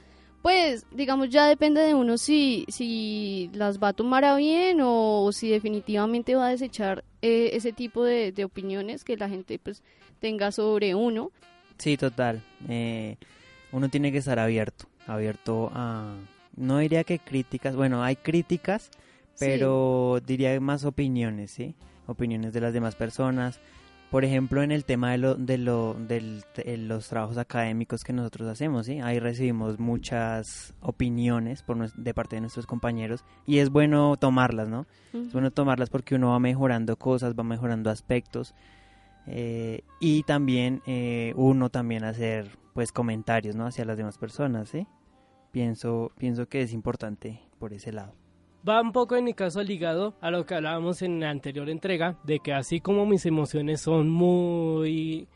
Pues, 0.43 0.87
digamos, 0.91 1.29
ya 1.29 1.47
depende 1.47 1.83
de 1.83 1.95
uno 1.95 2.17
si, 2.17 2.65
si 2.69 3.51
las 3.53 3.79
va 3.79 3.89
a 3.89 3.93
tomar 3.93 4.25
a 4.25 4.37
bien 4.37 4.79
o, 4.83 5.31
si 5.33 5.51
definitivamente 5.51 6.35
va 6.35 6.47
a 6.47 6.51
desechar 6.51 7.05
eh, 7.21 7.51
ese 7.53 7.73
tipo 7.73 8.05
de, 8.05 8.33
opiniones 8.43 9.05
que 9.05 9.19
la 9.19 9.29
gente 9.29 9.59
pues 9.59 9.83
tenga 10.19 10.51
sobre 10.51 10.95
uno. 10.95 11.31
Sí, 11.77 11.99
total. 11.99 12.43
Eh, 12.71 13.17
uno 13.71 13.91
tiene 13.91 14.13
que 14.13 14.19
estar 14.19 14.39
abierto 14.39 14.87
abierto 15.11 15.71
a, 15.75 16.15
no 16.57 16.79
diría 16.79 17.05
que 17.05 17.19
críticas, 17.19 17.77
bueno, 17.77 18.03
hay 18.03 18.17
críticas, 18.17 18.91
pero 19.41 20.21
diría 20.25 20.61
más 20.61 20.85
opiniones, 20.85 21.51
¿sí? 21.51 21.75
Opiniones 22.07 22.53
de 22.53 22.61
las 22.61 22.73
demás 22.73 22.95
personas. 22.95 23.59
Por 24.11 24.25
ejemplo, 24.25 24.63
en 24.63 24.73
el 24.73 24.85
tema 24.85 25.13
de, 25.13 25.19
lo, 25.19 25.35
de, 25.37 25.57
lo, 25.57 25.95
de 25.95 26.43
los 26.77 27.09
trabajos 27.09 27.39
académicos 27.39 28.03
que 28.03 28.13
nosotros 28.13 28.49
hacemos, 28.49 28.87
¿sí? 28.87 29.01
Ahí 29.01 29.21
recibimos 29.21 29.79
muchas 29.79 30.75
opiniones 30.81 31.63
por, 31.63 31.91
de 31.93 32.15
parte 32.15 32.37
de 32.37 32.41
nuestros 32.41 32.67
compañeros 32.67 33.25
y 33.47 33.59
es 33.59 33.71
bueno 33.71 34.17
tomarlas, 34.17 34.69
¿no? 34.69 34.87
Es 35.15 35.33
bueno 35.33 35.53
tomarlas 35.53 35.91
porque 35.91 36.17
uno 36.17 36.31
va 36.31 36.41
mejorando 36.41 36.97
cosas, 36.97 37.35
va 37.39 37.45
mejorando 37.45 37.89
aspectos 37.89 38.55
eh, 39.27 39.83
y 40.01 40.25
también 40.25 40.83
eh, 40.87 41.33
uno 41.37 41.71
también 41.71 42.03
hacer 42.03 42.59
pues 42.75 42.91
comentarios, 42.91 43.55
¿no? 43.55 43.67
Hacia 43.67 43.85
las 43.85 43.97
demás 43.97 44.19
personas, 44.19 44.69
¿sí? 44.69 44.87
Pienso, 45.53 46.11
pienso 46.19 46.49
que 46.49 46.63
es 46.63 46.73
importante 46.73 47.41
por 47.61 47.73
ese 47.73 47.93
lado. 47.93 48.13
Va 48.69 48.81
un 48.81 48.93
poco 48.93 49.17
en 49.17 49.25
mi 49.25 49.33
caso 49.33 49.63
ligado 49.63 50.15
a 50.21 50.31
lo 50.31 50.45
que 50.45 50.55
hablábamos 50.55 51.01
en 51.03 51.21
la 51.21 51.31
anterior 51.31 51.71
entrega, 51.71 52.19
de 52.25 52.41
que 52.41 52.53
así 52.53 52.81
como 52.81 53.07
mis 53.07 53.25
emociones 53.25 53.81
son 53.81 54.11
muy 54.11 55.29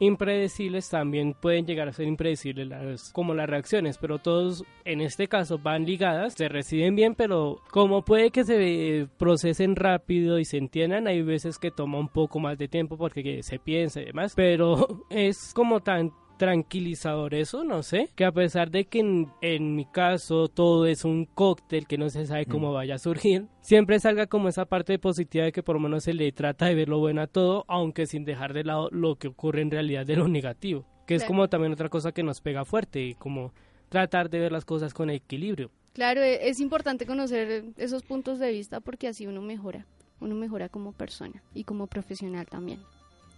impredecibles, 0.00 0.90
también 0.90 1.34
pueden 1.34 1.66
llegar 1.66 1.88
a 1.88 1.92
ser 1.92 2.06
impredecibles 2.06 2.66
las, 2.66 3.12
como 3.12 3.32
las 3.32 3.48
reacciones, 3.48 3.98
pero 3.98 4.18
todos 4.18 4.64
en 4.84 5.00
este 5.00 5.28
caso 5.28 5.58
van 5.58 5.84
ligadas, 5.84 6.34
se 6.34 6.48
reciben 6.48 6.96
bien, 6.96 7.14
pero 7.14 7.60
como 7.70 8.04
puede 8.04 8.30
que 8.30 8.44
se 8.44 9.06
procesen 9.18 9.76
rápido 9.76 10.38
y 10.38 10.44
se 10.44 10.58
entiendan, 10.58 11.06
hay 11.06 11.22
veces 11.22 11.58
que 11.58 11.70
toma 11.70 11.98
un 11.98 12.08
poco 12.08 12.40
más 12.40 12.58
de 12.58 12.68
tiempo 12.68 12.98
porque 12.98 13.42
se 13.42 13.58
piensa 13.58 14.00
y 14.00 14.06
demás, 14.06 14.34
pero 14.34 15.04
es 15.10 15.52
como 15.54 15.80
tan 15.80 16.12
tranquilizador 16.36 17.34
eso, 17.34 17.64
no 17.64 17.82
sé, 17.82 18.10
que 18.14 18.24
a 18.24 18.32
pesar 18.32 18.70
de 18.70 18.86
que 18.86 19.00
en, 19.40 19.76
mi 19.76 19.86
caso 19.86 20.48
todo 20.48 20.86
es 20.86 21.04
un 21.04 21.26
cóctel 21.26 21.86
que 21.86 21.98
no 21.98 22.10
se 22.10 22.26
sabe 22.26 22.46
cómo 22.46 22.70
mm. 22.70 22.74
vaya 22.74 22.94
a 22.96 22.98
surgir, 22.98 23.46
siempre 23.60 24.00
salga 24.00 24.26
como 24.26 24.48
esa 24.48 24.66
parte 24.66 24.98
positiva 24.98 25.44
de 25.44 25.52
que 25.52 25.62
por 25.62 25.76
lo 25.76 25.80
menos 25.80 26.04
se 26.04 26.14
le 26.14 26.30
trata 26.32 26.66
de 26.66 26.74
ver 26.74 26.88
lo 26.88 26.98
bueno 26.98 27.22
a 27.22 27.26
todo, 27.26 27.64
aunque 27.68 28.06
sin 28.06 28.24
dejar 28.24 28.52
de 28.52 28.64
lado 28.64 28.88
lo 28.90 29.16
que 29.16 29.28
ocurre 29.28 29.62
en 29.62 29.70
realidad 29.70 30.06
de 30.06 30.16
lo 30.16 30.28
negativo, 30.28 30.84
que 31.06 31.14
es 31.14 31.24
como 31.24 31.48
también 31.48 31.72
otra 31.72 31.88
cosa 31.88 32.12
que 32.12 32.22
nos 32.22 32.40
pega 32.40 32.64
fuerte, 32.64 33.16
como 33.18 33.52
tratar 33.88 34.30
de 34.30 34.40
ver 34.40 34.52
las 34.52 34.64
cosas 34.64 34.92
con 34.92 35.10
equilibrio. 35.10 35.70
Claro, 35.92 36.22
e, 36.22 36.48
es 36.48 36.60
importante 36.60 37.06
conocer 37.06 37.64
esos 37.76 38.02
puntos 38.02 38.38
de 38.38 38.50
vista 38.50 38.80
porque 38.80 39.06
así 39.08 39.26
uno 39.26 39.40
mejora, 39.40 39.86
uno 40.20 40.34
mejora 40.34 40.68
como 40.68 40.92
persona 40.92 41.42
y 41.54 41.64
como 41.64 41.86
profesional 41.86 42.46
también. 42.46 42.80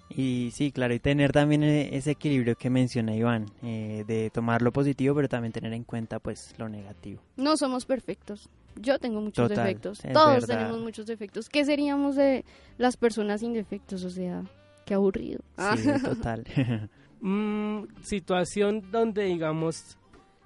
Y 0.08 0.50
sí, 0.52 0.70
claro, 0.70 0.94
y 0.94 1.00
tener 1.00 1.32
también 1.32 1.64
e, 1.64 1.96
ese 1.96 2.12
equilibrio 2.12 2.56
que 2.56 2.70
menciona 2.70 3.14
Iván, 3.14 3.46
eh, 3.62 4.04
de 4.06 4.30
tomar 4.30 4.62
lo 4.62 4.72
positivo, 4.72 5.14
pero 5.14 5.28
también 5.28 5.52
tener 5.52 5.72
en 5.72 5.84
cuenta 5.84 6.18
pues 6.20 6.54
lo 6.58 6.68
negativo. 6.68 7.20
No 7.36 7.56
somos 7.56 7.84
perfectos. 7.86 8.48
Yo 8.76 8.98
tengo 8.98 9.20
muchos 9.20 9.48
defectos. 9.48 10.00
Todos 10.12 10.46
tenemos 10.46 10.78
muchos 10.80 11.06
defectos. 11.06 11.48
¿Qué 11.48 11.64
seríamos 11.64 12.14
de 12.14 12.44
las 12.78 12.96
personas 12.96 13.40
sin 13.40 13.52
defectos? 13.52 14.04
O 14.04 14.10
sea, 14.10 14.42
qué 14.84 14.94
aburrido. 14.94 15.40
Sí, 15.76 15.88
total. 16.04 16.44
mm, 17.20 17.84
situación 18.02 18.90
donde, 18.90 19.24
digamos, 19.24 19.96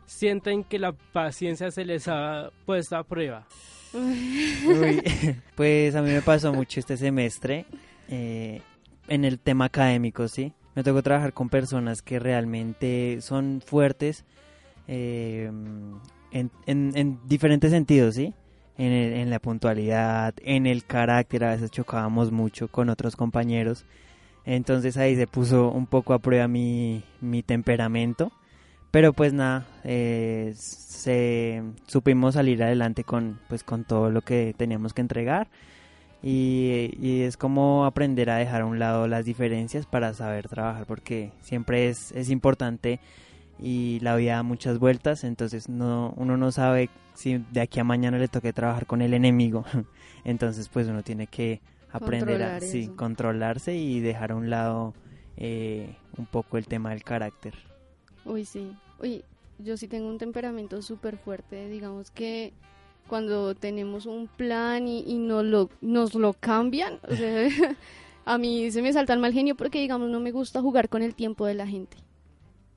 sienten 0.06 0.64
que 0.64 0.78
la 0.78 0.92
paciencia 0.92 1.70
se 1.70 1.84
les 1.84 2.08
ha 2.08 2.50
puesto 2.64 2.96
a 2.96 3.04
prueba. 3.04 3.46
Uy, 3.92 5.02
pues 5.56 5.94
a 5.96 6.02
mí 6.02 6.10
me 6.10 6.22
pasó 6.22 6.52
mucho 6.52 6.80
este 6.80 6.96
semestre. 6.96 7.66
Eh, 8.08 8.62
en 9.10 9.24
el 9.24 9.38
tema 9.38 9.66
académico, 9.66 10.28
¿sí? 10.28 10.54
Me 10.74 10.84
tocó 10.84 11.02
trabajar 11.02 11.34
con 11.34 11.50
personas 11.50 12.00
que 12.00 12.18
realmente 12.20 13.18
son 13.20 13.60
fuertes 13.60 14.24
eh, 14.86 15.50
en, 16.30 17.18
diferentes 17.26 17.72
sentidos, 17.72 18.14
¿sí? 18.14 18.32
En, 18.78 19.28
la 19.28 19.40
puntualidad, 19.40 20.32
en 20.42 20.66
el 20.66 20.84
carácter, 20.84 21.44
a 21.44 21.50
veces 21.50 21.70
chocábamos 21.70 22.32
mucho 22.32 22.68
con 22.68 22.88
otros 22.88 23.14
compañeros. 23.14 23.84
Entonces 24.46 24.96
ahí 24.96 25.16
se 25.16 25.26
puso 25.26 25.70
un 25.70 25.86
poco 25.86 26.14
a 26.14 26.18
prueba 26.20 26.48
mi, 26.48 27.02
temperamento. 27.44 28.32
Pero 28.90 29.12
pues 29.12 29.32
nada, 29.32 29.66
eh, 29.84 30.54
supimos 31.86 32.34
salir 32.34 32.62
adelante 32.62 33.04
con, 33.04 33.38
pues, 33.48 33.64
con 33.64 33.84
todo 33.84 34.10
lo 34.10 34.22
que 34.22 34.54
teníamos 34.56 34.94
que 34.94 35.02
entregar 35.02 35.48
y, 36.22 37.22
es 37.22 37.36
como 37.36 37.84
aprender 37.84 38.30
a 38.30 38.36
dejar 38.36 38.62
a 38.62 38.66
un 38.66 38.78
lado 38.78 39.08
las 39.08 39.24
diferencias 39.24 39.86
para 39.86 40.12
saber 40.14 40.48
trabajar, 40.48 40.86
porque 40.86 41.32
siempre 41.40 41.88
es, 41.88 42.12
es 42.12 42.30
importante 42.30 43.00
y 43.58 44.00
la 44.00 44.16
vida 44.16 44.36
da 44.36 44.42
muchas 44.42 44.78
vueltas, 44.78 45.24
entonces 45.24 45.68
no, 45.68 46.14
uno 46.16 46.36
no 46.36 46.50
sabe 46.52 46.90
si 47.14 47.38
de 47.50 47.60
aquí 47.60 47.80
a 47.80 47.84
mañana 47.84 48.18
le 48.18 48.28
toque 48.28 48.52
trabajar 48.52 48.86
con 48.86 49.02
el 49.02 49.14
enemigo, 49.14 49.64
entonces 50.24 50.68
pues 50.68 50.88
uno 50.88 51.02
tiene 51.02 51.26
que 51.26 51.60
aprender 51.92 52.42
a 52.42 52.60
sí, 52.60 52.88
controlarse 52.96 53.74
y 53.74 54.00
dejar 54.00 54.32
a 54.32 54.36
un 54.36 54.48
lado 54.48 54.94
eh, 55.36 55.96
un 56.16 56.26
poco 56.26 56.58
el 56.58 56.66
tema 56.66 56.90
del 56.90 57.02
carácter. 57.02 57.54
Uy, 58.24 58.44
sí, 58.44 58.76
uy, 59.00 59.24
yo 59.58 59.76
sí 59.76 59.88
tengo 59.88 60.08
un 60.08 60.18
temperamento 60.18 60.82
súper 60.82 61.16
fuerte, 61.16 61.68
digamos 61.68 62.10
que 62.10 62.52
cuando 63.10 63.56
tenemos 63.56 64.06
un 64.06 64.28
plan 64.28 64.86
y, 64.86 65.00
y 65.00 65.18
nos, 65.18 65.44
lo, 65.44 65.68
nos 65.80 66.14
lo 66.14 66.32
cambian. 66.32 67.00
O 67.10 67.14
sea, 67.16 67.48
a 68.24 68.38
mí 68.38 68.70
se 68.70 68.82
me 68.82 68.92
salta 68.92 69.12
el 69.12 69.18
mal 69.18 69.32
genio 69.32 69.56
porque, 69.56 69.80
digamos, 69.80 70.08
no 70.08 70.20
me 70.20 70.30
gusta 70.30 70.62
jugar 70.62 70.88
con 70.88 71.02
el 71.02 71.16
tiempo 71.16 71.44
de 71.44 71.54
la 71.54 71.66
gente. 71.66 71.96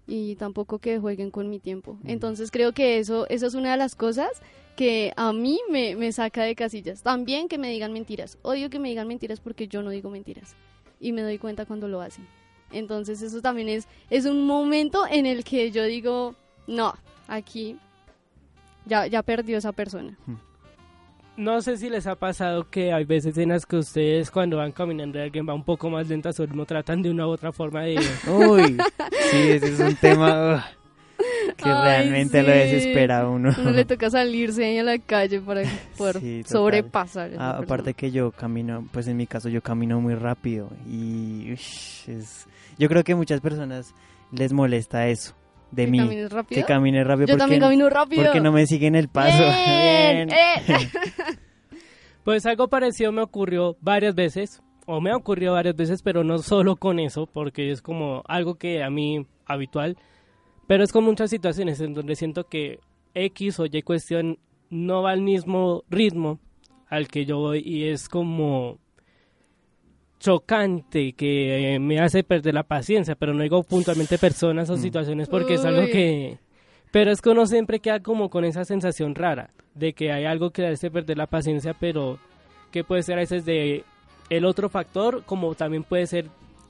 Y 0.07 0.35
tampoco 0.35 0.79
que 0.79 0.97
jueguen 0.97 1.29
con 1.29 1.51
mi 1.51 1.59
tiempo. 1.59 1.99
Entonces 2.03 2.49
creo 2.49 2.73
que 2.73 2.97
eso, 2.97 3.27
eso 3.29 3.45
es 3.45 3.53
una 3.53 3.73
de 3.73 3.77
las 3.77 3.95
cosas 3.95 4.31
que 4.75 5.13
a 5.17 5.31
mí 5.33 5.59
me, 5.69 5.95
me 5.95 6.11
saca 6.11 6.43
de 6.43 6.55
casillas. 6.55 7.03
También 7.03 7.47
que 7.47 7.59
me 7.59 7.69
digan 7.69 7.93
mentiras. 7.93 8.39
Odio 8.41 8.71
que 8.71 8.79
me 8.79 8.89
digan 8.89 9.07
mentiras 9.07 9.39
porque 9.39 9.67
yo 9.67 9.83
no 9.83 9.91
digo 9.91 10.09
mentiras. 10.09 10.55
Y 10.99 11.11
me 11.11 11.21
doy 11.21 11.37
cuenta 11.37 11.67
cuando 11.67 11.87
lo 11.87 12.01
hacen. 12.01 12.27
Entonces 12.71 13.21
eso 13.21 13.39
también 13.39 13.69
es, 13.69 13.87
es 14.09 14.25
un 14.25 14.47
momento 14.47 15.05
en 15.07 15.27
el 15.27 15.43
que 15.43 15.69
yo 15.69 15.83
digo, 15.83 16.33
no, 16.65 16.95
aquí 17.27 17.77
ya, 18.85 19.07
ya 19.07 19.23
perdió 19.23 19.57
esa 19.57 19.71
persona. 19.71 20.17
No 21.35 21.61
sé 21.61 21.77
si 21.77 21.89
les 21.89 22.05
ha 22.05 22.15
pasado 22.15 22.69
que 22.69 22.93
hay 22.93 23.05
veces 23.05 23.37
en 23.39 23.49
las 23.49 23.65
que 23.65 23.77
ustedes 23.77 24.29
cuando 24.29 24.57
van 24.57 24.71
caminando 24.71 25.17
y 25.17 25.23
alguien 25.23 25.49
va 25.49 25.55
un 25.55 25.63
poco 25.63 25.89
más 25.89 26.07
lento 26.07 26.29
a 26.29 26.33
su 26.33 26.45
ritmo 26.45 26.65
tratan 26.65 27.01
de 27.01 27.09
una 27.09 27.25
u 27.25 27.31
otra 27.31 27.51
forma 27.51 27.81
de... 27.81 27.95
Uy, 28.27 28.77
sí, 29.31 29.49
ese 29.49 29.73
es 29.73 29.79
un 29.79 29.95
tema 29.95 30.63
que 31.57 31.65
realmente 31.65 32.43
lo 32.43 32.51
desespera 32.51 33.21
a 33.21 33.29
uno. 33.29 33.51
Uno 33.57 33.71
le 33.71 33.83
toca 33.83 34.11
salirse 34.11 34.79
a 34.79 34.83
la 34.83 34.99
calle 34.99 35.41
para 35.41 35.63
poder 35.97 36.45
sobrepasar. 36.45 37.31
Ah, 37.39 37.57
aparte 37.63 37.95
que 37.95 38.11
yo 38.11 38.31
camino, 38.31 38.87
pues 38.91 39.07
en 39.07 39.17
mi 39.17 39.25
caso 39.25 39.49
yo 39.49 39.61
camino 39.61 39.99
muy 39.99 40.13
rápido 40.13 40.69
y 40.87 41.51
es, 41.53 42.47
yo 42.77 42.87
creo 42.89 43.03
que 43.03 43.15
muchas 43.15 43.41
personas 43.41 43.95
les 44.31 44.53
molesta 44.53 45.07
eso 45.07 45.33
de 45.73 45.87
mí. 45.87 46.27
rápido? 46.27 46.61
Que 46.61 46.65
camine 46.65 47.03
rápido. 47.03 47.27
Yo 47.27 47.37
también 47.37 47.61
camino 47.61 47.89
rápido. 47.89 48.23
Porque 48.23 48.41
no 48.41 48.51
me 48.51 48.65
siguen 48.67 48.95
el 48.95 49.09
paso. 49.09 49.43
Bien, 49.43 50.29
eh. 50.29 50.89
pues 52.23 52.45
algo 52.45 52.67
parecido 52.67 53.11
me 53.11 53.21
ocurrió 53.21 53.75
varias 53.81 54.15
veces, 54.15 54.61
o 54.85 55.01
me 55.01 55.11
ha 55.11 55.17
ocurrido 55.17 55.53
varias 55.53 55.75
veces, 55.75 56.01
pero 56.01 56.23
no 56.23 56.37
solo 56.39 56.75
con 56.75 56.99
eso, 56.99 57.25
porque 57.25 57.71
es 57.71 57.81
como 57.81 58.23
algo 58.27 58.55
que 58.55 58.83
a 58.83 58.89
mí 58.89 59.25
habitual, 59.45 59.97
pero 60.67 60.83
es 60.83 60.91
con 60.91 61.03
muchas 61.03 61.29
situaciones 61.29 61.79
en 61.81 61.93
donde 61.93 62.15
siento 62.15 62.45
que 62.45 62.79
X 63.13 63.59
o 63.59 63.65
Y 63.65 63.81
cuestión 63.81 64.39
no 64.69 65.03
va 65.03 65.11
al 65.11 65.21
mismo 65.21 65.83
ritmo 65.89 66.39
al 66.89 67.07
que 67.07 67.25
yo 67.25 67.37
voy 67.37 67.61
y 67.65 67.85
es 67.85 68.07
como 68.07 68.79
chocante 70.23 71.11
que 71.13 71.75
eh, 71.75 71.79
me 71.79 71.99
hace 71.99 72.23
perder 72.23 72.53
la 72.53 72.63
paciencia, 72.63 73.15
pero 73.15 73.33
no 73.33 73.43
digo 73.43 73.61
puntualmente 73.63 74.17
personas 74.17 74.69
o 74.69 74.75
mm. 74.75 74.77
situaciones 74.77 75.27
porque 75.27 75.55
es 75.55 75.65
algo 75.65 75.81
que... 75.81 76.39
Pero 76.91 77.11
es 77.11 77.21
que 77.21 77.29
uno 77.29 77.45
siempre 77.45 77.79
queda 77.79 77.99
como 77.99 78.29
con 78.29 78.45
esa 78.45 78.63
sensación 78.63 79.15
rara 79.15 79.49
de 79.75 79.91
que 79.91 80.13
hay 80.13 80.23
algo 80.25 80.51
que 80.51 80.61
le 80.61 80.69
hace 80.69 80.89
perder 80.89 81.17
la 81.17 81.27
paciencia, 81.27 81.75
pero 81.77 82.19
que 82.71 82.85
puede 82.85 83.03
ser 83.03 83.15
a 83.15 83.21
veces 83.21 83.43
de 83.43 83.83
el 84.29 84.45
otro 84.45 84.69
factor 84.69 85.23
como 85.25 85.55
también 85.55 85.83
puede 85.83 86.07
ser 86.07 86.27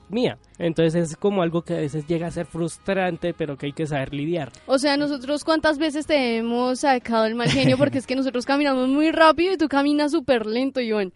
mía. 0.08 0.38
Entonces 0.58 1.10
es 1.10 1.16
como 1.16 1.42
algo 1.42 1.62
que 1.62 1.74
a 1.74 1.80
veces 1.80 2.08
llega 2.08 2.26
a 2.26 2.32
ser 2.32 2.46
frustrante, 2.46 3.34
pero 3.34 3.56
que 3.56 3.66
hay 3.66 3.72
que 3.72 3.86
saber 3.86 4.14
lidiar. 4.14 4.50
O 4.66 4.78
sea, 4.78 4.96
nosotros 4.96 5.44
cuántas 5.44 5.78
veces 5.78 6.06
te 6.06 6.38
hemos 6.38 6.80
sacado 6.80 7.26
el 7.26 7.36
mal 7.36 7.50
genio 7.50 7.78
porque 7.78 7.98
es 7.98 8.06
que 8.06 8.16
nosotros 8.16 8.46
caminamos 8.46 8.88
muy 8.88 9.12
rápido 9.12 9.52
y 9.52 9.58
tú 9.58 9.68
caminas 9.68 10.10
súper 10.10 10.46
lento, 10.46 10.80
Iván. 10.80 11.12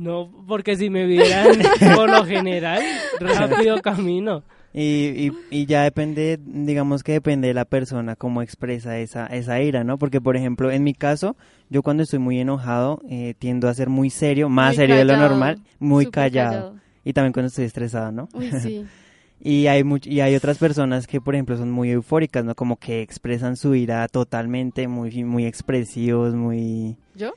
No, 0.00 0.30
porque 0.48 0.76
si 0.76 0.88
me 0.88 1.04
vieran 1.04 1.58
por 1.94 2.08
lo 2.08 2.24
general, 2.24 2.82
rápido 3.20 3.82
camino. 3.82 4.42
Y, 4.72 5.30
y, 5.50 5.66
ya 5.66 5.82
depende, 5.82 6.40
digamos 6.42 7.02
que 7.02 7.12
depende 7.12 7.48
de 7.48 7.54
la 7.54 7.66
persona 7.66 8.16
cómo 8.16 8.40
expresa 8.40 8.98
esa, 8.98 9.26
esa 9.26 9.60
ira, 9.60 9.84
¿no? 9.84 9.98
Porque, 9.98 10.22
por 10.22 10.38
ejemplo, 10.38 10.70
en 10.70 10.84
mi 10.84 10.94
caso, 10.94 11.36
yo 11.68 11.82
cuando 11.82 12.04
estoy 12.04 12.18
muy 12.18 12.40
enojado 12.40 13.02
eh, 13.10 13.34
tiendo 13.38 13.68
a 13.68 13.74
ser 13.74 13.90
muy 13.90 14.08
serio, 14.08 14.48
más 14.48 14.76
serio 14.76 14.96
de 14.96 15.04
lo 15.04 15.18
normal, 15.18 15.60
muy 15.78 16.06
callado. 16.06 16.76
Y 17.04 17.12
también 17.12 17.34
cuando 17.34 17.48
estoy 17.48 17.66
estresado, 17.66 18.10
¿no? 18.10 18.28
sí. 18.62 18.86
y, 19.38 19.66
hay 19.66 19.84
y 20.04 20.20
hay 20.20 20.34
otras 20.34 20.56
personas 20.56 21.06
que, 21.06 21.20
por 21.20 21.34
ejemplo, 21.34 21.58
son 21.58 21.70
muy 21.70 21.90
eufóricas, 21.90 22.42
¿no? 22.42 22.54
Como 22.54 22.76
que 22.76 23.02
expresan 23.02 23.58
su 23.58 23.74
ira 23.74 24.08
totalmente, 24.08 24.88
muy, 24.88 25.24
muy 25.24 25.44
expresivos, 25.44 26.34
muy... 26.34 26.96
¿Yo? 27.14 27.34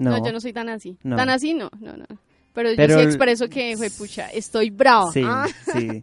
No. 0.00 0.24
yo 0.24 0.32
no 0.32 0.40
soy 0.40 0.52
tan 0.52 0.68
así. 0.68 0.96
Tan 1.02 1.28
así 1.28 1.54
no, 1.54 1.70
no, 1.78 1.96
no. 1.96 2.06
Pero, 2.52 2.72
yo 2.72 2.98
sí 2.98 3.04
expreso 3.04 3.48
que 3.48 3.76
fue 3.76 3.90
pucha, 3.90 4.28
estoy 4.28 4.70
bravo. 4.70 5.12
Sí, 5.12 5.22
ah. 5.24 5.46
sí. 5.72 6.02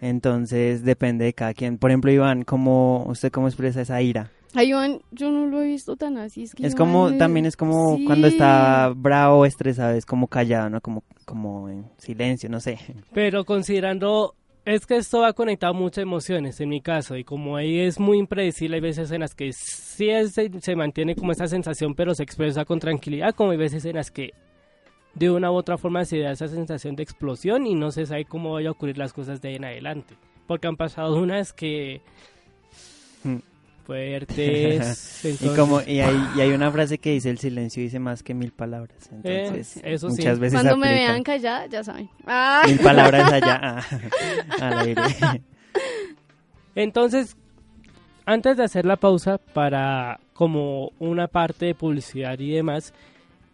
Entonces 0.00 0.84
depende 0.84 1.24
de 1.24 1.32
cada 1.32 1.52
quien. 1.52 1.78
Por 1.78 1.90
ejemplo, 1.90 2.12
Iván, 2.12 2.44
¿cómo, 2.44 3.04
¿usted 3.08 3.32
cómo 3.32 3.48
expresa 3.48 3.80
esa 3.80 4.00
ira? 4.00 4.30
Ay, 4.54 4.70
Iván, 4.70 5.00
yo 5.10 5.30
no 5.30 5.46
lo 5.46 5.62
he 5.62 5.66
visto 5.66 5.96
tan 5.96 6.16
así. 6.18 6.48
Es, 6.58 6.74
como, 6.74 7.16
también 7.16 7.46
es 7.46 7.56
como 7.56 7.98
cuando 8.04 8.26
está 8.26 8.92
bravo 8.94 9.40
o 9.40 9.46
estresado, 9.46 9.94
es 9.94 10.06
como 10.06 10.26
callado, 10.28 10.70
¿no? 10.70 10.80
Como, 10.80 11.02
como 11.24 11.68
en 11.68 11.86
silencio, 11.98 12.48
no 12.48 12.60
sé. 12.60 12.78
Pero 13.12 13.44
considerando 13.44 14.34
Es 14.64 14.84
que 14.84 14.96
esto 14.96 15.20
va 15.20 15.32
conectado 15.32 15.72
muchas 15.72 16.02
emociones, 16.02 16.60
en 16.60 16.68
mi 16.68 16.82
caso, 16.82 17.16
y 17.16 17.24
como 17.24 17.56
ahí 17.56 17.80
es 17.80 17.98
muy 17.98 18.18
impredecible, 18.18 18.76
hay 18.76 18.82
veces 18.82 19.10
en 19.10 19.20
las 19.20 19.34
que 19.34 19.52
sí 19.54 20.10
se, 20.60 20.76
mantiene 20.76 21.16
como 21.16 21.32
esa 21.32 21.46
sensación, 21.46 21.94
pero 21.94 22.14
se 22.14 22.22
expresa 22.22 22.66
con 22.66 22.78
tranquilidad, 22.78 23.34
como 23.34 23.52
hay 23.52 23.56
veces 23.56 23.86
en 23.86 23.96
las 23.96 24.10
que 24.10 24.32
de 25.14 25.30
una 25.30 25.50
u 25.50 25.54
otra 25.54 25.78
forma 25.78 26.04
se 26.04 26.18
da 26.18 26.32
esa 26.32 26.46
sensación 26.46 26.94
de 26.94 27.02
explosión 27.02 27.66
y 27.66 27.74
no 27.74 27.90
se 27.90 28.04
sabe 28.04 28.26
cómo 28.26 28.52
vayan 28.52 28.68
a 28.68 28.72
ocurrir 28.72 28.98
las 28.98 29.14
cosas 29.14 29.40
de 29.40 29.48
ahí 29.48 29.56
en 29.56 29.64
adelante. 29.64 30.14
Porque 30.46 30.68
han 30.68 30.76
pasado 30.76 31.16
unas 31.16 31.52
que 31.52 32.02
fuertes. 33.90 35.24
y 35.40 35.48
como 35.56 35.80
y 35.82 35.98
hay, 35.98 36.16
y 36.36 36.40
hay 36.40 36.52
una 36.52 36.70
frase 36.70 36.98
que 36.98 37.10
dice 37.10 37.28
el 37.28 37.38
silencio 37.38 37.82
dice 37.82 37.98
más 37.98 38.22
que 38.22 38.34
mil 38.34 38.52
palabras. 38.52 39.10
Eh, 39.24 39.46
Entonces, 39.46 39.80
eso 39.82 40.08
muchas 40.08 40.36
sí. 40.36 40.40
veces 40.40 40.60
Cuando 40.60 40.76
me 40.76 40.94
vean 40.94 41.24
callada, 41.24 41.66
ya 41.66 41.82
saben. 41.82 42.08
Ah. 42.24 42.62
Mil 42.66 42.78
palabras 42.78 43.32
allá 43.32 43.58
ah, 43.80 43.82
al 44.60 44.78
aire. 44.78 45.02
Entonces, 46.76 47.36
antes 48.26 48.56
de 48.56 48.62
hacer 48.62 48.86
la 48.86 48.96
pausa 48.96 49.38
para 49.38 50.20
como 50.34 50.92
una 51.00 51.26
parte 51.26 51.66
de 51.66 51.74
publicidad 51.74 52.38
y 52.38 52.52
demás, 52.52 52.94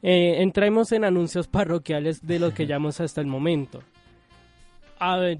eh, 0.02 0.42
entremos 0.42 0.92
en 0.92 1.04
anuncios 1.04 1.48
parroquiales 1.48 2.26
de 2.26 2.38
lo 2.38 2.52
que 2.52 2.66
llamamos 2.66 3.00
hasta 3.00 3.22
el 3.22 3.26
momento. 3.26 3.82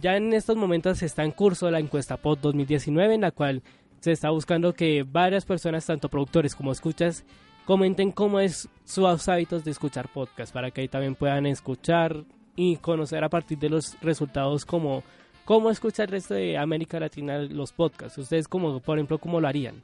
ya 0.01 0.17
en 0.17 0.33
estos 0.33 0.57
momentos 0.57 1.03
está 1.03 1.23
en 1.23 1.33
curso 1.33 1.71
la 1.71 1.81
encuesta 1.81 2.17
POT 2.17 2.41
2019 2.41 3.15
en 3.15 3.21
la 3.21 3.31
cual 3.31 3.63
se 4.07 4.13
está 4.13 4.31
buscando 4.31 4.73
que 4.73 5.03
varias 5.03 5.45
personas, 5.45 5.85
tanto 5.85 6.09
productores 6.09 6.55
como 6.55 6.71
escuchas, 6.71 7.25
comenten 7.65 8.13
cómo 8.13 8.39
es 8.39 8.69
sus 8.85 9.29
hábitos 9.29 9.65
de 9.65 9.73
escuchar 9.73 10.09
podcast, 10.09 10.55
para 10.55 10.71
que 10.71 10.83
ahí 10.83 10.87
también 10.87 11.17
puedan 11.17 11.45
escuchar 11.45 12.23
y 12.55 12.77
conocer 12.77 13.25
a 13.25 13.29
partir 13.29 13.59
de 13.59 13.69
los 13.69 14.01
resultados 14.01 14.65
como 14.65 15.03
cómo 15.45 15.71
escucha 15.71 16.05
el 16.05 16.11
resto 16.11 16.35
de 16.35 16.57
América 16.57 17.01
Latina 17.01 17.39
los 17.39 17.73
podcasts. 17.73 18.17
Ustedes 18.17 18.47
como, 18.47 18.79
por 18.79 18.97
ejemplo, 18.97 19.19
cómo 19.19 19.41
lo 19.41 19.49
harían. 19.49 19.83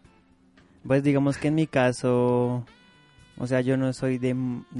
Pues 0.86 1.02
digamos 1.02 1.36
que 1.36 1.48
en 1.48 1.56
mi 1.56 1.66
caso 1.66 2.64
o 3.42 3.46
sea, 3.48 3.60
yo 3.60 3.76
no 3.76 3.92
soy 3.92 4.18
de, 4.18 4.36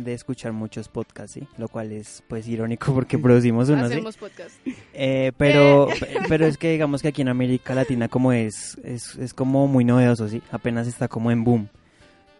escuchar 0.07 0.53
muchos 0.53 0.87
podcasts, 0.87 1.33
¿sí? 1.33 1.49
Lo 1.59 1.67
cual 1.67 1.91
es, 1.91 2.23
pues, 2.29 2.47
irónico 2.47 2.95
porque 2.95 3.19
producimos 3.19 3.69
uno, 3.69 3.87
Hacemos 3.87 4.17
podcasts. 4.17 4.57
Eh, 4.95 5.33
pero, 5.37 5.89
pero 6.29 6.47
es 6.47 6.57
que 6.59 6.71
digamos 6.71 7.03
que 7.03 7.09
aquí 7.09 7.23
en 7.23 7.29
América 7.29 7.75
Latina 7.75 8.07
como 8.07 8.33
es, 8.33 8.79
es, 8.85 9.17
es 9.17 9.35
como 9.35 9.67
muy 9.67 9.85
novedoso, 9.85 10.29
¿sí? 10.29 10.43
Apenas 10.53 10.87
está 10.87 11.09
como 11.09 11.33
en 11.33 11.43
boom. 11.43 11.71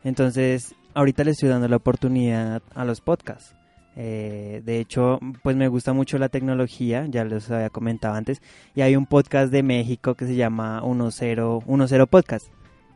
Entonces, 0.05 0.77
ahorita 0.95 1.25
le 1.25 1.33
estoy 1.33 1.49
dando 1.49 1.67
la 1.67 1.75
oportunidad 1.75 2.63
a 2.73 2.85
los 2.85 3.01
podcasts. 3.01 3.57
Eh, 3.97 4.63
de 4.65 4.79
hecho, 4.79 5.19
pues 5.43 5.57
me 5.57 5.67
gusta 5.67 5.93
mucho 5.93 6.19
la 6.19 6.29
tecnología, 6.29 7.05
ya 7.09 7.25
les 7.25 7.51
había 7.51 7.69
comentado 7.69 8.15
antes, 8.15 8.41
y 8.77 8.83
hay 8.83 8.95
un 8.95 9.07
podcast 9.07 9.51
de 9.51 9.65
México 9.65 10.15
que 10.15 10.27
se 10.27 10.37
llama 10.37 10.81
10, 10.85 11.19
10 11.19 12.07
Podcast 12.09 12.47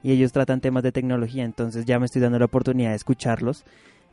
y 0.07 0.13
ellos 0.13 0.31
tratan 0.31 0.61
temas 0.61 0.85
de 0.85 0.93
tecnología, 0.93 1.43
entonces 1.43 1.85
ya 1.85 1.99
me 1.99 2.07
estoy 2.07 2.23
dando 2.23 2.39
la 2.39 2.45
oportunidad 2.45 2.91
de 2.91 2.95
escucharlos 2.95 3.65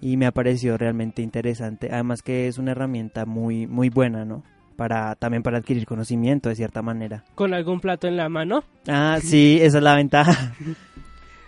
y 0.02 0.18
me 0.18 0.26
ha 0.26 0.32
parecido 0.32 0.76
realmente 0.76 1.22
interesante, 1.22 1.90
además 1.92 2.24
que 2.24 2.48
es 2.48 2.58
una 2.58 2.72
herramienta 2.72 3.28
muy 3.28 3.68
muy 3.68 3.90
buena, 3.90 4.26
¿no? 4.26 4.44
Para 4.76 5.14
también 5.14 5.44
para 5.44 5.60
adquirir 5.60 5.86
conocimiento 5.86 6.50
de 6.50 6.56
cierta 6.56 6.82
manera. 6.82 7.24
¿Con 7.36 7.54
algún 7.54 7.80
plato 7.80 8.08
en 8.08 8.18
la 8.18 8.28
mano? 8.28 8.64
Ah, 8.88 9.20
sí, 9.22 9.60
esa 9.62 9.78
es 9.78 9.84
la 9.84 9.96
ventaja. 9.96 10.56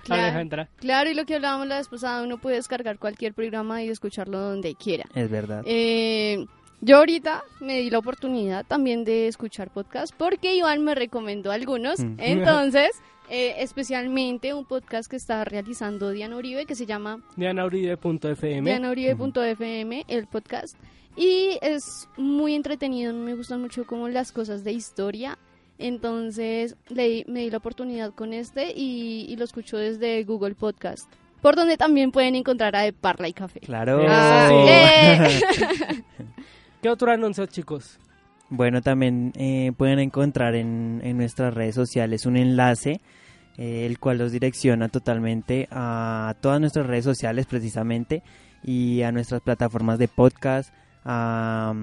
Claro. 0.05 0.67
Claro, 0.77 1.09
y 1.09 1.15
lo 1.15 1.25
que 1.25 1.33
hablábamos 1.33 1.65
la 1.65 1.77
vez 1.77 1.87
pasada, 1.87 2.21
uno 2.21 2.37
puede 2.37 2.57
descargar 2.57 2.99
cualquier 2.99 3.33
programa 3.33 3.81
y 3.81 3.89
escucharlo 3.89 4.39
donde 4.39 4.75
quiera. 4.75 5.05
Es 5.15 5.31
verdad. 5.31 5.63
Eh, 5.65 6.45
yo 6.79 6.97
ahorita 6.97 7.43
me 7.59 7.79
di 7.79 7.89
la 7.89 7.97
oportunidad 7.97 8.63
también 8.67 9.03
de 9.03 9.27
escuchar 9.27 9.71
podcast 9.71 10.13
porque 10.15 10.53
Iván 10.53 10.83
me 10.83 10.93
recomendó 10.93 11.51
algunos. 11.51 11.99
Mm. 11.99 12.17
Entonces, 12.19 12.91
eh, 13.29 13.55
especialmente 13.59 14.53
un 14.53 14.65
podcast 14.65 15.09
que 15.09 15.15
está 15.15 15.43
realizando 15.45 16.11
Diana 16.11 16.37
Uribe 16.37 16.65
que 16.65 16.75
se 16.75 16.85
llama 16.85 17.23
dianauribe.fm. 17.35 18.69
Dianauribe.fm, 18.69 20.05
el 20.07 20.27
podcast. 20.27 20.77
Y 21.15 21.57
es 21.61 22.09
muy 22.17 22.55
entretenido, 22.55 23.13
me 23.13 23.35
gustan 23.35 23.61
mucho 23.61 23.85
como 23.85 24.09
las 24.09 24.31
cosas 24.31 24.63
de 24.63 24.73
historia. 24.73 25.37
Entonces 25.77 26.75
le, 26.87 27.25
me 27.27 27.41
di 27.41 27.49
la 27.49 27.57
oportunidad 27.57 28.13
con 28.13 28.33
este 28.33 28.71
y, 28.75 29.35
lo 29.37 29.43
escucho 29.43 29.77
desde 29.77 30.23
Google 30.23 30.55
Podcast. 30.55 31.11
Por 31.41 31.55
donde 31.55 31.77
también 31.77 32.11
pueden 32.11 32.35
encontrar 32.35 32.75
a 32.75 32.81
De 32.81 32.93
Parla 32.93 33.27
y 33.27 33.33
Café. 33.33 33.59
Claro. 33.59 34.03
Ah, 34.07 34.49
¿Qué 36.81 36.89
otro 36.89 37.11
anuncio, 37.11 37.45
chicos? 37.45 37.99
Bueno, 38.49 38.81
también 38.81 39.33
eh, 39.35 39.71
pueden 39.75 39.99
encontrar 39.99 40.55
en, 40.55 41.01
en, 41.03 41.17
nuestras 41.17 41.53
redes 41.53 41.73
sociales 41.73 42.25
un 42.25 42.37
enlace, 42.37 43.01
eh, 43.57 43.85
el 43.85 43.99
cual 43.99 44.19
los 44.19 44.31
direcciona 44.31 44.87
totalmente 44.89 45.67
a 45.71 46.35
todas 46.41 46.59
nuestras 46.59 46.85
redes 46.85 47.05
sociales 47.05 47.47
precisamente 47.47 48.21
y 48.63 49.01
a 49.01 49.11
nuestras 49.11 49.41
plataformas 49.41 49.97
de 49.97 50.07
podcast. 50.07 50.73
A, 51.03 51.73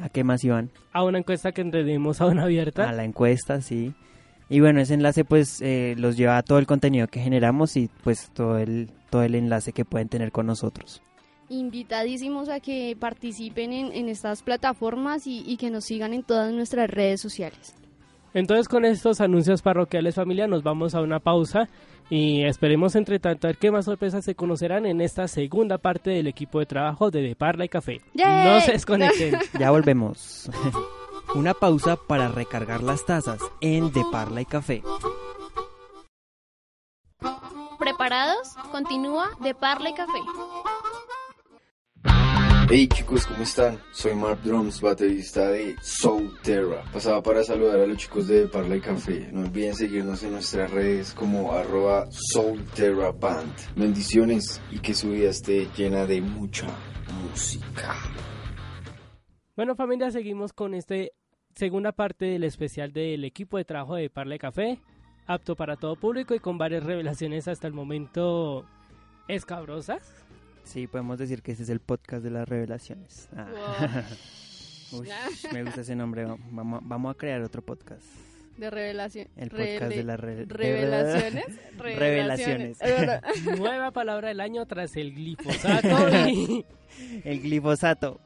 ¿A 0.00 0.08
qué 0.08 0.24
más, 0.24 0.42
Iván? 0.44 0.70
A 0.92 1.04
una 1.04 1.18
encuesta 1.18 1.52
que 1.52 1.64
tenemos 1.64 2.20
aún 2.20 2.38
abierta. 2.38 2.88
A 2.88 2.92
la 2.92 3.04
encuesta, 3.04 3.60
sí. 3.60 3.94
Y 4.48 4.60
bueno, 4.60 4.80
ese 4.80 4.94
enlace 4.94 5.24
pues 5.24 5.60
eh, 5.62 5.94
los 5.96 6.16
lleva 6.16 6.36
a 6.36 6.42
todo 6.42 6.58
el 6.58 6.66
contenido 6.66 7.06
que 7.08 7.20
generamos 7.20 7.76
y 7.76 7.88
pues 8.02 8.30
todo 8.34 8.58
el, 8.58 8.90
todo 9.08 9.22
el 9.22 9.34
enlace 9.34 9.72
que 9.72 9.84
pueden 9.84 10.08
tener 10.08 10.30
con 10.30 10.46
nosotros 10.46 11.02
invitadísimos 11.52 12.48
a 12.48 12.60
que 12.60 12.96
participen 12.98 13.72
en, 13.72 14.08
estas 14.08 14.42
plataformas 14.42 15.26
y, 15.26 15.56
que 15.56 15.70
nos 15.70 15.84
sigan 15.84 16.14
en 16.14 16.22
todas 16.22 16.52
nuestras 16.52 16.90
redes 16.90 17.20
sociales. 17.20 17.74
Entonces 18.34 18.66
con 18.66 18.86
estos 18.86 19.20
anuncios 19.20 19.60
parroquiales 19.60 20.14
familia 20.14 20.46
nos 20.46 20.62
vamos 20.62 20.94
a 20.94 21.02
una 21.02 21.20
pausa 21.20 21.68
y 22.08 22.44
esperemos 22.44 22.96
entre 22.96 23.18
tanto 23.18 23.46
a 23.46 23.48
ver 23.48 23.58
qué 23.58 23.70
más 23.70 23.84
sorpresas 23.84 24.24
se 24.24 24.34
conocerán 24.34 24.86
en 24.86 25.02
esta 25.02 25.28
segunda 25.28 25.76
parte 25.76 26.10
del 26.10 26.26
equipo 26.26 26.58
de 26.58 26.66
trabajo 26.66 27.10
de 27.10 27.20
De 27.20 27.36
Parla 27.36 27.66
y 27.66 27.68
Café. 27.68 28.00
No 28.14 28.60
se 28.62 28.72
desconecten. 28.72 29.36
ya 29.58 29.70
volvemos. 29.70 30.50
una 31.34 31.52
pausa 31.52 31.96
para 31.96 32.28
recargar 32.28 32.82
las 32.82 33.04
tazas 33.04 33.40
en 33.60 33.92
De 33.92 34.02
Parla 34.10 34.40
y 34.40 34.46
Café. 34.46 34.82
¿Preparados? 37.78 38.54
Continúa 38.70 39.30
De 39.40 39.54
Parla 39.54 39.90
y 39.90 39.94
Café. 39.94 40.20
Hey 42.74 42.88
chicos, 42.88 43.26
¿cómo 43.26 43.42
están? 43.42 43.78
Soy 43.90 44.14
Mark 44.14 44.40
Drums, 44.42 44.80
baterista 44.80 45.50
de 45.50 45.76
Soul 45.82 46.38
Terra. 46.42 46.82
Pasaba 46.90 47.22
para 47.22 47.44
saludar 47.44 47.78
a 47.78 47.86
los 47.86 47.98
chicos 47.98 48.28
de 48.28 48.48
Parla 48.48 48.76
y 48.76 48.80
Café. 48.80 49.28
No 49.30 49.42
olviden 49.42 49.74
seguirnos 49.74 50.22
en 50.22 50.32
nuestras 50.32 50.70
redes 50.70 51.12
como 51.12 51.52
arroba 51.52 52.06
Soul 52.10 52.64
Terra 52.74 53.12
Band. 53.12 53.52
Bendiciones 53.76 54.62
y 54.70 54.78
que 54.78 54.94
su 54.94 55.10
vida 55.10 55.28
esté 55.28 55.68
llena 55.76 56.06
de 56.06 56.22
mucha 56.22 56.66
música. 57.22 57.94
Bueno 59.54 59.74
familia, 59.76 60.10
seguimos 60.10 60.54
con 60.54 60.72
esta 60.72 60.94
segunda 61.54 61.92
parte 61.92 62.24
del 62.24 62.44
especial 62.44 62.90
del 62.94 63.26
equipo 63.26 63.58
de 63.58 63.66
trabajo 63.66 63.96
de 63.96 64.08
Parla 64.08 64.36
y 64.36 64.38
Café. 64.38 64.80
Apto 65.26 65.56
para 65.56 65.76
todo 65.76 65.94
público 65.96 66.34
y 66.34 66.40
con 66.40 66.56
varias 66.56 66.84
revelaciones 66.84 67.48
hasta 67.48 67.66
el 67.66 67.74
momento 67.74 68.64
escabrosas 69.28 70.22
Sí, 70.64 70.86
podemos 70.86 71.18
decir 71.18 71.42
que 71.42 71.52
ese 71.52 71.64
es 71.64 71.68
el 71.68 71.80
podcast 71.80 72.22
de 72.22 72.30
las 72.30 72.48
revelaciones. 72.48 73.28
Ah. 73.36 74.04
me 75.52 75.64
gusta 75.64 75.80
ese 75.82 75.96
nombre. 75.96 76.26
Vamos, 76.50 76.80
vamos 76.84 77.14
a 77.14 77.18
crear 77.18 77.42
otro 77.42 77.62
podcast. 77.62 78.04
De 78.56 78.70
revelación. 78.70 79.28
El 79.36 79.50
podcast 79.50 79.88
de 79.88 80.04
las 80.04 80.20
revelaciones. 80.48 81.46
revelaciones. 81.78 82.78
Nueva 83.58 83.90
palabra 83.90 84.28
del 84.28 84.40
año 84.40 84.66
tras 84.66 84.96
el 84.96 85.14
glifosato. 85.14 86.08
el 86.08 87.42
glifosato. 87.42 88.20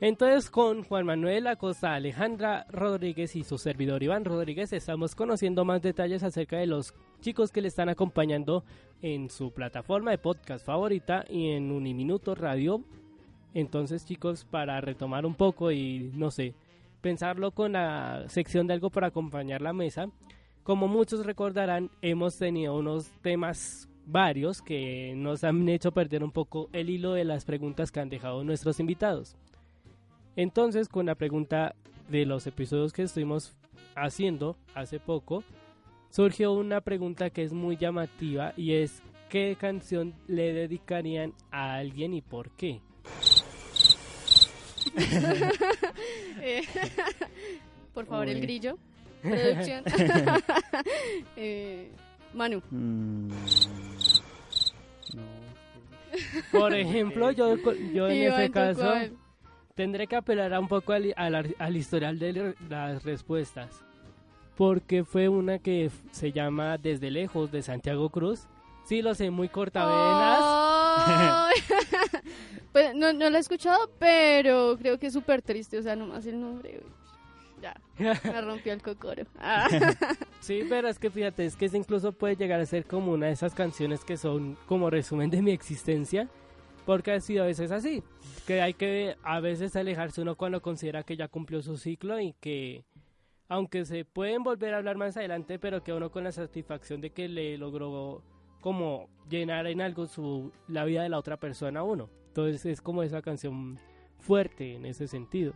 Entonces 0.00 0.48
con 0.48 0.84
Juan 0.84 1.06
Manuel 1.06 1.48
Acosta, 1.48 1.94
Alejandra 1.94 2.66
Rodríguez 2.70 3.34
y 3.34 3.42
su 3.42 3.58
servidor 3.58 4.00
Iván 4.00 4.24
Rodríguez 4.24 4.72
estamos 4.72 5.16
conociendo 5.16 5.64
más 5.64 5.82
detalles 5.82 6.22
acerca 6.22 6.56
de 6.56 6.66
los 6.66 6.94
chicos 7.20 7.50
que 7.50 7.60
le 7.60 7.66
están 7.66 7.88
acompañando 7.88 8.62
en 9.02 9.28
su 9.28 9.50
plataforma 9.52 10.12
de 10.12 10.18
podcast 10.18 10.64
favorita 10.64 11.24
y 11.28 11.48
en 11.48 11.72
Uniminuto 11.72 12.36
Radio. 12.36 12.84
Entonces 13.54 14.06
chicos, 14.06 14.44
para 14.44 14.80
retomar 14.80 15.26
un 15.26 15.34
poco 15.34 15.72
y 15.72 16.12
no 16.14 16.30
sé, 16.30 16.54
pensarlo 17.00 17.50
con 17.50 17.72
la 17.72 18.22
sección 18.28 18.68
de 18.68 18.74
algo 18.74 18.90
para 18.90 19.08
acompañar 19.08 19.62
la 19.62 19.72
mesa, 19.72 20.06
como 20.62 20.86
muchos 20.86 21.26
recordarán, 21.26 21.90
hemos 22.02 22.38
tenido 22.38 22.76
unos 22.76 23.10
temas 23.20 23.88
varios 24.06 24.62
que 24.62 25.14
nos 25.16 25.42
han 25.42 25.68
hecho 25.68 25.90
perder 25.90 26.22
un 26.22 26.30
poco 26.30 26.68
el 26.72 26.88
hilo 26.88 27.14
de 27.14 27.24
las 27.24 27.44
preguntas 27.44 27.90
que 27.90 27.98
han 27.98 28.08
dejado 28.08 28.44
nuestros 28.44 28.78
invitados. 28.78 29.36
Entonces, 30.36 30.88
con 30.88 31.06
la 31.06 31.14
pregunta 31.14 31.74
de 32.08 32.26
los 32.26 32.46
episodios 32.46 32.92
que 32.92 33.02
estuvimos 33.02 33.56
haciendo 33.94 34.56
hace 34.74 35.00
poco, 35.00 35.42
surgió 36.10 36.52
una 36.52 36.80
pregunta 36.80 37.30
que 37.30 37.42
es 37.42 37.52
muy 37.52 37.76
llamativa 37.76 38.52
y 38.56 38.74
es 38.74 39.02
¿qué 39.28 39.56
canción 39.60 40.14
le 40.26 40.52
dedicarían 40.52 41.34
a 41.50 41.74
alguien 41.74 42.14
y 42.14 42.22
por 42.22 42.50
qué? 42.52 42.80
Por 47.94 48.06
favor, 48.06 48.28
el 48.28 48.40
grillo. 48.40 48.78
Producción. 49.22 49.84
Eh, 51.36 51.90
Manu. 52.34 52.62
Mm, 52.70 53.28
no. 55.14 55.22
Por 56.52 56.74
ejemplo, 56.74 57.30
yo, 57.32 57.56
yo 57.92 58.08
en 58.08 58.22
Iván, 58.22 58.40
ese 58.40 58.46
¿tú 58.48 58.52
caso 58.52 58.80
cuál? 58.80 59.12
Tendré 59.78 60.08
que 60.08 60.16
apelar 60.16 60.52
a 60.52 60.58
un 60.58 60.66
poco 60.66 60.92
al, 60.92 61.14
al- 61.16 61.54
al 61.56 61.76
historial 61.76 62.18
de 62.18 62.52
las 62.68 63.04
respuestas. 63.04 63.68
Porque 64.56 65.04
fue 65.04 65.28
una 65.28 65.60
que 65.60 65.88
se 66.10 66.32
llama 66.32 66.78
Desde 66.78 67.12
lejos 67.12 67.52
de 67.52 67.62
Santiago 67.62 68.10
Cruz. 68.10 68.48
Sí, 68.86 69.02
lo 69.02 69.14
sé, 69.14 69.30
muy 69.30 69.48
cortavenas. 69.48 70.40
Ay. 70.42 71.60
pues 72.72 72.92
no, 72.92 73.12
no 73.12 73.30
lo 73.30 73.36
he 73.36 73.40
escuchado, 73.40 73.88
pero 74.00 74.76
creo 74.78 74.98
que 74.98 75.06
es 75.06 75.12
súper 75.12 75.42
triste. 75.42 75.78
O 75.78 75.82
sea, 75.82 75.94
nomás 75.94 76.26
el 76.26 76.40
nombre. 76.40 76.82
Ya, 77.62 77.74
me 77.98 78.40
rompió 78.40 78.72
el 78.72 78.82
cocoro. 78.82 79.24
Ah. 79.38 79.68
Sí, 80.40 80.62
pero 80.68 80.88
es 80.88 80.98
que 80.98 81.08
fíjate, 81.10 81.44
es 81.44 81.54
que 81.54 81.66
incluso 81.72 82.10
puede 82.10 82.34
llegar 82.34 82.58
a 82.60 82.66
ser 82.66 82.84
como 82.84 83.12
una 83.12 83.26
de 83.26 83.32
esas 83.32 83.54
canciones 83.54 84.04
que 84.04 84.16
son 84.16 84.56
como 84.66 84.90
resumen 84.90 85.30
de 85.30 85.40
mi 85.42 85.52
existencia, 85.52 86.28
porque 86.88 87.12
ha 87.12 87.20
sido 87.20 87.42
a 87.42 87.46
veces 87.46 87.70
así, 87.70 88.02
que 88.46 88.62
hay 88.62 88.72
que 88.72 89.14
a 89.22 89.40
veces 89.40 89.76
alejarse 89.76 90.22
uno 90.22 90.36
cuando 90.36 90.62
considera 90.62 91.02
que 91.02 91.18
ya 91.18 91.28
cumplió 91.28 91.60
su 91.60 91.76
ciclo 91.76 92.18
y 92.18 92.32
que 92.40 92.86
aunque 93.46 93.84
se 93.84 94.06
pueden 94.06 94.42
volver 94.42 94.72
a 94.72 94.78
hablar 94.78 94.96
más 94.96 95.14
adelante, 95.18 95.58
pero 95.58 95.84
que 95.84 95.92
uno 95.92 96.10
con 96.10 96.24
la 96.24 96.32
satisfacción 96.32 97.02
de 97.02 97.10
que 97.10 97.28
le 97.28 97.58
logró 97.58 98.22
como 98.62 99.10
llenar 99.28 99.66
en 99.66 99.82
algo 99.82 100.06
su 100.06 100.50
la 100.66 100.86
vida 100.86 101.02
de 101.02 101.10
la 101.10 101.18
otra 101.18 101.36
persona 101.36 101.80
a 101.80 101.82
uno. 101.82 102.08
Entonces 102.28 102.64
es 102.64 102.80
como 102.80 103.02
esa 103.02 103.20
canción 103.20 103.78
fuerte 104.18 104.76
en 104.76 104.86
ese 104.86 105.08
sentido. 105.08 105.52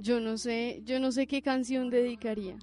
Yo 0.00 0.18
no 0.18 0.36
sé, 0.36 0.82
yo 0.84 0.98
no 0.98 1.12
sé 1.12 1.28
qué 1.28 1.42
canción 1.42 1.90
dedicaría. 1.90 2.58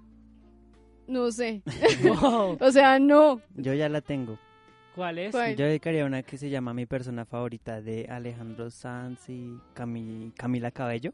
No 1.07 1.31
sé. 1.31 1.63
Wow, 2.03 2.57
O 2.59 2.69
sea, 2.69 2.99
no. 2.99 3.39
Yo 3.55 3.73
ya 3.73 3.87
la 3.87 4.01
tengo. 4.01 4.37
¿Cuál 4.95 5.19
es? 5.19 5.31
¿Cuál? 5.31 5.55
Yo 5.55 5.65
dedicaría 5.65 6.05
una 6.05 6.23
que 6.23 6.37
se 6.37 6.49
llama 6.49 6.73
Mi 6.73 6.85
persona 6.85 7.25
favorita 7.25 7.81
de 7.81 8.07
Alejandro 8.09 8.69
Sanz 8.69 9.29
y 9.29 9.57
Cami- 9.75 10.33
Camila 10.35 10.71
Cabello 10.71 11.13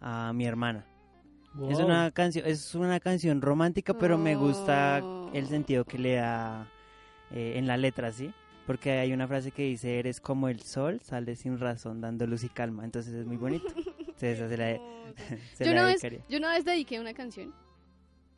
a 0.00 0.32
mi 0.32 0.46
hermana. 0.46 0.84
Es 1.70 1.78
una 1.78 2.10
canción, 2.10 2.46
es 2.46 2.74
una 2.74 3.00
canción 3.00 3.40
romántica, 3.40 3.94
pero 3.94 4.18
me 4.18 4.36
gusta 4.36 5.00
Oh. 5.02 5.30
el 5.32 5.46
sentido 5.46 5.84
que 5.84 5.98
le 5.98 6.14
da 6.16 6.68
eh, 7.30 7.54
en 7.56 7.66
la 7.66 7.76
letra, 7.78 8.12
¿sí? 8.12 8.30
Porque 8.66 8.92
hay 8.92 9.12
una 9.12 9.26
frase 9.26 9.50
que 9.52 9.62
dice, 9.62 9.98
eres 9.98 10.20
como 10.20 10.48
el 10.48 10.60
sol, 10.60 11.00
sale 11.00 11.34
sin 11.34 11.58
razón, 11.58 12.00
dando 12.00 12.26
luz 12.26 12.44
y 12.44 12.48
calma. 12.50 12.84
Entonces 12.84 13.14
es 13.14 13.26
muy 13.26 13.36
bonito. 13.36 13.66
Entonces 13.98 14.38
esa 14.38 14.48
se 14.48 14.56
la, 14.56 14.78
se 15.54 15.64
Yo 15.64 15.72
la 15.72 15.80
una, 15.82 15.86
vez, 15.92 16.02
yo 16.28 16.38
una 16.38 16.48
vez 16.52 16.64
dediqué 16.64 17.00
una 17.00 17.14
canción 17.14 17.54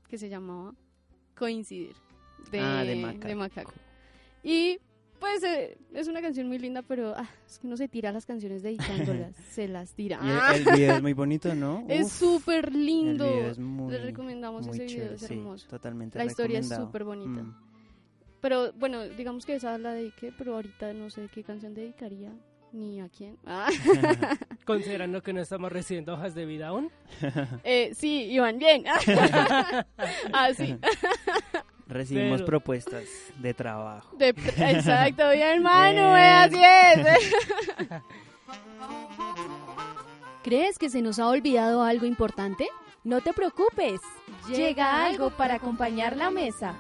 que 0.09 0.17
se 0.19 0.29
llamaba 0.29 0.75
Coincidir 1.37 1.95
de, 2.53 2.61
Ah, 2.61 2.85
de 2.85 2.95
de 2.95 3.35
Macaco. 3.35 3.73
Y 4.43 4.79
pues 5.19 5.43
eh, 5.43 5.77
es 5.95 6.07
una 6.07 6.23
canción 6.23 6.47
muy 6.47 6.59
linda, 6.59 6.83
pero 6.83 7.13
ah, 7.17 7.29
es 7.47 7.59
que 7.59 7.67
uno 7.67 7.77
se 7.77 7.89
tira 7.89 8.13
las 8.13 8.25
canciones 8.25 8.63
dedicándolas, 8.63 9.35
se 9.51 9.67
las 9.69 9.93
tira. 9.95 10.21
Y 10.23 10.29
el, 10.29 10.39
Ah, 10.39 10.55
el 10.55 10.65
video 10.65 10.95
es 10.97 11.03
muy 11.03 11.13
bonito, 11.13 11.55
¿no? 11.55 11.85
es 11.89 12.13
súper 12.13 12.69
el 12.69 12.87
lindo. 12.87 13.25
video 13.31 13.51
es 13.51 13.59
muy, 13.59 13.93
Les 13.93 14.03
recomendamos 14.03 14.67
muy 14.67 14.77
ese 14.77 14.95
video, 14.95 15.13
es 15.15 15.21
sí, 15.23 15.35
hermoso. 15.35 15.69
totalmente 15.69 16.19
La 16.19 16.25
historia 16.25 16.61
es 16.61 16.69
súper 16.69 17.05
bonita. 17.05 17.43
Mm. 17.43 17.57
Pero 18.41 18.73
bueno, 18.75 19.03
digamos 19.09 19.45
que 19.45 19.57
esa 19.57 19.77
la 19.79 19.93
dediqué, 19.93 20.33
pero 20.39 20.55
ahorita 20.55 20.93
no 20.93 21.11
sé 21.11 21.29
qué 21.35 21.43
canción 21.43 21.75
dedicaría 21.75 22.31
ni 22.73 23.01
a 23.01 23.09
quién. 23.09 23.37
Ah. 23.47 23.69
Considerando 24.65 25.23
que 25.23 25.33
no 25.33 25.41
estamos 25.41 25.73
recibiendo 25.73 26.15
hojas 26.15 26.35
de 26.37 26.45
vida 26.47 26.69
aún. 26.69 26.91
Eh, 27.65 27.91
sí, 27.97 28.25
Iván, 28.31 28.59
bien. 28.59 28.85
ah, 30.33 30.51
sí. 30.55 30.77
Recibimos 31.89 32.39
Pero- 32.41 32.47
propuestas 32.47 33.05
de 33.39 33.55
trabajo. 33.55 34.15
De- 34.17 34.29
exacto, 34.29 35.31
bien, 35.31 35.49
hermano, 35.57 36.13
Bien. 36.15 36.25
eh, 36.25 36.33
así 36.35 36.63
es. 37.01 37.99
¿Crees 40.43 40.79
que 40.79 40.89
se 40.91 41.03
nos 41.03 41.19
ha 41.19 41.29
olvidado 41.29 41.83
algo 41.83 42.07
importante? 42.07 42.69
No 43.05 43.21
te 43.21 43.33
preocupes. 43.33 44.01
Llega 44.49 45.05
algo 45.07 45.31
para 45.31 45.55
acompañar 45.55 46.17
la 46.17 46.31
mesa. 46.31 46.75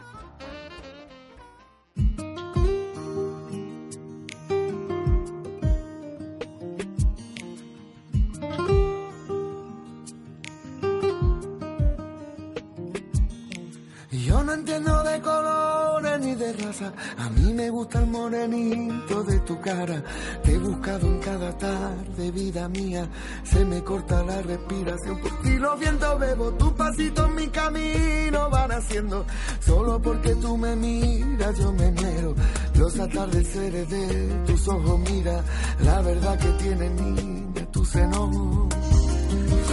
A 16.71 17.31
mí 17.31 17.55
me 17.55 17.71
gusta 17.71 18.01
el 18.01 18.09
morenito 18.09 19.23
de 19.23 19.41
tu 19.41 19.59
cara. 19.61 20.03
Te 20.43 20.53
he 20.53 20.59
buscado 20.59 21.07
en 21.07 21.19
cada 21.21 21.57
tarde, 21.57 22.31
vida 22.31 22.69
mía, 22.69 23.09
se 23.43 23.65
me 23.65 23.83
corta 23.83 24.23
la 24.23 24.43
respiración. 24.43 25.19
Por 25.19 25.43
ti 25.43 25.59
los 25.59 25.81
vientos 25.81 26.21
bebo, 26.21 26.53
tus 26.53 26.73
pasitos 26.73 27.31
mi 27.31 27.49
camino 27.49 28.51
van 28.51 28.73
haciendo. 28.73 29.25
Solo 29.61 30.01
porque 30.01 30.35
tú 30.35 30.59
me 30.59 30.77
miras, 30.77 31.59
yo 31.59 31.73
me 31.73 31.91
muero. 31.91 32.35
Los 32.75 32.99
atardeceres 33.01 33.89
de 33.89 34.45
tus 34.47 34.69
ojos, 34.69 35.01
mira, 35.11 35.43
la 35.81 36.03
verdad 36.03 36.39
que 36.39 36.51
tiene 36.63 36.91
niña 36.91 37.67
tu 37.73 37.85
seno. 37.85 38.69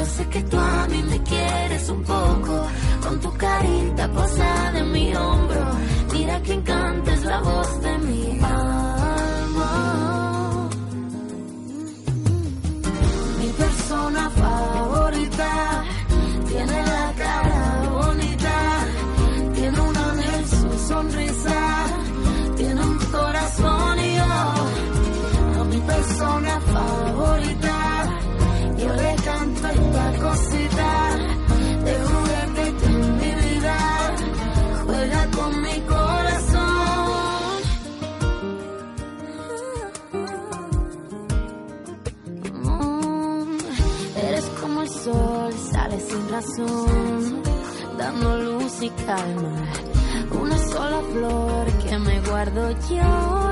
Sé 0.05 0.25
que 0.29 0.41
tú 0.43 0.57
a 0.57 0.87
mí 0.87 1.03
me 1.03 1.21
quieres 1.23 1.89
un 1.89 2.03
poco, 2.03 2.67
con 3.03 3.19
tu 3.19 3.33
carita 3.33 4.07
posada 4.11 4.79
en 4.79 4.91
mi 4.91 5.15
hombro. 5.15 5.65
Mira 6.13 6.41
que 6.41 6.53
encanta 6.53 7.13
es 7.13 7.23
la 7.25 7.41
voz 7.41 7.81
de 7.81 7.97
mi 7.97 8.31
alma. 8.31 8.74
Dando 47.97 48.37
luz 48.37 48.81
y 48.81 48.89
calma. 48.89 49.55
Una 50.41 50.57
sola 50.57 51.01
flor 51.11 51.65
que 51.83 51.99
me 51.99 52.21
guardo 52.21 52.71
yo 52.89 53.51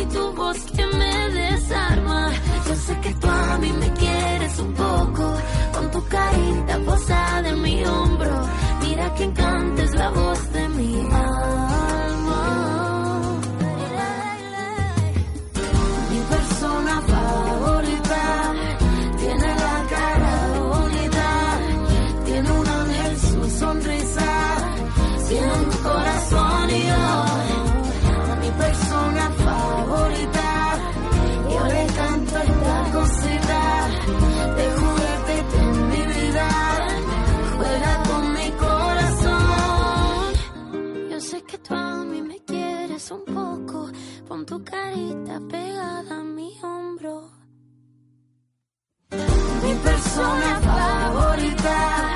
y 0.00 0.04
tu 0.06 0.32
voz 0.32 0.58
que 0.76 0.86
me 0.86 1.28
desarma. 1.30 2.30
Yo 2.66 2.74
sé 2.74 3.00
que 3.00 3.14
tú 3.14 3.28
a 3.28 3.58
mí 3.58 3.72
me 3.72 3.92
quieres 3.92 4.58
un 4.58 4.72
poco, 4.72 5.34
con 5.74 5.90
tu 5.90 6.04
carita 6.06 6.78
posada 6.86 7.48
en 7.48 7.62
mi 7.62 7.84
hombro. 7.84 8.46
Mira 8.82 9.14
que 9.14 9.24
encanta 9.24 9.82
es 9.82 9.94
la 9.94 10.10
voz 10.10 10.52
de 10.52 10.68
mi 10.68 11.00
alma. 11.00 11.23
Tu 44.54 44.62
carita 44.62 45.40
pegada 45.50 46.14
a 46.14 46.22
mi 46.22 46.50
hombro. 46.62 47.28
Mi 49.62 49.74
persona 49.82 50.50
favorita 50.66 52.13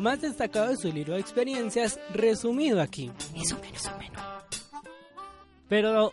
Lo 0.00 0.04
más 0.04 0.22
destacado 0.22 0.70
de 0.70 0.78
su 0.78 0.90
libro 0.90 1.12
de 1.12 1.20
experiencias 1.20 2.00
resumido 2.14 2.80
aquí. 2.80 3.10
Eso 3.36 3.58
menos, 3.58 3.82
eso 3.82 3.98
menos. 3.98 4.22
Pero 5.68 6.10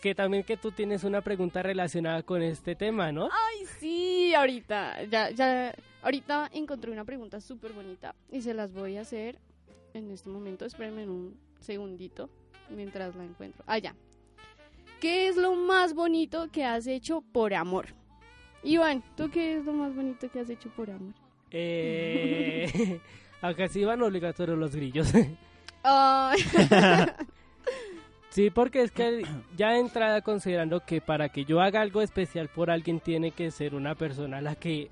que 0.00 0.14
también 0.14 0.42
que 0.42 0.56
tú 0.56 0.72
tienes 0.72 1.04
una 1.04 1.20
pregunta 1.20 1.62
relacionada 1.62 2.22
con 2.22 2.40
este 2.40 2.74
tema, 2.74 3.12
¿no? 3.12 3.28
Ay, 3.30 3.66
sí, 3.78 4.32
ahorita, 4.34 5.04
ya, 5.04 5.28
ya, 5.32 5.74
ahorita 6.00 6.48
encontré 6.54 6.90
una 6.90 7.04
pregunta 7.04 7.38
súper 7.42 7.74
bonita 7.74 8.14
y 8.32 8.40
se 8.40 8.54
las 8.54 8.72
voy 8.72 8.96
a 8.96 9.02
hacer 9.02 9.38
en 9.92 10.10
este 10.10 10.30
momento. 10.30 10.64
Espérenme 10.64 11.02
en 11.02 11.10
un 11.10 11.38
segundito 11.60 12.30
mientras 12.70 13.14
la 13.16 13.24
encuentro. 13.24 13.62
Ah, 13.66 13.76
ya. 13.76 13.94
¿Qué 14.98 15.28
es 15.28 15.36
lo 15.36 15.54
más 15.54 15.92
bonito 15.92 16.48
que 16.50 16.64
has 16.64 16.86
hecho 16.86 17.20
por 17.20 17.52
amor? 17.52 17.88
Iván, 18.62 19.04
¿tú 19.14 19.28
qué 19.30 19.58
es 19.58 19.64
lo 19.66 19.74
más 19.74 19.94
bonito 19.94 20.30
que 20.30 20.40
has 20.40 20.48
hecho 20.48 20.70
por 20.70 20.90
amor? 20.90 21.12
Eh, 21.50 22.98
acá 23.48 23.68
sí 23.68 23.84
van 23.84 24.02
obligatorios 24.02 24.58
los 24.58 24.74
grillos. 24.74 25.12
Sí, 28.30 28.50
porque 28.50 28.82
es 28.82 28.90
que 28.90 29.22
ya 29.56 29.70
de 29.70 29.78
entrada 29.78 30.20
considerando 30.20 30.80
que 30.80 31.00
para 31.00 31.30
que 31.30 31.46
yo 31.46 31.60
haga 31.62 31.80
algo 31.80 32.02
especial 32.02 32.48
por 32.48 32.70
alguien 32.70 33.00
tiene 33.00 33.30
que 33.30 33.50
ser 33.50 33.74
una 33.74 33.94
persona 33.94 34.38
a 34.38 34.42
la 34.42 34.56
que 34.56 34.90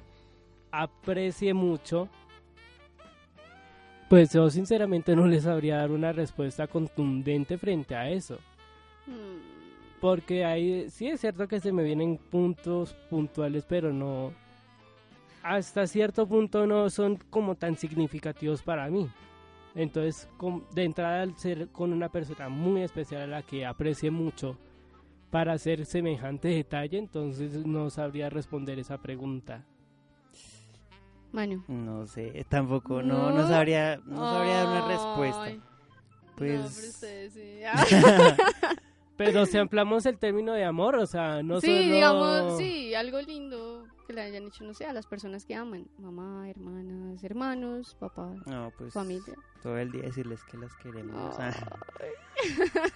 aprecie 0.71 1.53
mucho, 1.53 2.09
pues 4.09 4.33
yo 4.33 4.49
sinceramente 4.49 5.15
no 5.15 5.27
les 5.27 5.43
sabría 5.43 5.77
dar 5.77 5.91
una 5.91 6.13
respuesta 6.13 6.67
contundente 6.69 7.59
frente 7.59 7.95
a 7.95 8.09
eso. 8.09 8.39
mm, 9.07 10.01
Porque 10.01 10.45
ahí 10.47 10.89
sí 10.89 11.09
es 11.09 11.21
cierto 11.21 11.47
que 11.47 11.61
se 11.61 11.71
me 11.71 11.83
vienen 11.83 12.17
puntos 12.17 12.95
puntuales, 13.11 13.67
pero 13.69 13.93
no. 13.93 14.33
Hasta 15.45 15.87
cierto 15.87 16.27
punto 16.27 16.67
no 16.67 16.89
son 16.89 17.19
como 17.29 17.55
tan 17.55 17.77
significativos 17.77 18.63
para 18.63 18.89
mí. 18.89 19.09
Entonces, 19.75 20.27
con- 20.39 20.65
de 20.75 20.85
entrada, 20.85 21.21
al 21.23 21.37
ser 21.37 21.69
con 21.69 21.93
una 21.93 22.09
persona 22.09 22.49
muy 22.49 22.81
especial 22.83 23.23
a 23.23 23.27
la 23.27 23.43
que 23.43 23.67
aprecie 23.67 24.11
mucho 24.11 24.57
para 25.31 25.53
hacer 25.53 25.85
semejante 25.85 26.49
detalle, 26.49 26.97
entonces 26.97 27.67
no 27.67 27.91
sabría 27.91 28.31
responder 28.31 28.79
esa 28.79 28.99
pregunta. 28.99 29.65
Manu. 31.33 31.63
No 31.69 32.07
sé, 32.07 32.47
tampoco, 32.49 33.03
no, 33.03 33.31
no, 33.31 33.39
No. 33.43 33.49
sabría, 33.49 34.01
no 34.07 34.17
sabría 34.17 34.55
dar 34.65 34.67
una 34.69 34.89
respuesta. 34.89 35.53
Pues, 36.37 36.61
No, 36.61 36.69
pero 36.75 36.89
ustedes 36.89 37.33
sí. 37.35 37.61
Pero 39.17 39.47
si 39.47 39.59
ampliamos 39.59 40.07
el 40.07 40.19
término 40.19 40.53
de 40.55 40.65
amor, 40.65 40.97
o 40.97 41.07
sea, 41.07 41.41
no 41.43 41.61
sí, 41.61 41.67
solo... 41.69 41.79
digamos, 41.95 42.59
sí, 42.59 42.95
algo 42.97 43.21
lindo 43.21 43.74
que 44.05 44.13
le 44.13 44.23
hayan 44.23 44.45
hecho, 44.45 44.65
no 44.65 44.75
sé, 44.75 44.87
a 44.87 44.93
las 44.93 45.07
personas 45.07 45.45
que 45.45 45.55
aman. 45.55 45.89
Mamá, 45.99 46.49
hermanas, 46.49 47.23
hermanos, 47.25 47.97
papá, 47.99 48.35
no, 48.47 48.73
pues 48.77 48.93
familia. 48.93 49.35
todo 49.63 49.79
el 49.79 49.91
día 49.91 50.03
decirles 50.03 50.43
que 50.45 50.59
las 50.59 50.75
queremos. 50.77 51.39
Ay, 51.39 51.53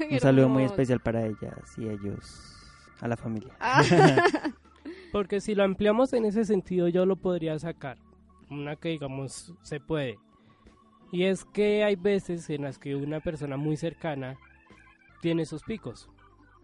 Un 0.13 0.21
saludo 0.21 0.49
muy 0.49 0.65
especial 0.65 1.01
para 1.01 1.27
ellas 1.27 1.77
y 1.77 1.89
ellos, 1.89 2.57
a 3.01 3.09
la 3.09 3.17
familia. 3.17 3.55
Ah. 3.61 3.83
Porque 5.13 5.41
si 5.41 5.55
lo 5.55 5.65
ampliamos 5.65 6.13
en 6.13 6.25
ese 6.25 6.45
sentido, 6.45 6.89
yo 6.89 7.07
lo 7.07 7.17
podría 7.17 7.59
sacar. 7.59 7.99
Una 8.51 8.77
que, 8.77 8.91
digamos, 8.91 9.55
se 9.63 9.81
puede. 9.81 10.19
Y 11.11 11.25
es 11.25 11.45
que 11.47 11.85
hay 11.85 11.97
veces 11.97 12.51
en 12.51 12.63
las 12.63 12.79
que 12.79 12.95
una 12.95 13.21
persona 13.21 13.57
muy 13.57 13.77
cercana 13.77 14.37
tiene 15.23 15.47
sus 15.47 15.63
picos, 15.63 16.11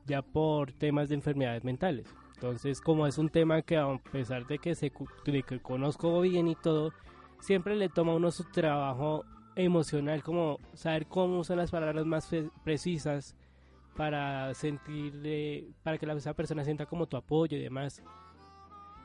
ya 0.06 0.22
por 0.22 0.72
temas 0.72 1.08
de 1.08 1.14
enfermedades 1.14 1.64
mentales. 1.64 2.06
Entonces, 2.34 2.80
como 2.80 3.06
es 3.06 3.18
un 3.18 3.28
tema 3.28 3.62
que 3.62 3.76
a 3.76 3.96
pesar 4.12 4.46
de 4.46 4.58
que, 4.58 4.74
se, 4.74 4.92
de 5.24 5.42
que 5.42 5.60
conozco 5.60 6.20
bien 6.20 6.48
y 6.48 6.56
todo, 6.56 6.92
siempre 7.40 7.76
le 7.76 7.88
toma 7.88 8.12
a 8.12 8.16
uno 8.16 8.30
su 8.30 8.44
trabajo 8.44 9.24
emocional, 9.56 10.22
como 10.22 10.58
saber 10.74 11.06
cómo 11.06 11.44
son 11.44 11.58
las 11.58 11.70
palabras 11.70 12.04
más 12.04 12.28
precisas 12.64 13.36
para 13.96 14.52
sentirle, 14.54 15.68
para 15.82 15.98
que 15.98 16.06
la, 16.06 16.14
esa 16.14 16.34
persona 16.34 16.64
sienta 16.64 16.86
como 16.86 17.06
tu 17.06 17.16
apoyo 17.16 17.56
y 17.56 17.62
demás. 17.62 18.02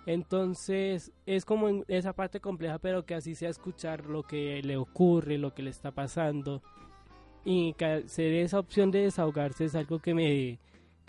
Entonces 0.05 1.11
es 1.25 1.45
como 1.45 1.84
esa 1.88 2.13
parte 2.13 2.39
compleja, 2.39 2.80
pero 2.80 3.05
que 3.05 3.13
así 3.13 3.36
sea 3.36 3.49
escuchar 3.49 4.05
lo 4.05 4.23
que 4.23 4.61
le 4.63 4.77
ocurre, 4.77 5.38
lo 5.38 5.53
que 5.53 5.61
le 5.61 5.69
está 5.69 5.91
pasando 5.91 6.63
y 7.45 7.73
que 7.73 8.07
se 8.07 8.23
dé 8.23 8.41
esa 8.41 8.59
opción 8.59 8.91
de 8.91 9.03
desahogarse 9.03 9.65
es 9.65 9.75
algo 9.75 9.99
que 9.99 10.13
me, 10.13 10.59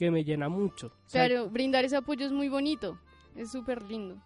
que 0.01 0.11
me 0.11 0.24
llena 0.24 0.48
mucho. 0.48 0.90
Claro, 1.12 1.51
brindar 1.51 1.84
ese 1.84 1.94
apoyo 1.94 2.24
es 2.24 2.32
muy 2.32 2.48
bonito, 2.48 2.98
es 3.36 3.53
súper 3.53 3.82
lindo. 3.82 4.16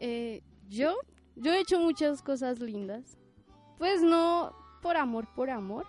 Eh, 0.00 0.40
yo, 0.70 0.96
yo 1.36 1.52
he 1.52 1.60
hecho 1.60 1.78
muchas 1.78 2.22
cosas 2.22 2.60
lindas, 2.60 3.18
pues 3.76 4.00
no 4.00 4.56
por 4.80 4.96
amor, 4.96 5.28
por 5.34 5.50
amor, 5.50 5.84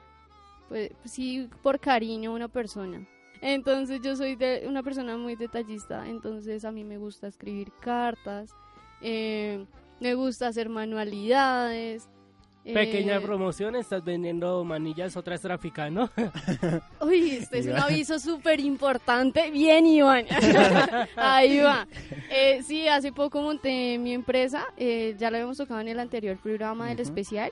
pues 0.67 0.91
sí 1.05 1.49
por 1.61 1.79
cariño 1.79 2.31
a 2.31 2.33
una 2.33 2.49
persona. 2.49 3.07
Entonces 3.39 4.01
yo 4.03 4.13
soy 4.17 4.35
de 4.35 4.65
una 4.67 4.83
persona 4.83 5.15
muy 5.15 5.37
detallista, 5.37 6.05
entonces 6.05 6.65
a 6.65 6.73
mí 6.73 6.83
me 6.83 6.97
gusta 6.97 7.27
escribir 7.27 7.71
cartas, 7.79 8.53
eh, 9.01 9.65
me 10.01 10.15
gusta 10.15 10.47
hacer 10.47 10.67
manualidades. 10.67 12.09
Pequeña 12.63 13.17
eh, 13.17 13.19
promoción, 13.21 13.75
estás 13.75 14.03
vendiendo 14.03 14.63
manillas, 14.63 15.17
otras 15.17 15.41
traficando. 15.41 16.09
Uy, 17.01 17.31
este 17.31 17.59
es 17.59 17.65
un 17.65 17.71
Iván. 17.71 17.83
aviso 17.83 18.19
súper 18.19 18.59
importante. 18.61 19.51
Bien, 19.51 19.85
Iván. 19.85 20.25
Ahí 21.17 21.59
va. 21.59 21.87
Eh, 22.29 22.61
sí, 22.63 22.87
hace 22.87 23.11
poco 23.11 23.41
monté 23.41 23.97
mi 23.97 24.13
empresa. 24.13 24.65
eh, 24.77 25.15
ya 25.17 25.29
lo 25.29 25.37
habíamos 25.37 25.57
tocado 25.57 25.81
en 25.81 25.89
el 25.89 25.99
anterior 25.99 26.37
programa 26.37 26.85
del 26.87 26.95
Ujú. 27.01 27.03
especial. 27.09 27.51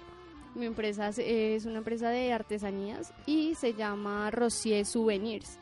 Mi 0.55 0.65
empresa 0.65 1.09
es, 1.09 1.19
es 1.19 1.65
una 1.65 1.79
empresa 1.79 2.09
de 2.09 2.31
artesanías 2.33 3.13
y 3.25 3.55
se 3.55 3.73
llama 3.73 4.31
Rosier 4.31 4.85
Souvenirs. 4.85 5.57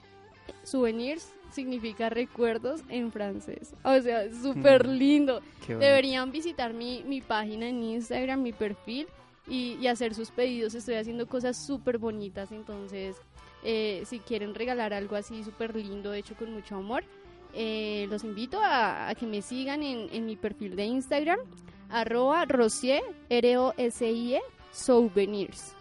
Souvenirs 0.64 1.32
significa 1.52 2.10
recuerdos 2.10 2.82
en 2.90 3.12
francés. 3.12 3.74
O 3.84 4.00
sea, 4.02 4.24
es 4.24 4.38
súper 4.42 4.88
Mm. 4.88 4.92
lindo. 4.92 5.42
Bonito. 5.68 5.80
Deberían 5.80 6.32
visitar 6.32 6.74
mi, 6.74 7.04
mi 7.08 7.22
página 7.22 7.68
en 7.68 7.84
Instagram, 7.84 8.42
mi 8.42 8.52
perfil 8.52 9.08
y, 9.50 9.78
y 9.82 9.88
hacer 9.88 10.14
sus 10.14 10.32
pedidos. 10.32 10.76
Estoy 10.76 10.96
haciendo 10.96 11.28
cosas 11.28 11.66
súper 11.66 11.98
bonitas, 11.98 12.52
entonces 12.52 13.18
eh, 13.64 14.04
si 14.06 14.20
quieren 14.20 14.56
regalar 14.56 14.94
algo 14.94 15.16
así 15.16 15.44
súper 15.44 15.76
lindo, 15.76 16.14
hecho 16.14 16.36
con 16.36 16.54
mucho 16.54 16.76
amor, 16.76 17.04
eh, 17.54 18.08
los 18.10 18.24
invito 18.24 18.60
a, 18.62 19.10
a 19.10 19.16
que 19.16 19.26
me 19.26 19.42
sigan 19.42 19.82
en, 19.84 20.08
en 20.14 20.26
mi 20.26 20.36
perfil 20.36 20.76
de 20.76 20.86
Instagram, 20.86 21.40
arroba 21.90 22.46
rosier, 22.46 23.02
R-O-S-I-E, 23.30 24.40
souvenirs, 24.72 25.74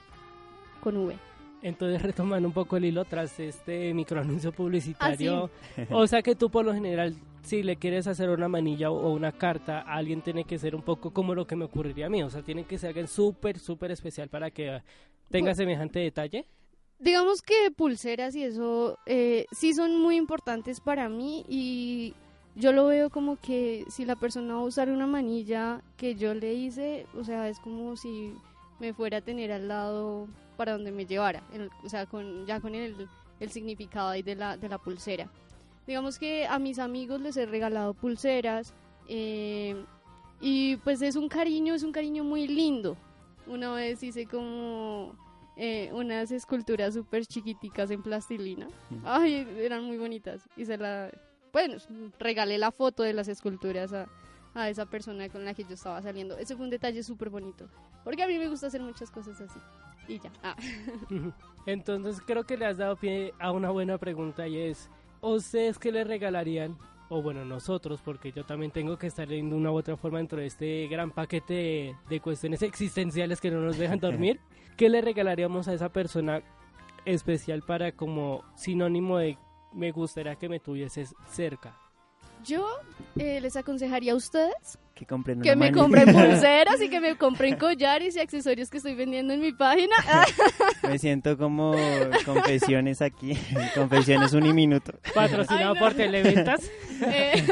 con 0.83 0.97
V. 0.97 1.15
Entonces 1.61 2.01
retomando 2.03 2.47
un 2.49 2.55
poco 2.55 2.77
el 2.77 2.85
hilo 2.85 3.05
tras 3.05 3.39
este 3.41 3.93
microanuncio 3.93 4.53
publicitario. 4.53 5.51
Ah, 5.77 5.83
O 5.91 6.07
sea 6.07 6.23
que 6.23 6.35
tú 6.37 6.51
por 6.51 6.65
lo 6.65 6.73
general, 6.73 7.17
si 7.43 7.63
le 7.63 7.77
quieres 7.77 8.07
hacer 8.07 8.31
una 8.31 8.49
manilla 8.49 8.91
o 8.91 9.11
una 9.13 9.33
carta, 9.33 9.81
alguien 9.81 10.21
tiene 10.23 10.45
que 10.45 10.59
ser 10.59 10.75
un 10.75 10.83
poco 10.83 11.13
como 11.13 11.35
lo 11.35 11.47
que 11.47 11.57
me 11.57 11.65
ocurriría 11.65 12.07
a 12.07 12.11
mí. 12.11 12.23
O 12.23 12.31
sea, 12.31 12.43
tiene 12.43 12.65
que 12.65 12.79
ser 12.79 12.89
alguien 12.89 13.09
súper, 13.09 13.59
súper 13.59 13.91
especial 13.91 14.29
para 14.29 14.51
que 14.51 14.77
eh, 14.77 14.83
tenga 15.31 15.47
Pues- 15.51 15.57
semejante 15.59 15.99
detalle. 16.01 16.45
Digamos 17.01 17.43
que 17.43 17.71
pulseras 17.71 18.35
y 18.35 18.43
eso 18.43 18.99
eh, 19.07 19.47
sí 19.53 19.73
son 19.73 20.01
muy 20.01 20.17
importantes 20.17 20.81
para 20.81 21.09
mí 21.09 21.45
y 21.49 22.13
yo 22.57 22.73
lo 22.73 22.87
veo 22.87 23.09
como 23.09 23.37
que 23.37 23.85
si 23.89 24.05
la 24.05 24.17
persona 24.17 24.55
va 24.55 24.61
a 24.61 24.65
usar 24.65 24.89
una 24.91 25.07
manilla 25.07 25.81
que 25.97 26.17
yo 26.17 26.35
le 26.35 26.55
hice, 26.55 27.07
o 27.17 27.23
sea, 27.23 27.49
es 27.49 27.61
como 27.61 27.95
si 27.97 28.33
me 28.81 28.95
fuera 28.95 29.19
a 29.19 29.21
tener 29.21 29.53
al 29.53 29.69
lado 29.69 30.27
para 30.57 30.73
donde 30.73 30.91
me 30.91 31.07
llevara, 31.07 31.45
el- 31.53 31.71
o 31.85 31.89
sea, 31.89 32.07
con, 32.07 32.45
ya 32.47 32.61
con 32.61 32.75
el, 32.75 33.09
el 33.39 33.51
significado 33.53 34.09
ahí 34.09 34.23
de 34.23 34.35
la, 34.35 34.57
de 34.57 34.69
la 34.69 34.79
pulsera. 34.79 35.31
Digamos 35.89 36.19
que 36.19 36.47
a 36.47 36.59
mis 36.59 36.79
amigos 36.79 37.19
les 37.19 37.35
he 37.39 37.47
regalado 37.47 37.95
pulseras 37.95 38.75
eh, 39.09 39.75
y 40.39 40.77
pues 40.77 41.01
es 41.01 41.17
un 41.17 41.31
cariño, 41.31 41.73
es 41.73 41.83
un 41.83 41.93
cariño 41.93 42.25
muy 42.25 42.47
lindo. 42.47 42.95
Una 43.47 43.73
vez 43.73 44.03
hice 44.03 44.27
como 44.27 45.17
eh, 45.57 45.89
unas 45.95 46.31
esculturas 46.31 46.93
súper 46.93 47.25
chiquiticas 47.25 47.91
en 47.91 48.03
plastilina. 48.03 48.69
Ay, 49.03 49.49
eran 49.57 49.85
muy 49.85 49.97
bonitas. 49.97 50.47
Y 50.59 50.67
se 50.67 50.77
la, 50.77 51.11
bueno, 51.55 51.77
regalé 52.19 52.59
la 52.59 52.71
foto 52.71 53.03
de 53.03 53.15
las 53.15 53.29
esculturas 53.29 53.95
a, 53.95 54.09
a 54.53 54.69
esa 54.69 54.85
persona 54.85 55.31
con 55.31 55.47
la 55.47 55.55
que 55.55 55.65
yo 55.65 55.73
estaba 55.73 56.03
saliendo. 56.03 56.37
Ese 56.37 56.55
fue 56.55 56.67
un 56.67 56.71
detalle 56.71 57.03
súper 57.03 57.31
bonito. 57.31 57.67
Porque 58.05 58.23
a 58.23 58.27
mí 58.27 58.37
me 58.37 58.49
gusta 58.49 58.67
hacer 58.67 58.83
muchas 58.83 59.11
cosas 59.11 59.41
así. 59.41 59.59
Y 60.07 60.21
ya. 60.21 60.31
Ah. 60.43 60.55
Entonces 61.67 62.21
creo 62.27 62.45
que 62.45 62.59
le 62.59 62.67
has 62.67 62.77
dado 62.77 62.95
pie 62.97 63.33
a 63.39 63.53
una 63.53 63.71
buena 63.71 63.97
pregunta 63.97 64.47
y 64.47 64.59
es, 64.59 64.91
¿ustedes 65.21 65.79
qué 65.79 65.93
le 65.93 66.05
regalarían? 66.05 66.77
O 67.11 67.23
bueno, 67.23 67.45
nosotros, 67.45 68.03
porque 68.05 68.33
yo 68.33 68.45
también 68.45 68.71
tengo 68.71 68.99
que 68.99 69.07
estar 69.07 69.27
de 69.27 69.43
una 69.43 69.71
u 69.71 69.77
otra 69.77 69.97
forma 69.97 70.19
dentro 70.19 70.41
de 70.41 70.47
este 70.47 70.87
gran 70.89 71.11
paquete 71.11 71.55
de, 71.55 71.97
de 72.09 72.21
cuestiones 72.21 72.63
existenciales 72.63 73.41
que 73.41 73.51
no 73.51 73.61
nos 73.61 73.79
dejan 73.79 73.99
dormir. 73.99 74.41
¿Qué 74.77 74.89
le 74.89 75.01
regalaríamos 75.01 75.69
a 75.69 75.73
esa 75.73 75.89
persona 75.89 76.43
especial 77.05 77.63
para 77.63 77.93
como 77.93 78.45
sinónimo 78.55 79.19
de 79.19 79.39
me 79.73 79.91
gustaría 79.91 80.37
que 80.37 80.49
me 80.49 80.61
tuvieses 80.61 81.15
cerca? 81.27 81.77
Yo 82.45 82.67
eh, 83.17 83.41
les 83.41 83.57
aconsejaría 83.57 84.13
a 84.13 84.17
ustedes 84.17 84.79
que 84.99 85.07
compren 85.07 85.41
Que 85.41 85.55
me 85.55 85.71
compren 85.73 86.07
pulseras 86.13 86.81
y 86.83 86.89
que 86.91 87.01
me 87.01 87.17
compren 87.17 87.57
collares 87.57 88.17
y 88.17 88.21
accesorios 88.21 88.69
que 88.69 88.79
estoy 88.79 88.95
vendiendo 88.95 89.33
en 89.33 89.41
mi 89.41 89.53
página. 89.53 89.95
Me 90.83 90.99
siento 90.99 91.37
como 91.39 91.75
confesiones 92.25 93.01
aquí, 93.03 93.39
confesiones 93.75 94.33
un 94.33 94.55
minuto. 94.55 94.93
Patrocinado 95.15 95.69
Ay, 95.71 95.75
no. 95.75 95.81
por 95.81 95.95
Televentas. 95.95 96.71
Eh, 97.03 97.45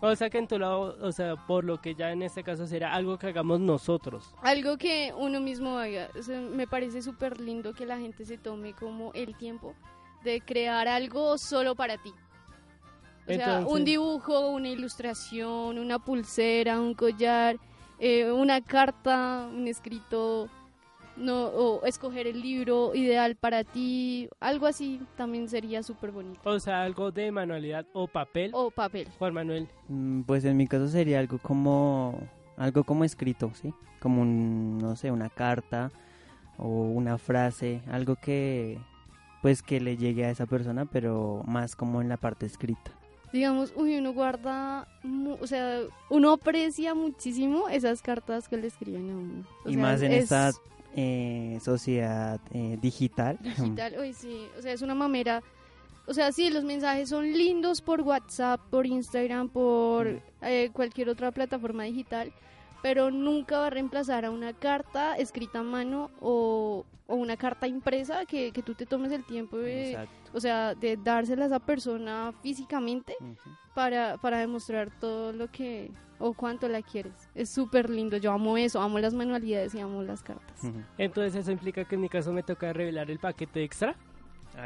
O 0.00 0.14
sea 0.16 0.28
que 0.30 0.38
en 0.38 0.46
tu 0.48 0.58
lado, 0.58 0.96
o 1.00 1.12
sea, 1.12 1.36
por 1.46 1.64
lo 1.64 1.80
que 1.80 1.94
ya 1.94 2.10
en 2.12 2.22
este 2.22 2.42
caso 2.42 2.66
será 2.66 2.92
algo 2.92 3.18
que 3.18 3.28
hagamos 3.28 3.60
nosotros. 3.60 4.34
algo 4.42 4.76
que 4.76 5.12
uno 5.16 5.40
mismo 5.40 5.78
haga. 5.78 6.08
O 6.18 6.22
sea, 6.22 6.40
me 6.40 6.66
parece 6.66 7.00
súper 7.02 7.40
lindo 7.40 7.72
que 7.72 7.86
la 7.86 7.96
gente 7.98 8.24
se 8.24 8.36
tome 8.36 8.74
como 8.74 9.12
el 9.14 9.36
tiempo 9.36 9.74
de 10.24 10.40
crear 10.40 10.88
algo 10.88 11.38
solo 11.38 11.74
para 11.76 11.96
ti. 11.98 12.12
O 13.28 13.32
sea, 13.32 13.58
Entonces- 13.58 13.72
un 13.72 13.84
dibujo, 13.84 14.50
una 14.50 14.68
ilustración, 14.68 15.78
una 15.78 15.98
pulsera, 15.98 16.80
un 16.80 16.94
collar, 16.94 17.56
eh, 17.98 18.30
una 18.30 18.60
carta, 18.60 19.48
un 19.52 19.66
escrito, 19.66 20.48
no, 21.16 21.46
o 21.46 21.84
escoger 21.86 22.26
el 22.26 22.40
libro 22.42 22.94
ideal 22.94 23.36
para 23.36 23.64
ti, 23.64 24.28
algo 24.38 24.66
así 24.66 25.00
también 25.16 25.48
sería 25.48 25.82
súper 25.82 26.10
bonito. 26.12 26.38
O 26.44 26.60
sea, 26.60 26.82
algo 26.82 27.10
de 27.10 27.32
manualidad 27.32 27.86
o 27.94 28.06
papel. 28.06 28.50
O 28.54 28.70
papel. 28.70 29.08
Juan 29.18 29.34
Manuel. 29.34 29.66
Mm, 29.88 30.22
Pues 30.22 30.44
en 30.44 30.56
mi 30.56 30.66
caso 30.66 30.86
sería 30.88 31.18
algo 31.18 31.38
como 31.38 32.18
algo 32.58 32.84
como 32.84 33.04
escrito, 33.04 33.50
¿sí? 33.54 33.72
Como 34.00 34.22
un, 34.22 34.78
no 34.78 34.94
sé, 34.96 35.10
una 35.10 35.28
carta 35.30 35.90
o 36.58 36.68
una 36.68 37.18
frase, 37.18 37.82
algo 37.90 38.16
que 38.16 38.78
pues 39.42 39.62
que 39.62 39.80
le 39.80 39.96
llegue 39.96 40.24
a 40.24 40.30
esa 40.30 40.46
persona, 40.46 40.86
pero 40.86 41.42
más 41.46 41.76
como 41.76 42.00
en 42.02 42.08
la 42.08 42.16
parte 42.16 42.46
escrita. 42.46 42.90
Digamos, 43.32 43.72
uy, 43.76 43.96
uno 43.98 44.12
guarda, 44.12 44.86
o 45.40 45.46
sea, 45.46 45.80
uno 46.10 46.32
aprecia 46.32 46.94
muchísimo 46.94 47.68
esas 47.68 48.00
cartas 48.02 48.48
que 48.48 48.56
le 48.56 48.68
escriben 48.68 49.10
a 49.10 49.16
uno. 49.16 49.44
O 49.64 49.68
y 49.70 49.74
sea, 49.74 49.82
más 49.82 50.00
en 50.02 50.12
es 50.12 50.22
esta 50.24 50.52
eh, 50.94 51.58
sociedad 51.62 52.40
eh, 52.52 52.78
digital. 52.80 53.38
digital, 53.42 53.94
uy, 54.00 54.12
sí, 54.14 54.46
o 54.58 54.62
sea, 54.62 54.72
es 54.72 54.82
una 54.82 54.94
mamera. 54.94 55.42
O 56.06 56.14
sea, 56.14 56.30
sí, 56.30 56.50
los 56.50 56.62
mensajes 56.64 57.08
son 57.08 57.32
lindos 57.32 57.80
por 57.80 58.00
WhatsApp, 58.02 58.60
por 58.70 58.86
Instagram, 58.86 59.48
por 59.48 60.06
Mm. 60.06 60.18
eh, 60.42 60.70
cualquier 60.72 61.08
otra 61.08 61.32
plataforma 61.32 61.82
digital, 61.82 62.32
pero 62.86 63.10
nunca 63.10 63.58
va 63.58 63.66
a 63.66 63.70
reemplazar 63.70 64.24
a 64.24 64.30
una 64.30 64.52
carta 64.52 65.16
escrita 65.16 65.58
a 65.58 65.62
mano 65.64 66.08
o, 66.20 66.86
o 67.08 67.16
una 67.16 67.36
carta 67.36 67.66
impresa 67.66 68.24
que, 68.26 68.52
que 68.52 68.62
tú 68.62 68.74
te 68.74 68.86
tomes 68.86 69.10
el 69.10 69.24
tiempo 69.24 69.56
de, 69.58 69.98
o 70.32 70.38
sea, 70.38 70.72
de 70.76 70.96
dársela 70.96 71.42
a 71.42 71.46
esa 71.48 71.58
persona 71.58 72.32
físicamente 72.44 73.16
para, 73.74 74.18
para 74.18 74.38
demostrar 74.38 74.88
todo 75.00 75.32
lo 75.32 75.48
que 75.50 75.90
o 76.20 76.32
cuánto 76.32 76.68
la 76.68 76.80
quieres. 76.80 77.28
Es 77.34 77.50
súper 77.50 77.90
lindo, 77.90 78.18
yo 78.18 78.30
amo 78.30 78.56
eso, 78.56 78.80
amo 78.80 79.00
las 79.00 79.14
manualidades 79.14 79.74
y 79.74 79.80
amo 79.80 80.04
las 80.04 80.22
cartas. 80.22 80.60
Entonces 80.96 81.34
eso 81.34 81.50
implica 81.50 81.84
que 81.86 81.96
en 81.96 82.02
mi 82.02 82.08
caso 82.08 82.32
me 82.32 82.44
toca 82.44 82.72
revelar 82.72 83.10
el 83.10 83.18
paquete 83.18 83.64
extra. 83.64 83.96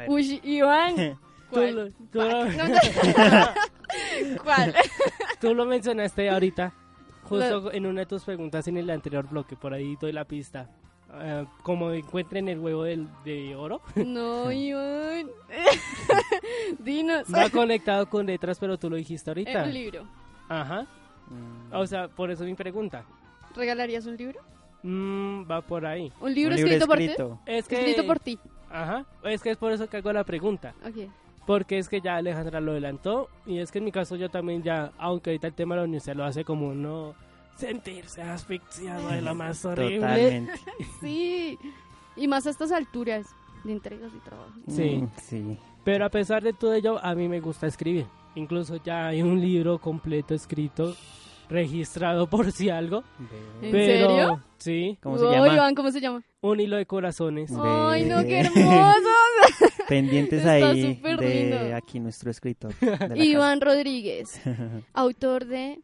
Uy, 0.07 0.39
Iván, 0.43 0.93
Tú 1.49 1.55
¿cuál? 1.55 1.75
lo, 1.75 1.89
tú 1.89 2.21
lo- 2.21 2.45
¿Cuál? 4.43 4.75
tú 5.41 5.55
lo 5.55 5.65
mencionaste 5.65 6.29
ahorita, 6.29 6.71
justo 7.39 7.71
en 7.71 7.85
una 7.85 8.01
de 8.01 8.05
tus 8.05 8.23
preguntas 8.23 8.67
en 8.67 8.77
el 8.77 8.89
anterior 8.89 9.27
bloque, 9.27 9.55
por 9.55 9.73
ahí 9.73 9.95
doy 9.99 10.11
la 10.11 10.25
pista. 10.25 10.69
Eh, 11.13 11.45
como 11.63 11.91
encuentren 11.91 12.47
el 12.47 12.59
huevo 12.59 12.83
del, 12.83 13.07
de 13.25 13.53
oro, 13.55 13.81
No, 13.95 14.49
Iván. 14.51 15.27
Dinos. 16.79 17.27
va 17.33 17.49
conectado 17.49 18.07
con 18.09 18.25
letras, 18.25 18.57
pero 18.59 18.77
tú 18.77 18.89
lo 18.89 18.95
dijiste 18.95 19.29
ahorita. 19.29 19.63
un 19.63 19.73
libro. 19.73 20.07
Ajá. 20.49 20.85
Mm, 21.27 21.73
O 21.73 21.85
sea, 21.87 22.07
por 22.07 22.31
eso 22.31 22.43
mi 22.43 22.53
pregunta. 22.55 23.03
¿Regalarías 23.55 24.05
un 24.05 24.15
libro? 24.17 24.39
Mm, 24.83 25.43
va 25.49 25.61
por 25.61 25.85
ahí. 25.85 26.11
¿Un 26.21 26.33
libro, 26.33 26.55
un 26.55 26.61
libro 26.61 26.73
escrito, 26.75 26.93
escrito. 26.93 27.39
Es 27.45 27.63
por 27.65 27.69
ti? 27.69 27.75
que... 27.75 27.79
Escrito 27.89 28.07
por 28.07 28.19
ti. 28.19 28.39
Ajá. 28.69 29.05
Es 29.23 29.41
que 29.41 29.51
es 29.51 29.57
por 29.57 29.71
eso 29.71 29.87
que 29.89 29.97
hago 29.97 30.13
la 30.13 30.23
pregunta. 30.23 30.73
Ok. 30.85 31.09
Porque 31.45 31.77
es 31.79 31.89
que 31.89 32.01
ya 32.01 32.17
Alejandra 32.17 32.59
lo 32.61 32.71
adelantó. 32.71 33.29
Y 33.45 33.59
es 33.59 33.71
que 33.71 33.79
en 33.79 33.85
mi 33.85 33.91
caso 33.91 34.15
yo 34.15 34.29
también 34.29 34.63
ya, 34.63 34.91
aunque 34.97 35.31
ahorita 35.31 35.47
el 35.47 35.53
tema 35.53 35.75
de 35.75 35.81
la 35.81 35.85
universidad 35.85 36.15
lo 36.15 36.25
hace 36.25 36.43
como 36.43 36.73
no 36.73 37.15
sentirse 37.57 38.21
asfixiado 38.21 39.09
de 39.09 39.21
lo 39.21 39.35
más 39.35 39.63
horrible. 39.65 39.99
Totalmente. 39.99 40.53
Sí. 41.01 41.57
Y 42.15 42.27
más 42.27 42.45
a 42.45 42.49
estas 42.49 42.71
alturas 42.71 43.25
de 43.63 43.71
entregas 43.71 44.11
y 44.15 44.19
trabajo. 44.19 44.51
Sí. 44.67 44.97
Mm, 45.01 45.09
sí. 45.21 45.57
Pero 45.83 46.05
a 46.05 46.09
pesar 46.09 46.43
de 46.43 46.53
todo 46.53 46.73
ello, 46.73 47.03
a 47.03 47.15
mí 47.15 47.27
me 47.27 47.39
gusta 47.39 47.67
escribir. 47.67 48.05
Incluso 48.35 48.77
ya 48.77 49.07
hay 49.07 49.21
un 49.21 49.39
libro 49.41 49.79
completo 49.79 50.33
escrito, 50.33 50.95
registrado 51.49 52.27
por 52.27 52.51
si 52.51 52.69
algo. 52.69 53.03
¿En 53.61 53.71
pero, 53.71 54.09
serio? 54.09 54.43
Sí, 54.57 54.97
¿Cómo 55.01 55.17
se 55.17 55.25
Uy, 55.25 55.31
llama? 55.33 55.53
Iván, 55.53 55.75
¿cómo 55.75 55.91
se 55.91 55.99
llama? 55.99 56.23
un 56.41 56.59
hilo 56.59 56.77
de 56.77 56.85
corazones. 56.85 57.51
Ay, 57.59 58.05
no, 58.05 58.23
qué 58.23 58.39
hermoso. 58.39 59.09
Pendientes 59.91 60.39
Está 60.39 60.53
ahí 60.53 60.95
de 61.03 61.49
lindo. 61.49 61.75
aquí 61.75 61.99
nuestro 61.99 62.31
escritor. 62.31 62.73
de 62.79 63.17
Iván 63.25 63.59
Rodríguez, 63.59 64.39
autor 64.93 65.45
de... 65.45 65.81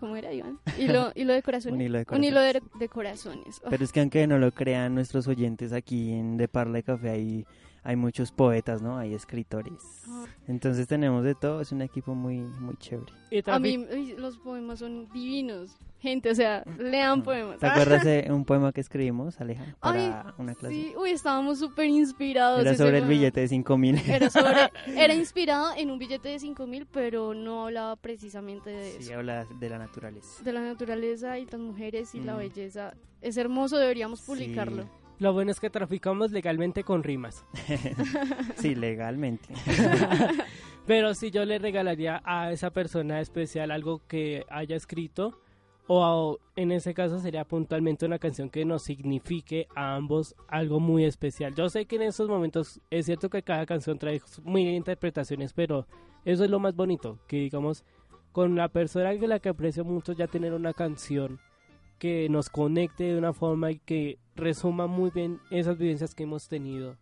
¿Cómo 0.00 0.16
era, 0.16 0.32
Iván? 0.32 0.58
Hilo, 0.78 1.12
hilo 1.14 1.34
de 1.34 1.42
corazones. 1.42 1.74
Un 1.74 1.82
hilo 1.82 1.98
de 1.98 2.06
Un 2.16 2.24
hilo 2.24 2.40
de, 2.40 2.52
corazones. 2.54 2.80
de 2.80 2.88
corazones. 2.88 3.60
Oh, 3.62 3.68
Pero 3.68 3.84
es 3.84 3.92
que 3.92 4.00
aunque 4.00 4.26
no 4.26 4.38
lo 4.38 4.52
crean 4.52 4.94
nuestros 4.94 5.28
oyentes 5.28 5.74
aquí 5.74 6.12
en 6.12 6.38
De 6.38 6.48
Parla 6.48 6.78
y 6.78 6.82
Café 6.82 7.10
hay, 7.10 7.46
hay 7.86 7.96
muchos 7.96 8.32
poetas, 8.32 8.82
¿no? 8.82 8.98
Hay 8.98 9.14
escritores. 9.14 10.02
Ah. 10.08 10.24
Entonces 10.48 10.86
tenemos 10.88 11.24
de 11.24 11.34
todo, 11.34 11.60
es 11.60 11.70
un 11.72 11.82
equipo 11.82 12.14
muy 12.14 12.38
muy 12.38 12.76
chévere. 12.76 13.12
A 13.46 13.58
mí 13.58 13.78
uy, 13.78 14.14
los 14.16 14.38
poemas 14.38 14.80
son 14.80 15.08
divinos. 15.12 15.76
Gente, 15.98 16.30
o 16.30 16.34
sea, 16.34 16.62
lean 16.78 17.22
poemas. 17.22 17.58
¿Te 17.58 17.66
acuerdas 17.66 18.04
de 18.04 18.26
un 18.30 18.44
poema 18.44 18.70
que 18.72 18.80
escribimos, 18.80 19.40
Aleja, 19.40 19.64
para 19.80 20.26
Ay, 20.26 20.32
una 20.38 20.54
clase? 20.54 20.74
Sí, 20.74 20.94
uy, 20.96 21.10
estábamos 21.10 21.58
súper 21.58 21.86
inspirados. 21.86 22.60
Era 22.60 22.74
sobre 22.76 22.98
el 22.98 23.06
billete 23.06 23.40
de 23.40 23.48
5 23.48 23.78
mil. 23.78 23.98
Era, 24.06 24.28
sobre, 24.30 24.70
era 24.96 25.14
inspirado 25.14 25.70
en 25.76 25.90
un 25.90 25.98
billete 25.98 26.28
de 26.28 26.38
5 26.38 26.66
mil, 26.66 26.86
pero 26.86 27.34
no 27.34 27.64
hablaba 27.64 27.96
precisamente 27.96 28.70
de 28.70 28.90
Sí, 28.92 29.04
eso. 29.04 29.14
habla 29.14 29.46
de 29.58 29.70
la 29.70 29.78
naturaleza. 29.78 30.42
De 30.44 30.52
la 30.52 30.60
naturaleza 30.60 31.38
y 31.38 31.46
las 31.46 31.60
mujeres 31.60 32.14
y 32.14 32.20
la 32.20 32.34
Mm. 32.34 32.38
belleza. 32.38 32.94
Es 33.22 33.36
hermoso, 33.38 33.78
deberíamos 33.78 34.20
publicarlo. 34.22 34.82
Sí. 34.82 34.88
Lo 35.18 35.32
bueno 35.32 35.50
es 35.50 35.60
que 35.60 35.70
traficamos 35.70 36.30
legalmente 36.30 36.84
con 36.84 37.02
rimas. 37.02 37.44
Sí, 38.56 38.74
legalmente. 38.74 39.48
Pero 40.86 41.14
si 41.14 41.30
yo 41.30 41.44
le 41.44 41.58
regalaría 41.58 42.22
a 42.24 42.52
esa 42.52 42.70
persona 42.70 43.20
especial 43.20 43.70
algo 43.70 44.02
que 44.06 44.44
haya 44.48 44.76
escrito, 44.76 45.40
o 45.88 46.04
a- 46.04 46.60
en 46.60 46.70
ese 46.72 46.94
caso 46.94 47.18
sería 47.18 47.44
puntualmente 47.44 48.06
una 48.06 48.18
canción 48.18 48.50
que 48.50 48.64
nos 48.64 48.82
signifique 48.82 49.66
a 49.74 49.94
ambos 49.96 50.34
algo 50.48 50.80
muy 50.80 51.04
especial. 51.04 51.54
Yo 51.54 51.68
sé 51.68 51.86
que 51.86 51.96
en 51.96 52.02
esos 52.02 52.28
momentos 52.28 52.80
es 52.90 53.06
cierto 53.06 53.30
que 53.30 53.42
cada 53.42 53.66
canción 53.66 53.98
trae 53.98 54.20
mil 54.44 54.68
interpretaciones, 54.68 55.52
pero 55.52 55.86
eso 56.24 56.44
es 56.44 56.50
lo 56.50 56.58
más 56.60 56.74
bonito, 56.74 57.18
que 57.26 57.36
digamos 57.38 57.84
con 58.32 58.54
la 58.54 58.68
persona 58.68 59.16
que 59.18 59.26
la 59.26 59.38
que 59.40 59.48
aprecio 59.48 59.84
mucho 59.84 60.12
ya 60.12 60.26
tener 60.26 60.52
una 60.52 60.72
canción 60.74 61.40
que 61.98 62.28
nos 62.28 62.48
conecte 62.50 63.04
de 63.04 63.18
una 63.18 63.32
forma 63.32 63.70
y 63.72 63.78
que 63.78 64.18
resuma 64.34 64.86
muy 64.86 65.10
bien 65.10 65.40
esas 65.50 65.78
vivencias 65.78 66.14
que 66.14 66.24
hemos 66.24 66.48
tenido. 66.48 66.96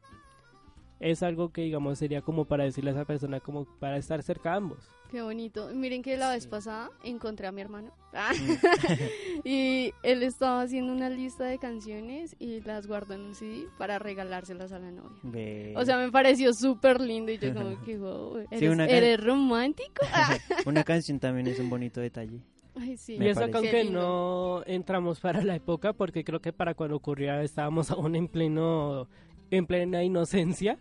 Es 1.01 1.23
algo 1.23 1.51
que 1.53 1.63
digamos 1.63 1.99
sería 1.99 2.23
como 2.23 2.45
para 2.47 2.65
decirle 2.65 2.91
a 2.91 2.95
esa 2.95 3.05
persona 3.05 3.41
como 3.41 3.67
para 3.79 3.97
estar 3.99 4.23
cerca 4.23 4.53
a 4.53 4.57
ambos. 4.57 4.89
Qué 5.11 5.21
bonito. 5.23 5.69
Miren 5.75 6.03
que 6.03 6.17
la 6.17 6.31
vez 6.31 6.45
Sí. 6.45 6.49
pasada 6.49 6.91
encontré 7.03 7.47
a 7.47 7.53
mi 7.53 7.61
hermano. 7.61 7.93
y 9.45 9.93
él 10.03 10.23
estaba 10.23 10.63
haciendo 10.63 10.93
una 10.93 11.11
lista 11.11 11.45
de 11.45 11.59
canciones 11.59 12.35
y 12.39 12.61
las 12.63 12.87
guardó 12.87 13.15
en 13.15 13.21
un 13.23 13.35
CD 13.35 13.67
para 13.79 13.99
regalárselas 13.99 14.73
a 14.73 14.79
la 14.79 14.91
novia. 14.91 15.19
Ve- 15.23 15.75
O 15.77 15.85
sea, 15.85 15.99
me 15.99 16.11
pareció 16.11 16.53
súper 16.55 17.01
lindo 17.01 17.33
y 17.33 17.39
yo 17.39 17.53
como 17.55 17.81
que, 17.85 17.99
wow, 17.99 18.39
¿eres, 18.51 18.61
Sí, 18.61 18.67
¿eres 18.67 19.23
romántico? 19.23 20.05
Ah, 20.13 20.37
una 20.67 20.85
canción 20.85 21.19
también 21.21 21.47
es 21.49 21.59
un 21.59 21.69
bonito 21.71 22.01
detalle. 22.01 22.41
Ay, 22.77 22.97
sí. 22.97 23.17
Y 23.21 23.27
eso 23.29 23.47
que 23.47 23.53
parece. 23.53 23.85
Lindo. 23.85 24.01
no 24.01 24.63
entramos 24.73 25.21
para 25.21 25.43
la 25.43 25.55
época, 25.57 25.93
porque 25.93 26.25
creo 26.25 26.41
que 26.41 26.53
para 26.53 26.75
cuando 26.75 26.97
ocurría 26.97 27.43
estábamos 27.43 27.91
aún 27.91 28.17
en 28.17 28.29
pleno, 28.29 29.09
en 29.51 29.67
plena 29.67 30.03
inocencia, 30.03 30.79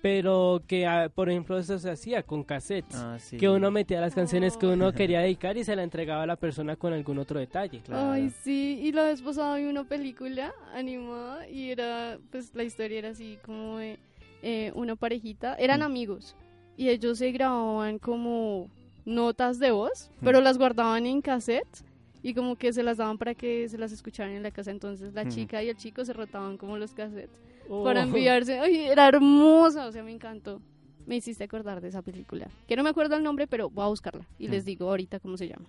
pero 0.00 0.62
que 0.66 0.86
ah, 0.86 1.10
por 1.12 1.28
ejemplo 1.28 1.58
eso 1.58 1.78
se 1.78 1.90
hacía 1.90 2.22
con 2.22 2.44
cassettes, 2.44 2.94
Ah, 2.96 3.18
sí. 3.18 3.36
que 3.36 3.48
uno 3.48 3.70
metía 3.70 4.00
las 4.00 4.14
canciones 4.14 4.56
que 4.56 4.66
uno 4.66 4.92
quería 4.92 5.20
dedicar 5.22 5.56
y 5.56 5.64
se 5.64 5.74
la 5.74 5.82
entregaba 5.82 6.22
a 6.22 6.26
la 6.26 6.36
persona 6.36 6.76
con 6.76 6.92
algún 6.92 7.18
otro 7.18 7.40
detalle. 7.40 7.80
Claro. 7.80 8.12
Ay, 8.12 8.30
sí, 8.30 8.78
y 8.82 8.92
la 8.92 9.02
vez 9.04 9.20
pasada 9.22 9.56
vi 9.56 9.64
una 9.64 9.84
película 9.84 10.54
animada 10.72 11.48
y 11.48 11.70
era, 11.72 12.18
pues 12.30 12.54
la 12.54 12.62
historia 12.62 12.98
era 13.00 13.08
así 13.10 13.38
como 13.44 13.78
de 13.78 13.98
eh, 14.42 14.70
una 14.76 14.94
parejita, 14.94 15.56
eran 15.56 15.80
Mm. 15.80 15.82
amigos 15.82 16.36
y 16.76 16.90
ellos 16.90 17.18
se 17.18 17.32
grababan 17.32 17.98
como 17.98 18.70
notas 19.08 19.58
de 19.58 19.70
voz, 19.70 20.10
Mm. 20.20 20.24
pero 20.24 20.40
las 20.40 20.58
guardaban 20.58 21.06
en 21.06 21.20
cassette 21.22 21.84
y 22.22 22.34
como 22.34 22.56
que 22.56 22.72
se 22.72 22.82
las 22.82 22.96
daban 22.98 23.16
para 23.18 23.34
que 23.34 23.68
se 23.68 23.78
las 23.78 23.90
escucharan 23.92 24.34
en 24.34 24.42
la 24.42 24.50
casa, 24.50 24.70
entonces 24.70 25.14
la 25.14 25.24
Mm. 25.24 25.28
chica 25.30 25.62
y 25.62 25.68
el 25.70 25.76
chico 25.76 26.04
se 26.04 26.12
rotaban 26.12 26.56
como 26.58 26.76
los 26.76 26.92
cassettes 26.92 27.30
Oh, 27.70 27.84
para 27.84 28.02
enviarse, 28.02 28.58
ay, 28.58 28.76
era 28.86 29.06
hermosa, 29.08 29.86
o 29.86 29.92
sea, 29.92 30.02
me 30.02 30.10
encantó. 30.12 30.60
Me 31.06 31.16
hiciste 31.16 31.44
acordar 31.44 31.80
de 31.80 31.88
esa 31.88 32.02
película. 32.02 32.48
Que 32.66 32.76
no 32.76 32.82
me 32.82 32.90
acuerdo 32.90 33.16
el 33.16 33.22
nombre, 33.22 33.46
pero 33.46 33.68
voy 33.70 33.84
a 33.84 33.88
buscarla 33.88 34.26
y 34.38 34.48
Mm. 34.48 34.50
les 34.50 34.64
digo 34.64 34.88
ahorita 34.90 35.20
cómo 35.20 35.36
se 35.36 35.48
llama. 35.48 35.66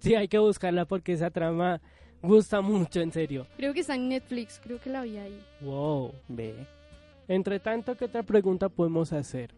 Sí, 0.00 0.14
hay 0.14 0.28
que 0.28 0.38
buscarla 0.38 0.84
porque 0.84 1.12
esa 1.14 1.30
trama 1.30 1.80
gusta 2.22 2.60
mucho, 2.60 3.00
en 3.00 3.12
serio. 3.12 3.46
Creo 3.56 3.72
que 3.74 3.80
está 3.80 3.94
en 3.94 4.08
Netflix, 4.08 4.60
creo 4.62 4.78
que 4.80 4.90
la 4.90 5.02
vi 5.02 5.16
ahí. 5.18 5.40
Wow. 5.62 6.12
Ve. 6.28 6.54
Entre 7.28 7.58
tanto, 7.60 7.96
¿qué 7.96 8.06
otra 8.06 8.22
pregunta 8.22 8.68
podemos 8.68 9.12
hacer? 9.12 9.50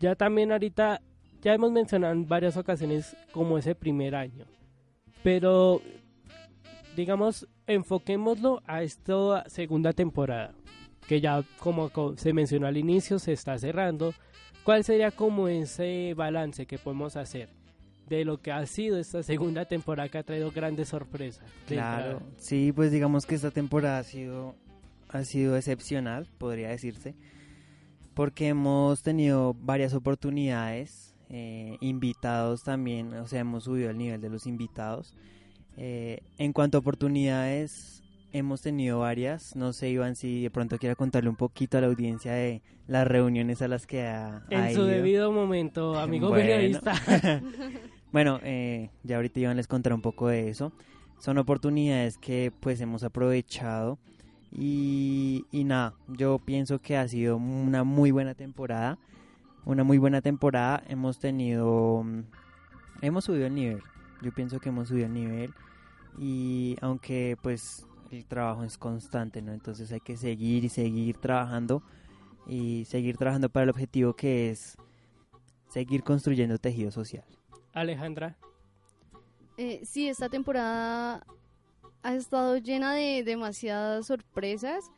Ya 0.00 0.14
también 0.14 0.52
ahorita, 0.52 1.00
ya 1.42 1.54
hemos 1.54 1.72
mencionado 1.72 2.12
en 2.12 2.26
varias 2.26 2.56
ocasiones 2.56 3.16
como 3.32 3.58
ese 3.58 3.74
primer 3.74 4.14
año. 4.14 4.44
Pero, 5.22 5.80
digamos, 6.96 7.46
enfoquémoslo 7.66 8.62
a 8.66 8.82
esta 8.82 9.48
segunda 9.48 9.92
temporada. 9.92 10.54
Que 11.06 11.20
ya, 11.20 11.42
como 11.58 11.90
co- 11.90 12.16
se 12.16 12.32
mencionó 12.32 12.66
al 12.66 12.76
inicio, 12.76 13.18
se 13.18 13.32
está 13.32 13.58
cerrando. 13.58 14.14
¿Cuál 14.64 14.84
sería 14.84 15.10
como 15.10 15.48
ese 15.48 16.14
balance 16.16 16.66
que 16.66 16.78
podemos 16.78 17.16
hacer 17.16 17.48
de 18.08 18.24
lo 18.24 18.40
que 18.42 18.52
ha 18.52 18.64
sido 18.66 18.98
esta 18.98 19.22
segunda 19.22 19.64
temporada 19.64 20.08
que 20.08 20.18
ha 20.18 20.22
traído 20.22 20.50
grandes 20.50 20.88
sorpresas? 20.88 21.48
Claro, 21.66 22.20
sí, 22.36 22.72
pues 22.72 22.92
digamos 22.92 23.24
que 23.26 23.34
esta 23.36 23.50
temporada 23.50 23.98
ha 23.98 24.02
sido, 24.04 24.54
ha 25.08 25.24
sido 25.24 25.56
excepcional, 25.56 26.26
podría 26.38 26.68
decirse, 26.68 27.14
porque 28.14 28.48
hemos 28.48 29.02
tenido 29.02 29.54
varias 29.54 29.94
oportunidades, 29.94 31.09
eh, 31.30 31.76
invitados 31.80 32.62
también, 32.64 33.14
o 33.14 33.26
sea, 33.26 33.40
hemos 33.40 33.64
subido 33.64 33.88
el 33.90 33.96
nivel 33.98 34.20
de 34.20 34.28
los 34.28 34.46
invitados. 34.46 35.14
Eh, 35.76 36.20
en 36.38 36.52
cuanto 36.52 36.76
a 36.76 36.80
oportunidades, 36.80 38.02
hemos 38.32 38.60
tenido 38.62 38.98
varias, 39.00 39.56
no 39.56 39.72
sé, 39.72 39.90
Iván, 39.90 40.16
si 40.16 40.42
de 40.42 40.50
pronto 40.50 40.76
quiera 40.78 40.94
contarle 40.94 41.30
un 41.30 41.36
poquito 41.36 41.78
a 41.78 41.80
la 41.80 41.86
audiencia 41.86 42.32
de 42.32 42.62
las 42.86 43.06
reuniones 43.06 43.62
a 43.62 43.68
las 43.68 43.86
que 43.86 44.02
ha, 44.02 44.38
ha 44.50 44.68
En 44.68 44.74
su 44.74 44.80
ido. 44.80 44.86
debido 44.86 45.32
momento, 45.32 45.98
amigo 46.00 46.28
Bueno. 46.28 46.42
periodista. 46.44 46.92
Bueno, 48.12 48.40
eh, 48.42 48.90
ya 49.04 49.16
ahorita 49.16 49.38
Iván 49.38 49.56
les 49.56 49.68
contará 49.68 49.94
un 49.94 50.02
poco 50.02 50.26
de 50.26 50.48
eso. 50.48 50.72
Son 51.20 51.38
oportunidades 51.38 52.18
que 52.18 52.50
pues 52.58 52.80
hemos 52.80 53.04
aprovechado 53.04 54.00
y, 54.50 55.44
y 55.52 55.62
nada, 55.62 55.94
yo 56.08 56.40
pienso 56.44 56.80
que 56.80 56.96
ha 56.96 57.06
sido 57.06 57.36
una 57.36 57.84
muy 57.84 58.10
buena 58.10 58.34
temporada. 58.34 58.98
Una 59.64 59.84
muy 59.84 59.98
buena 59.98 60.20
temporada. 60.20 60.82
Hemos 60.88 61.18
tenido, 61.18 62.02
mm, 62.04 62.22
hemos 63.02 63.24
subido 63.24 63.46
el 63.46 63.54
nivel. 63.54 63.82
Yo 64.22 64.32
pienso 64.32 64.60
que 64.60 64.68
hemos 64.68 64.88
subido 64.88 65.06
el 65.06 65.12
nivel 65.12 65.54
y 66.18 66.76
aunque 66.80 67.36
pues 67.42 67.86
el 68.10 68.26
trabajo 68.26 68.64
es 68.64 68.76
constante, 68.76 69.42
¿no? 69.42 69.52
Entonces 69.52 69.92
hay 69.92 70.00
que 70.00 70.16
seguir 70.16 70.64
y 70.64 70.68
seguir 70.68 71.16
trabajando 71.18 71.82
y 72.46 72.84
seguir 72.86 73.16
trabajando 73.16 73.48
para 73.48 73.64
el 73.64 73.70
objetivo 73.70 74.14
que 74.14 74.50
es 74.50 74.76
seguir 75.68 76.02
construyendo 76.02 76.58
tejido 76.58 76.90
social. 76.90 77.24
Alejandra. 77.72 78.36
Eh, 79.56 79.80
sí, 79.84 80.08
esta 80.08 80.28
temporada 80.28 81.24
ha 82.02 82.14
estado 82.14 82.56
llena 82.56 82.94
de 82.94 83.22
demasiadas 83.24 84.06
sorpresas 84.06 84.90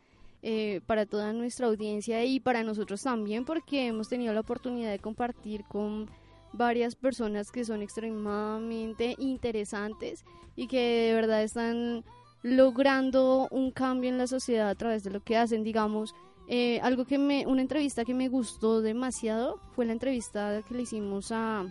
eh, 0.42 0.80
para 0.86 1.06
toda 1.06 1.32
nuestra 1.32 1.68
audiencia 1.68 2.24
y 2.24 2.40
para 2.40 2.64
nosotros 2.64 3.02
también 3.02 3.44
porque 3.44 3.86
hemos 3.86 4.08
tenido 4.08 4.34
la 4.34 4.40
oportunidad 4.40 4.90
de 4.90 4.98
compartir 4.98 5.64
con 5.64 6.10
varias 6.52 6.96
personas 6.96 7.50
que 7.50 7.64
son 7.64 7.80
extremadamente 7.80 9.14
interesantes 9.18 10.24
y 10.56 10.66
que 10.66 11.06
de 11.08 11.14
verdad 11.14 11.42
están 11.42 12.04
logrando 12.42 13.48
un 13.50 13.70
cambio 13.70 14.10
en 14.10 14.18
la 14.18 14.26
sociedad 14.26 14.68
a 14.68 14.74
través 14.74 15.04
de 15.04 15.10
lo 15.10 15.20
que 15.20 15.36
hacen, 15.36 15.62
digamos. 15.62 16.14
eh, 16.48 16.80
algo 16.82 17.04
que 17.04 17.18
me, 17.18 17.46
una 17.46 17.62
entrevista 17.62 18.04
que 18.04 18.12
me 18.14 18.28
gustó 18.28 18.82
demasiado 18.82 19.60
fue 19.74 19.86
la 19.86 19.92
entrevista 19.92 20.60
que 20.66 20.74
le 20.74 20.82
hicimos 20.82 21.30
a, 21.30 21.64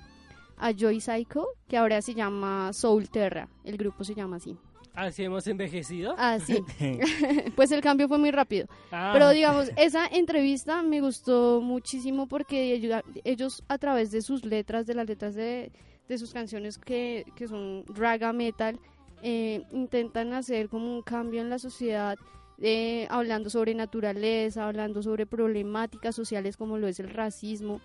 a 0.58 0.72
Joy 0.72 1.02
Psycho, 1.02 1.46
que 1.68 1.78
ahora 1.78 2.02
se 2.02 2.14
llama 2.16 2.72
Soul 2.74 3.10
Terra, 3.10 3.50
el 3.66 3.78
grupo 3.78 4.04
se 4.04 4.16
llama 4.16 4.38
así. 4.38 4.58
Así 4.94 5.24
hemos 5.24 5.48
envejecido. 5.48 6.16
Ah, 6.18 6.38
sí. 6.40 6.64
pues 7.56 7.72
el 7.72 7.82
cambio 7.82 8.08
fue 8.08 8.18
muy 8.18 8.32
rápido. 8.32 8.68
Ah, 8.92 9.12
Pero 9.14 9.30
digamos, 9.30 9.72
esa 9.78 10.08
entrevista 10.08 10.82
me 10.84 11.02
gustó 11.02 11.62
muchísimo 11.62 12.28
porque 12.28 12.74
ellos, 12.74 13.02
ellos 13.24 13.64
a 13.68 13.78
través 13.78 14.12
de 14.12 14.22
sus 14.22 14.46
letras, 14.46 14.86
de 14.88 14.96
las 14.96 15.08
letras 15.08 15.36
de, 15.36 15.72
de 16.08 16.18
sus 16.18 16.34
canciones 16.34 16.78
que, 16.78 17.26
que 17.36 17.48
son 17.48 17.86
raga 17.88 18.34
metal, 18.34 18.80
eh, 19.24 19.64
intentan 19.72 20.34
hacer 20.34 20.68
como 20.68 20.94
un 20.94 21.04
cambio 21.04 21.42
en 21.42 21.50
la 21.50 21.60
sociedad, 21.60 22.18
eh, 22.60 23.08
hablando 23.10 23.50
sobre 23.50 23.74
naturaleza, 23.74 24.68
hablando 24.68 25.02
sobre 25.02 25.26
problemáticas 25.26 26.16
sociales 26.16 26.58
como 26.58 26.78
lo 26.78 26.88
es 26.88 27.00
el 27.00 27.10
racismo. 27.10 27.82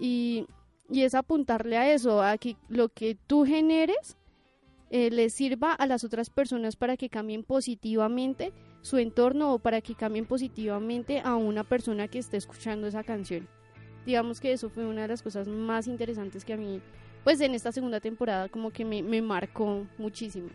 Y, 0.00 0.46
y 0.90 1.02
es 1.02 1.14
apuntarle 1.14 1.76
a 1.76 1.92
eso, 1.92 2.22
a 2.22 2.36
que 2.38 2.56
lo 2.68 2.88
que 2.88 3.16
tú 3.26 3.44
generes 3.44 4.16
eh, 4.90 5.10
les 5.10 5.32
sirva 5.34 5.72
a 5.72 5.86
las 5.86 6.04
otras 6.04 6.30
personas 6.30 6.76
para 6.76 6.96
que 6.96 7.08
cambien 7.08 7.42
positivamente 7.44 8.52
su 8.80 8.98
entorno 8.98 9.52
o 9.54 9.58
para 9.58 9.80
que 9.80 9.94
cambien 9.94 10.24
positivamente 10.26 11.20
a 11.20 11.36
una 11.36 11.64
persona 11.64 12.08
que 12.08 12.18
esté 12.18 12.36
escuchando 12.36 12.86
esa 12.86 13.02
canción. 13.04 13.48
Digamos 14.06 14.40
que 14.40 14.52
eso 14.52 14.70
fue 14.70 14.86
una 14.86 15.02
de 15.02 15.08
las 15.08 15.22
cosas 15.22 15.48
más 15.48 15.86
interesantes 15.86 16.44
que 16.44 16.54
a 16.54 16.56
mí, 16.56 16.80
pues 17.24 17.40
en 17.40 17.54
esta 17.54 17.72
segunda 17.72 18.00
temporada 18.00 18.48
como 18.48 18.70
que 18.70 18.84
me, 18.84 19.02
me 19.02 19.20
marcó 19.20 19.86
muchísimo. 19.98 20.48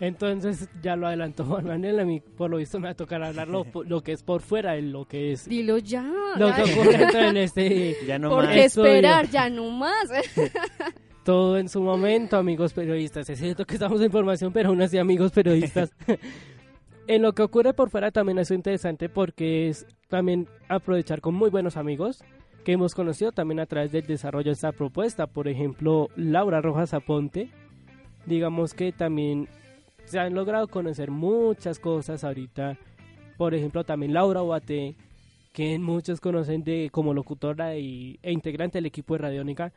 Entonces 0.00 0.68
ya 0.82 0.96
lo 0.96 1.06
adelantó 1.06 1.44
Juan 1.44 1.64
Manuel, 1.66 2.00
a 2.00 2.04
mí 2.04 2.20
por 2.20 2.50
lo 2.50 2.56
visto 2.56 2.80
me 2.80 2.86
va 2.86 2.90
a 2.90 2.96
tocar 2.96 3.22
hablar 3.22 3.46
lo, 3.46 3.64
lo 3.86 4.02
que 4.02 4.12
es 4.12 4.22
por 4.24 4.40
fuera 4.40 4.74
lo 4.76 5.06
que 5.06 5.32
es 5.32 5.48
Dilo 5.48 5.78
ya. 5.78 6.02
lo 6.36 6.52
que 6.54 6.62
ocurre 6.62 6.98
dentro 6.98 7.20
este 7.38 7.96
Ya 8.06 8.18
no 8.18 8.30
¿Por 8.30 8.44
más. 8.46 8.54
qué 8.54 8.64
Estudio. 8.64 8.86
esperar? 8.88 9.28
Ya 9.30 9.48
no 9.48 9.70
más. 9.70 10.08
todo 11.24 11.58
en 11.58 11.68
su 11.68 11.82
momento, 11.82 12.36
amigos 12.36 12.72
periodistas. 12.72 13.28
Es 13.30 13.38
cierto 13.38 13.64
que 13.64 13.74
estamos 13.74 14.00
en 14.00 14.10
formación, 14.10 14.52
pero 14.52 14.70
aún 14.70 14.82
así, 14.82 14.98
amigos 14.98 15.32
periodistas. 15.32 15.92
en 17.06 17.22
lo 17.22 17.32
que 17.32 17.42
ocurre 17.42 17.74
por 17.74 17.90
fuera 17.90 18.10
también 18.10 18.38
es 18.38 18.50
interesante 18.50 19.08
porque 19.08 19.68
es 19.68 19.86
también 20.08 20.48
aprovechar 20.68 21.20
con 21.20 21.34
muy 21.34 21.50
buenos 21.50 21.76
amigos 21.76 22.24
que 22.64 22.72
hemos 22.72 22.94
conocido 22.94 23.32
también 23.32 23.60
a 23.60 23.66
través 23.66 23.92
del 23.92 24.06
desarrollo 24.06 24.46
de 24.46 24.52
esta 24.52 24.72
propuesta. 24.72 25.26
Por 25.26 25.48
ejemplo, 25.48 26.08
Laura 26.16 26.60
Rojas 26.60 26.94
Aponte. 26.94 27.50
Digamos 28.26 28.72
que 28.74 28.92
también 28.92 29.48
se 30.04 30.18
han 30.18 30.34
logrado 30.34 30.68
conocer 30.68 31.10
muchas 31.10 31.78
cosas 31.78 32.22
ahorita. 32.22 32.78
Por 33.36 33.54
ejemplo, 33.54 33.82
también 33.82 34.12
Laura 34.12 34.42
Boate, 34.42 34.94
que 35.52 35.78
muchos 35.78 36.20
conocen 36.20 36.62
de 36.62 36.88
como 36.92 37.14
locutora 37.14 37.76
y, 37.76 38.18
e 38.22 38.30
integrante 38.30 38.78
del 38.78 38.86
equipo 38.86 39.14
de 39.14 39.18
Radiónica 39.18 39.72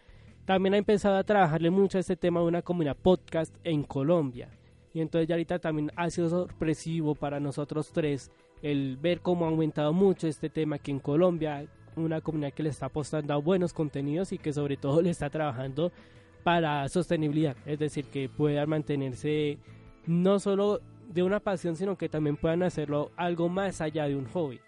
también 0.45 0.75
ha 0.75 0.77
empezado 0.77 1.17
a 1.17 1.23
trabajarle 1.23 1.71
mucho 1.71 1.97
a 1.97 2.01
este 2.01 2.15
tema 2.15 2.39
de 2.39 2.45
una 2.45 2.61
comunidad 2.61 2.95
podcast 2.95 3.53
en 3.63 3.83
Colombia. 3.83 4.49
Y 4.93 5.01
entonces 5.01 5.27
ya 5.27 5.35
ahorita 5.35 5.59
también 5.59 5.91
ha 5.95 6.09
sido 6.09 6.29
sorpresivo 6.29 7.15
para 7.15 7.39
nosotros 7.39 7.91
tres 7.91 8.31
el 8.61 8.97
ver 8.97 9.19
cómo 9.21 9.45
ha 9.45 9.49
aumentado 9.49 9.91
mucho 9.91 10.27
este 10.27 10.49
tema 10.49 10.77
aquí 10.77 10.91
en 10.91 10.99
Colombia, 10.99 11.67
una 11.95 12.21
comunidad 12.21 12.53
que 12.53 12.63
le 12.63 12.69
está 12.69 12.85
apostando 12.87 13.33
a 13.33 13.37
buenos 13.37 13.73
contenidos 13.73 14.31
y 14.31 14.37
que 14.37 14.53
sobre 14.53 14.77
todo 14.77 15.01
le 15.01 15.09
está 15.09 15.29
trabajando 15.29 15.91
para 16.43 16.87
sostenibilidad, 16.89 17.57
es 17.65 17.79
decir, 17.79 18.05
que 18.05 18.29
puedan 18.29 18.69
mantenerse 18.69 19.57
no 20.05 20.39
solo 20.39 20.79
de 21.11 21.23
una 21.23 21.39
pasión, 21.39 21.75
sino 21.75 21.97
que 21.97 22.07
también 22.07 22.37
puedan 22.37 22.63
hacerlo 22.63 23.11
algo 23.15 23.49
más 23.49 23.81
allá 23.81 24.07
de 24.07 24.15
un 24.15 24.25
hobby. 24.27 24.59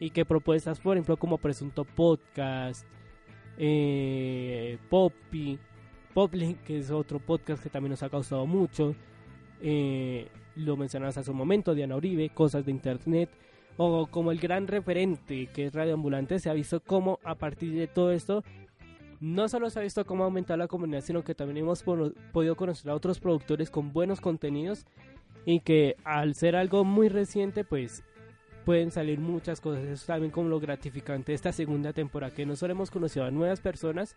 Y 0.00 0.10
que 0.10 0.24
propuestas, 0.24 0.80
por 0.80 0.96
ejemplo, 0.96 1.16
como 1.16 1.38
Presunto 1.38 1.84
Podcast, 1.84 2.84
eh, 3.64 4.76
Poppy, 4.90 5.56
Poplink, 6.12 6.64
que 6.64 6.78
es 6.78 6.90
otro 6.90 7.20
podcast 7.20 7.62
que 7.62 7.70
también 7.70 7.90
nos 7.90 8.02
ha 8.02 8.10
causado 8.10 8.44
mucho. 8.44 8.96
Eh, 9.60 10.26
lo 10.56 10.76
mencionabas 10.76 11.16
hace 11.16 11.30
un 11.30 11.36
momento, 11.36 11.72
Diana 11.72 11.94
Uribe, 11.94 12.28
cosas 12.30 12.66
de 12.66 12.72
internet. 12.72 13.30
O 13.76 14.08
como 14.08 14.32
el 14.32 14.40
gran 14.40 14.66
referente 14.66 15.46
que 15.46 15.66
es 15.66 15.74
Radio 15.74 15.94
Ambulante, 15.94 16.40
se 16.40 16.50
ha 16.50 16.54
visto 16.54 16.80
cómo 16.80 17.20
a 17.22 17.36
partir 17.36 17.72
de 17.72 17.86
todo 17.86 18.10
esto, 18.10 18.42
no 19.20 19.48
solo 19.48 19.70
se 19.70 19.78
ha 19.78 19.82
visto 19.82 20.04
cómo 20.04 20.24
ha 20.24 20.26
aumentado 20.26 20.56
la 20.56 20.66
comunidad, 20.66 21.00
sino 21.00 21.22
que 21.22 21.36
también 21.36 21.58
hemos 21.58 21.84
podido 21.84 22.56
conocer 22.56 22.90
a 22.90 22.96
otros 22.96 23.20
productores 23.20 23.70
con 23.70 23.92
buenos 23.92 24.20
contenidos 24.20 24.86
y 25.46 25.60
que 25.60 25.94
al 26.02 26.34
ser 26.34 26.56
algo 26.56 26.84
muy 26.84 27.08
reciente, 27.08 27.62
pues 27.62 28.02
pueden 28.64 28.90
salir 28.90 29.20
muchas 29.20 29.60
cosas. 29.60 29.84
Eso 29.84 29.94
es 29.94 30.06
también 30.06 30.30
como 30.30 30.48
lo 30.48 30.60
gratificante 30.60 31.32
de 31.32 31.36
esta 31.36 31.52
segunda 31.52 31.92
temporada, 31.92 32.34
que 32.34 32.46
no 32.46 32.56
solo 32.56 32.72
hemos 32.72 32.90
conocido 32.90 33.24
a 33.24 33.30
nuevas 33.30 33.60
personas, 33.60 34.14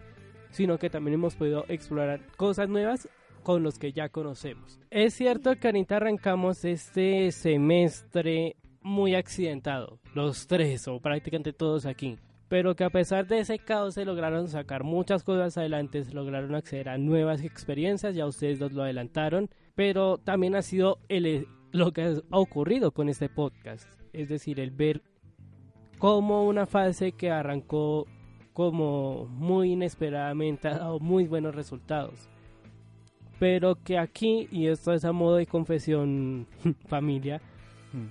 sino 0.52 0.78
que 0.78 0.90
también 0.90 1.16
hemos 1.16 1.36
podido 1.36 1.66
explorar 1.68 2.22
cosas 2.38 2.70
nuevas 2.70 3.10
con 3.44 3.62
los 3.62 3.78
que 3.78 3.94
ya 3.94 4.10
conocemos. 4.10 4.80
Es 4.90 5.14
cierto 5.14 5.56
que 5.56 5.68
ahorita 5.68 5.98
arrancamos 5.98 6.66
este 6.66 7.32
semestre 7.32 8.56
muy 8.82 9.16
accidentado, 9.16 10.00
los 10.14 10.48
tres 10.48 10.88
o 10.88 11.00
prácticamente 11.00 11.54
todos 11.54 11.86
aquí. 11.86 12.18
Pero 12.48 12.76
que 12.76 12.84
a 12.84 12.90
pesar 12.90 13.26
de 13.28 13.40
ese 13.40 13.58
caos 13.60 13.96
se 13.96 14.06
lograron 14.06 14.48
sacar 14.48 14.84
muchas 14.84 15.24
cosas 15.24 15.58
adelante, 15.58 16.04
se 16.04 16.14
lograron 16.14 16.54
acceder 16.54 16.90
a 16.90 16.98
nuevas 16.98 17.44
experiencias, 17.44 18.16
ya 18.16 18.26
ustedes 18.26 18.60
dos 18.60 18.72
lo 18.74 18.84
adelantaron, 18.84 19.50
pero 19.74 20.18
también 20.18 20.56
ha 20.56 20.62
sido 20.62 21.00
el, 21.10 21.48
lo 21.72 21.92
que 21.92 22.04
ha 22.04 22.38
ocurrido 22.38 22.92
con 22.92 23.10
este 23.10 23.30
podcast, 23.30 23.88
es 24.16 24.30
decir, 24.30 24.60
el 24.60 24.72
ver 24.72 25.02
cómo 26.00 26.46
una 26.46 26.66
fase 26.66 27.12
que 27.14 27.32
arrancó 27.32 28.08
como 28.54 29.26
muy 29.28 29.74
inesperadamente 29.74 30.68
ha 30.70 30.78
dado 30.78 31.00
muy 31.00 31.28
buenos 31.28 31.56
resultados. 31.56 32.30
pero 33.40 33.76
que 33.84 33.98
aquí, 33.98 34.48
y 34.52 34.68
esto 34.68 34.94
es 34.94 35.04
a 35.06 35.12
modo 35.12 35.36
de 35.36 35.46
confesión 35.46 36.48
familia, 36.88 37.42
Mm. 37.94 38.08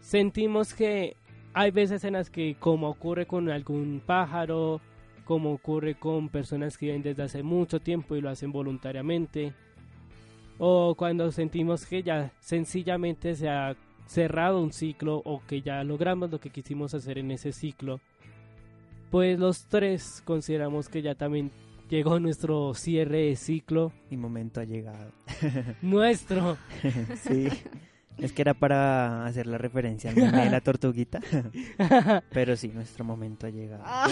sentimos 0.00 0.74
que 0.74 1.16
hay 1.54 1.70
veces 1.70 2.04
en 2.04 2.12
las 2.12 2.30
que, 2.30 2.56
como 2.58 2.88
ocurre 2.88 3.26
con 3.26 3.48
algún 3.50 4.00
pájaro, 4.04 4.80
como 5.24 5.52
ocurre 5.52 5.94
con 5.96 6.28
personas 6.28 6.76
que 6.78 6.86
viven 6.86 7.02
desde 7.02 7.22
hace 7.24 7.42
mucho 7.42 7.80
tiempo 7.80 8.14
y 8.14 8.20
lo 8.20 8.28
hacen 8.30 8.52
voluntariamente, 8.52 9.52
o 10.58 10.94
cuando 10.94 11.30
sentimos 11.32 11.86
que 11.86 12.02
ya 12.02 12.32
sencillamente 12.40 13.34
se 13.34 13.48
ha 13.48 13.74
cerrado 14.08 14.60
un 14.60 14.72
ciclo 14.72 15.22
o 15.24 15.42
que 15.46 15.62
ya 15.62 15.84
logramos 15.84 16.30
lo 16.30 16.40
que 16.40 16.50
quisimos 16.50 16.94
hacer 16.94 17.18
en 17.18 17.30
ese 17.30 17.52
ciclo, 17.52 18.00
pues 19.10 19.38
los 19.38 19.66
tres 19.66 20.22
consideramos 20.24 20.88
que 20.88 21.02
ya 21.02 21.14
también 21.14 21.52
llegó 21.88 22.18
nuestro 22.18 22.74
cierre 22.74 23.26
de 23.26 23.36
ciclo, 23.36 23.92
Mi 24.10 24.16
momento 24.16 24.60
ha 24.60 24.64
llegado. 24.64 25.12
nuestro. 25.82 26.56
sí. 27.22 27.48
Es 28.16 28.32
que 28.32 28.42
era 28.42 28.52
para 28.54 29.26
hacer 29.26 29.46
la 29.46 29.58
referencia 29.58 30.12
de 30.12 30.50
la 30.50 30.60
tortuguita. 30.60 31.20
Pero 32.32 32.56
sí, 32.56 32.66
nuestro 32.66 33.04
momento 33.04 33.46
ha 33.46 33.50
llegado. 33.50 33.84
Ah, 33.86 34.08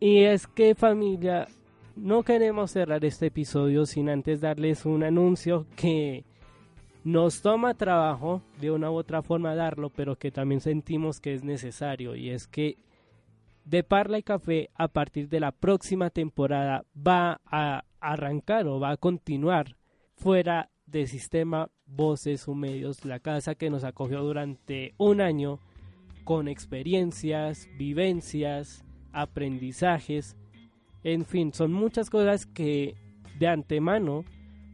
Y 0.00 0.24
es 0.24 0.48
que 0.48 0.74
familia, 0.74 1.46
no 1.94 2.24
queremos 2.24 2.72
cerrar 2.72 3.04
este 3.04 3.26
episodio 3.26 3.86
sin 3.86 4.08
antes 4.08 4.40
darles 4.40 4.84
un 4.84 5.04
anuncio 5.04 5.64
que 5.76 6.24
nos 7.04 7.42
toma 7.42 7.74
trabajo 7.74 8.42
de 8.60 8.70
una 8.70 8.90
u 8.90 8.94
otra 8.94 9.22
forma 9.22 9.54
darlo, 9.54 9.90
pero 9.90 10.16
que 10.16 10.30
también 10.30 10.60
sentimos 10.60 11.20
que 11.20 11.34
es 11.34 11.44
necesario. 11.44 12.14
Y 12.14 12.30
es 12.30 12.46
que 12.46 12.78
De 13.64 13.82
Parla 13.82 14.18
y 14.18 14.22
Café 14.22 14.70
a 14.74 14.88
partir 14.88 15.28
de 15.28 15.40
la 15.40 15.52
próxima 15.52 16.10
temporada 16.10 16.84
va 16.96 17.40
a 17.46 17.84
arrancar 18.00 18.66
o 18.66 18.80
va 18.80 18.90
a 18.90 18.96
continuar 18.96 19.76
fuera 20.14 20.70
del 20.86 21.08
sistema 21.08 21.70
Voces 21.86 22.48
o 22.48 22.54
Medios, 22.54 23.04
la 23.04 23.18
casa 23.18 23.54
que 23.54 23.70
nos 23.70 23.84
acogió 23.84 24.22
durante 24.22 24.94
un 24.98 25.20
año 25.20 25.58
con 26.24 26.48
experiencias, 26.48 27.68
vivencias, 27.76 28.84
aprendizajes, 29.12 30.36
en 31.04 31.24
fin, 31.24 31.52
son 31.52 31.72
muchas 31.72 32.10
cosas 32.10 32.46
que 32.46 32.94
de 33.38 33.48
antemano 33.48 34.24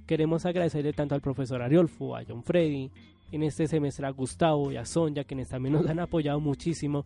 queremos 0.09 0.47
agradecerle 0.47 0.95
tanto 0.95 1.15
al 1.15 1.21
profesor 1.21 1.61
Ariolfo, 1.61 2.17
a 2.17 2.25
John 2.27 2.43
Freddy, 2.43 2.91
en 3.31 3.43
este 3.43 3.69
semestre 3.69 4.07
a 4.07 4.11
Gustavo 4.11 4.73
y 4.73 4.77
a 4.77 4.87
Sonja, 4.87 5.23
quienes 5.23 5.51
también 5.51 5.75
nos 5.75 5.87
han 5.87 6.01
apoyado 6.01 6.41
muchísimo, 6.41 7.05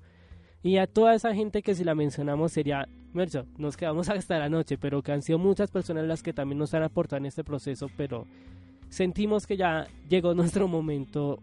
y 0.62 0.76
a 0.76 0.86
toda 0.86 1.14
esa 1.14 1.34
gente 1.34 1.62
que 1.62 1.74
si 1.74 1.82
la 1.82 1.96
mencionamos 1.96 2.53
sería, 2.53 2.86
Mercho, 3.12 3.44
nos 3.59 3.76
quedamos 3.76 4.09
hasta 4.09 4.38
la 4.38 4.48
noche, 4.48 4.78
pero 4.78 5.03
que 5.03 5.11
han 5.11 5.20
sido 5.20 5.36
muchas 5.36 5.72
personas 5.72 6.07
las 6.07 6.22
que 6.22 6.32
también 6.32 6.59
nos 6.59 6.72
han 6.74 6.84
aportado 6.84 7.18
en 7.18 7.26
este 7.26 7.42
proceso, 7.42 7.90
pero 7.96 8.24
sentimos 8.88 9.48
que 9.48 9.57
ya 9.57 9.88
llegó 10.09 10.32
nuestro 10.34 10.68
momento 10.68 11.40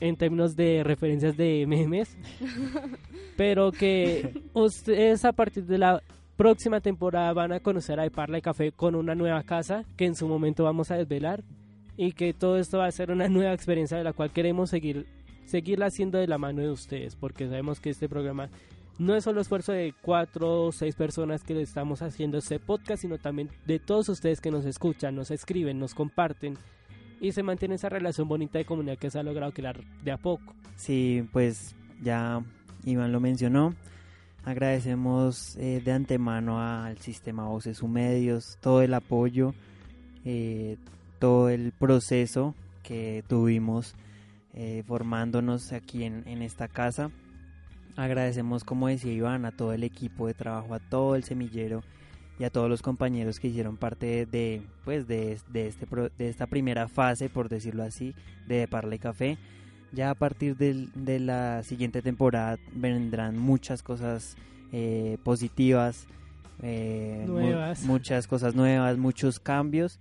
en 0.00 0.14
términos 0.16 0.56
de 0.56 0.84
referencias 0.84 1.38
de 1.38 1.64
memes, 1.66 2.18
pero 3.38 3.72
que 3.72 4.42
ustedes 4.52 5.24
a 5.24 5.32
partir 5.32 5.64
de 5.64 5.78
la 5.78 6.02
próxima 6.38 6.80
temporada 6.80 7.32
van 7.32 7.50
a 7.50 7.58
conocer 7.58 7.98
a 7.98 8.08
Parla 8.10 8.38
y 8.38 8.42
Café 8.42 8.70
con 8.70 8.94
una 8.94 9.16
nueva 9.16 9.42
casa 9.42 9.84
que 9.96 10.06
en 10.06 10.14
su 10.14 10.28
momento 10.28 10.62
vamos 10.62 10.92
a 10.92 10.96
desvelar 10.96 11.42
y 11.96 12.12
que 12.12 12.32
todo 12.32 12.58
esto 12.58 12.78
va 12.78 12.86
a 12.86 12.92
ser 12.92 13.10
una 13.10 13.28
nueva 13.28 13.52
experiencia 13.52 13.98
de 13.98 14.04
la 14.04 14.12
cual 14.12 14.30
queremos 14.30 14.70
seguir 14.70 15.06
seguirla 15.46 15.86
haciendo 15.86 16.16
de 16.16 16.28
la 16.28 16.38
mano 16.38 16.62
de 16.62 16.70
ustedes 16.70 17.16
porque 17.16 17.48
sabemos 17.48 17.80
que 17.80 17.90
este 17.90 18.08
programa 18.08 18.50
no 19.00 19.16
es 19.16 19.24
solo 19.24 19.40
esfuerzo 19.40 19.72
de 19.72 19.92
cuatro 20.00 20.66
o 20.66 20.72
seis 20.72 20.94
personas 20.94 21.42
que 21.42 21.54
le 21.54 21.62
estamos 21.62 22.02
haciendo 22.02 22.38
este 22.38 22.60
podcast, 22.60 23.02
sino 23.02 23.18
también 23.18 23.50
de 23.66 23.80
todos 23.80 24.08
ustedes 24.08 24.40
que 24.40 24.52
nos 24.52 24.64
escuchan, 24.64 25.16
nos 25.16 25.32
escriben, 25.32 25.80
nos 25.80 25.94
comparten 25.94 26.54
y 27.20 27.32
se 27.32 27.42
mantiene 27.42 27.74
esa 27.74 27.88
relación 27.88 28.28
bonita 28.28 28.58
de 28.58 28.64
comunidad 28.64 28.96
que 28.96 29.10
se 29.10 29.18
ha 29.18 29.24
logrado 29.24 29.50
crear 29.50 29.80
de 30.04 30.12
a 30.12 30.18
poco. 30.18 30.54
Sí, 30.76 31.28
pues 31.32 31.74
ya 32.00 32.44
Iván 32.84 33.10
lo 33.10 33.18
mencionó. 33.18 33.74
Agradecemos 34.44 35.56
eh, 35.56 35.82
de 35.84 35.92
antemano 35.92 36.60
al 36.60 36.98
sistema 36.98 37.46
Voces 37.46 37.82
U 37.82 37.88
Medios 37.88 38.56
todo 38.60 38.80
el 38.82 38.94
apoyo, 38.94 39.52
eh, 40.24 40.76
todo 41.18 41.50
el 41.50 41.72
proceso 41.72 42.54
que 42.82 43.22
tuvimos 43.28 43.94
eh, 44.54 44.82
formándonos 44.86 45.72
aquí 45.72 46.04
en, 46.04 46.26
en 46.26 46.40
esta 46.42 46.66
casa. 46.66 47.10
Agradecemos, 47.96 48.64
como 48.64 48.88
decía 48.88 49.12
Iván, 49.12 49.44
a 49.44 49.52
todo 49.52 49.72
el 49.72 49.84
equipo 49.84 50.28
de 50.28 50.34
trabajo, 50.34 50.72
a 50.72 50.78
todo 50.78 51.14
el 51.16 51.24
semillero 51.24 51.82
y 52.38 52.44
a 52.44 52.50
todos 52.50 52.70
los 52.70 52.80
compañeros 52.80 53.40
que 53.40 53.48
hicieron 53.48 53.76
parte 53.76 54.24
de, 54.24 54.62
pues, 54.84 55.08
de, 55.08 55.38
de 55.52 55.66
este, 55.66 55.86
de 56.16 56.28
esta 56.28 56.46
primera 56.46 56.88
fase, 56.88 57.28
por 57.28 57.48
decirlo 57.48 57.82
así, 57.82 58.14
de 58.46 58.68
Parla 58.68 58.94
y 58.94 58.98
Café. 58.98 59.38
Ya 59.92 60.10
a 60.10 60.14
partir 60.14 60.56
del- 60.56 60.90
de 60.94 61.18
la 61.18 61.62
siguiente 61.62 62.02
temporada 62.02 62.58
vendrán 62.72 63.38
muchas 63.38 63.82
cosas 63.82 64.36
eh, 64.72 65.16
positivas, 65.24 66.06
eh, 66.62 67.24
mu- 67.26 67.34
Nuevas. 67.40 67.82
muchas 67.84 68.26
cosas 68.26 68.54
nuevas, 68.54 68.98
muchos 68.98 69.40
cambios, 69.40 69.98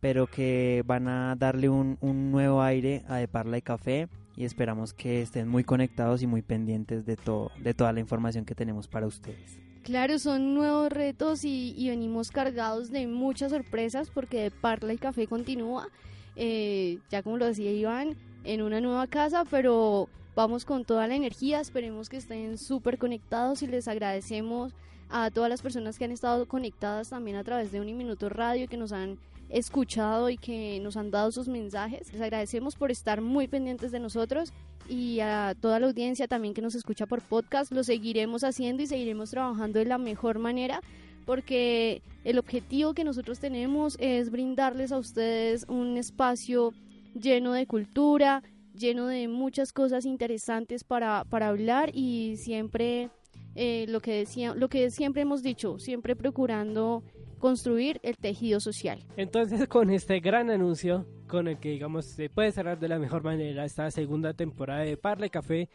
pero 0.00 0.26
que 0.26 0.82
van 0.86 1.06
a 1.06 1.36
darle 1.36 1.68
un, 1.68 1.98
un 2.00 2.32
nuevo 2.32 2.62
aire 2.62 3.04
a 3.08 3.16
De 3.16 3.28
Parla 3.28 3.58
y 3.58 3.62
Café 3.62 4.08
y 4.36 4.44
esperamos 4.44 4.92
que 4.92 5.22
estén 5.22 5.48
muy 5.48 5.62
conectados 5.64 6.22
y 6.22 6.26
muy 6.26 6.42
pendientes 6.42 7.06
de, 7.06 7.16
todo, 7.16 7.50
de 7.62 7.74
toda 7.74 7.92
la 7.92 8.00
información 8.00 8.44
que 8.44 8.54
tenemos 8.54 8.88
para 8.88 9.06
ustedes. 9.06 9.58
Claro, 9.84 10.18
son 10.18 10.54
nuevos 10.54 10.90
retos 10.92 11.44
y, 11.44 11.74
y 11.76 11.88
venimos 11.90 12.30
cargados 12.30 12.90
de 12.90 13.06
muchas 13.06 13.52
sorpresas 13.52 14.10
porque 14.10 14.42
de 14.42 14.50
Parla 14.50 14.92
y 14.94 14.98
Café 14.98 15.26
continúa, 15.28 15.88
eh, 16.36 16.98
ya 17.10 17.22
como 17.22 17.36
lo 17.38 17.46
decía 17.46 17.72
Iván, 17.72 18.16
en 18.44 18.62
una 18.62 18.80
nueva 18.80 19.06
casa, 19.06 19.44
pero 19.50 20.08
vamos 20.34 20.64
con 20.64 20.84
toda 20.84 21.06
la 21.06 21.16
energía, 21.16 21.60
esperemos 21.60 22.08
que 22.08 22.16
estén 22.16 22.58
súper 22.58 22.98
conectados 22.98 23.62
y 23.62 23.66
les 23.66 23.88
agradecemos 23.88 24.72
a 25.10 25.30
todas 25.30 25.50
las 25.50 25.62
personas 25.62 25.98
que 25.98 26.04
han 26.04 26.12
estado 26.12 26.46
conectadas 26.46 27.10
también 27.10 27.36
a 27.36 27.44
través 27.44 27.72
de 27.72 27.80
Uniminuto 27.80 28.28
Radio, 28.28 28.68
que 28.68 28.76
nos 28.76 28.92
han 28.92 29.18
escuchado 29.48 30.28
y 30.30 30.36
que 30.36 30.80
nos 30.80 30.96
han 30.96 31.10
dado 31.10 31.32
sus 31.32 31.48
mensajes. 31.48 32.12
Les 32.12 32.20
agradecemos 32.20 32.76
por 32.76 32.90
estar 32.90 33.20
muy 33.20 33.48
pendientes 33.48 33.90
de 33.90 34.00
nosotros 34.00 34.52
y 34.88 35.20
a 35.20 35.54
toda 35.60 35.80
la 35.80 35.86
audiencia 35.86 36.28
también 36.28 36.54
que 36.54 36.62
nos 36.62 36.74
escucha 36.74 37.06
por 37.06 37.22
podcast. 37.22 37.72
Lo 37.72 37.82
seguiremos 37.82 38.44
haciendo 38.44 38.82
y 38.82 38.86
seguiremos 38.86 39.30
trabajando 39.30 39.78
de 39.78 39.86
la 39.86 39.98
mejor 39.98 40.38
manera 40.38 40.80
porque 41.24 42.00
el 42.24 42.38
objetivo 42.38 42.94
que 42.94 43.04
nosotros 43.04 43.38
tenemos 43.38 43.96
es 44.00 44.30
brindarles 44.30 44.92
a 44.92 44.98
ustedes 44.98 45.66
un 45.68 45.98
espacio 45.98 46.72
lleno 47.14 47.52
de 47.52 47.66
cultura, 47.66 48.42
lleno 48.74 49.06
de 49.06 49.28
muchas 49.28 49.72
cosas 49.72 50.04
interesantes 50.04 50.84
para, 50.84 51.24
para 51.24 51.48
hablar 51.48 51.90
y 51.92 52.36
siempre 52.36 53.10
eh, 53.54 53.86
lo 53.88 54.00
que 54.00 54.12
decía, 54.12 54.54
lo 54.54 54.68
que 54.68 54.90
siempre 54.90 55.22
hemos 55.22 55.42
dicho, 55.42 55.78
siempre 55.78 56.14
procurando 56.14 57.02
construir 57.38 58.00
el 58.02 58.16
tejido 58.16 58.60
social. 58.60 59.04
Entonces, 59.16 59.66
con 59.68 59.90
este 59.90 60.20
gran 60.20 60.50
anuncio, 60.50 61.06
con 61.26 61.48
el 61.48 61.58
que 61.58 61.70
digamos 61.70 62.04
se 62.06 62.30
puede 62.30 62.52
cerrar 62.52 62.78
de 62.78 62.88
la 62.88 62.98
mejor 62.98 63.22
manera 63.22 63.64
esta 63.64 63.90
segunda 63.90 64.34
temporada 64.34 64.82
de 64.82 64.96
Parla 64.96 65.26
y 65.26 65.30
Café, 65.30 65.68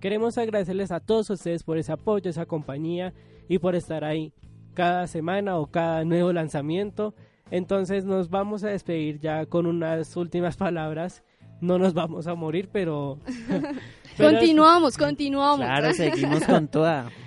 queremos 0.00 0.38
agradecerles 0.38 0.92
a 0.92 1.00
todos 1.00 1.30
ustedes 1.30 1.62
por 1.62 1.78
ese 1.78 1.92
apoyo, 1.92 2.30
esa 2.30 2.46
compañía 2.46 3.12
y 3.48 3.58
por 3.58 3.74
estar 3.74 4.04
ahí 4.04 4.32
cada 4.74 5.06
semana 5.06 5.58
o 5.58 5.66
cada 5.66 6.04
nuevo 6.04 6.32
lanzamiento. 6.32 7.14
Entonces, 7.50 8.04
nos 8.04 8.30
vamos 8.30 8.64
a 8.64 8.68
despedir 8.68 9.18
ya 9.20 9.46
con 9.46 9.66
unas 9.66 10.16
últimas 10.16 10.56
palabras. 10.56 11.22
No 11.60 11.78
nos 11.78 11.94
vamos 11.94 12.26
a 12.26 12.34
morir, 12.34 12.68
pero. 12.72 13.18
pero- 14.16 14.30
continuamos, 14.30 14.96
continuamos. 14.96 15.66
Claro, 15.66 15.92
seguimos 15.92 16.44
con 16.44 16.68
toda. 16.68 17.10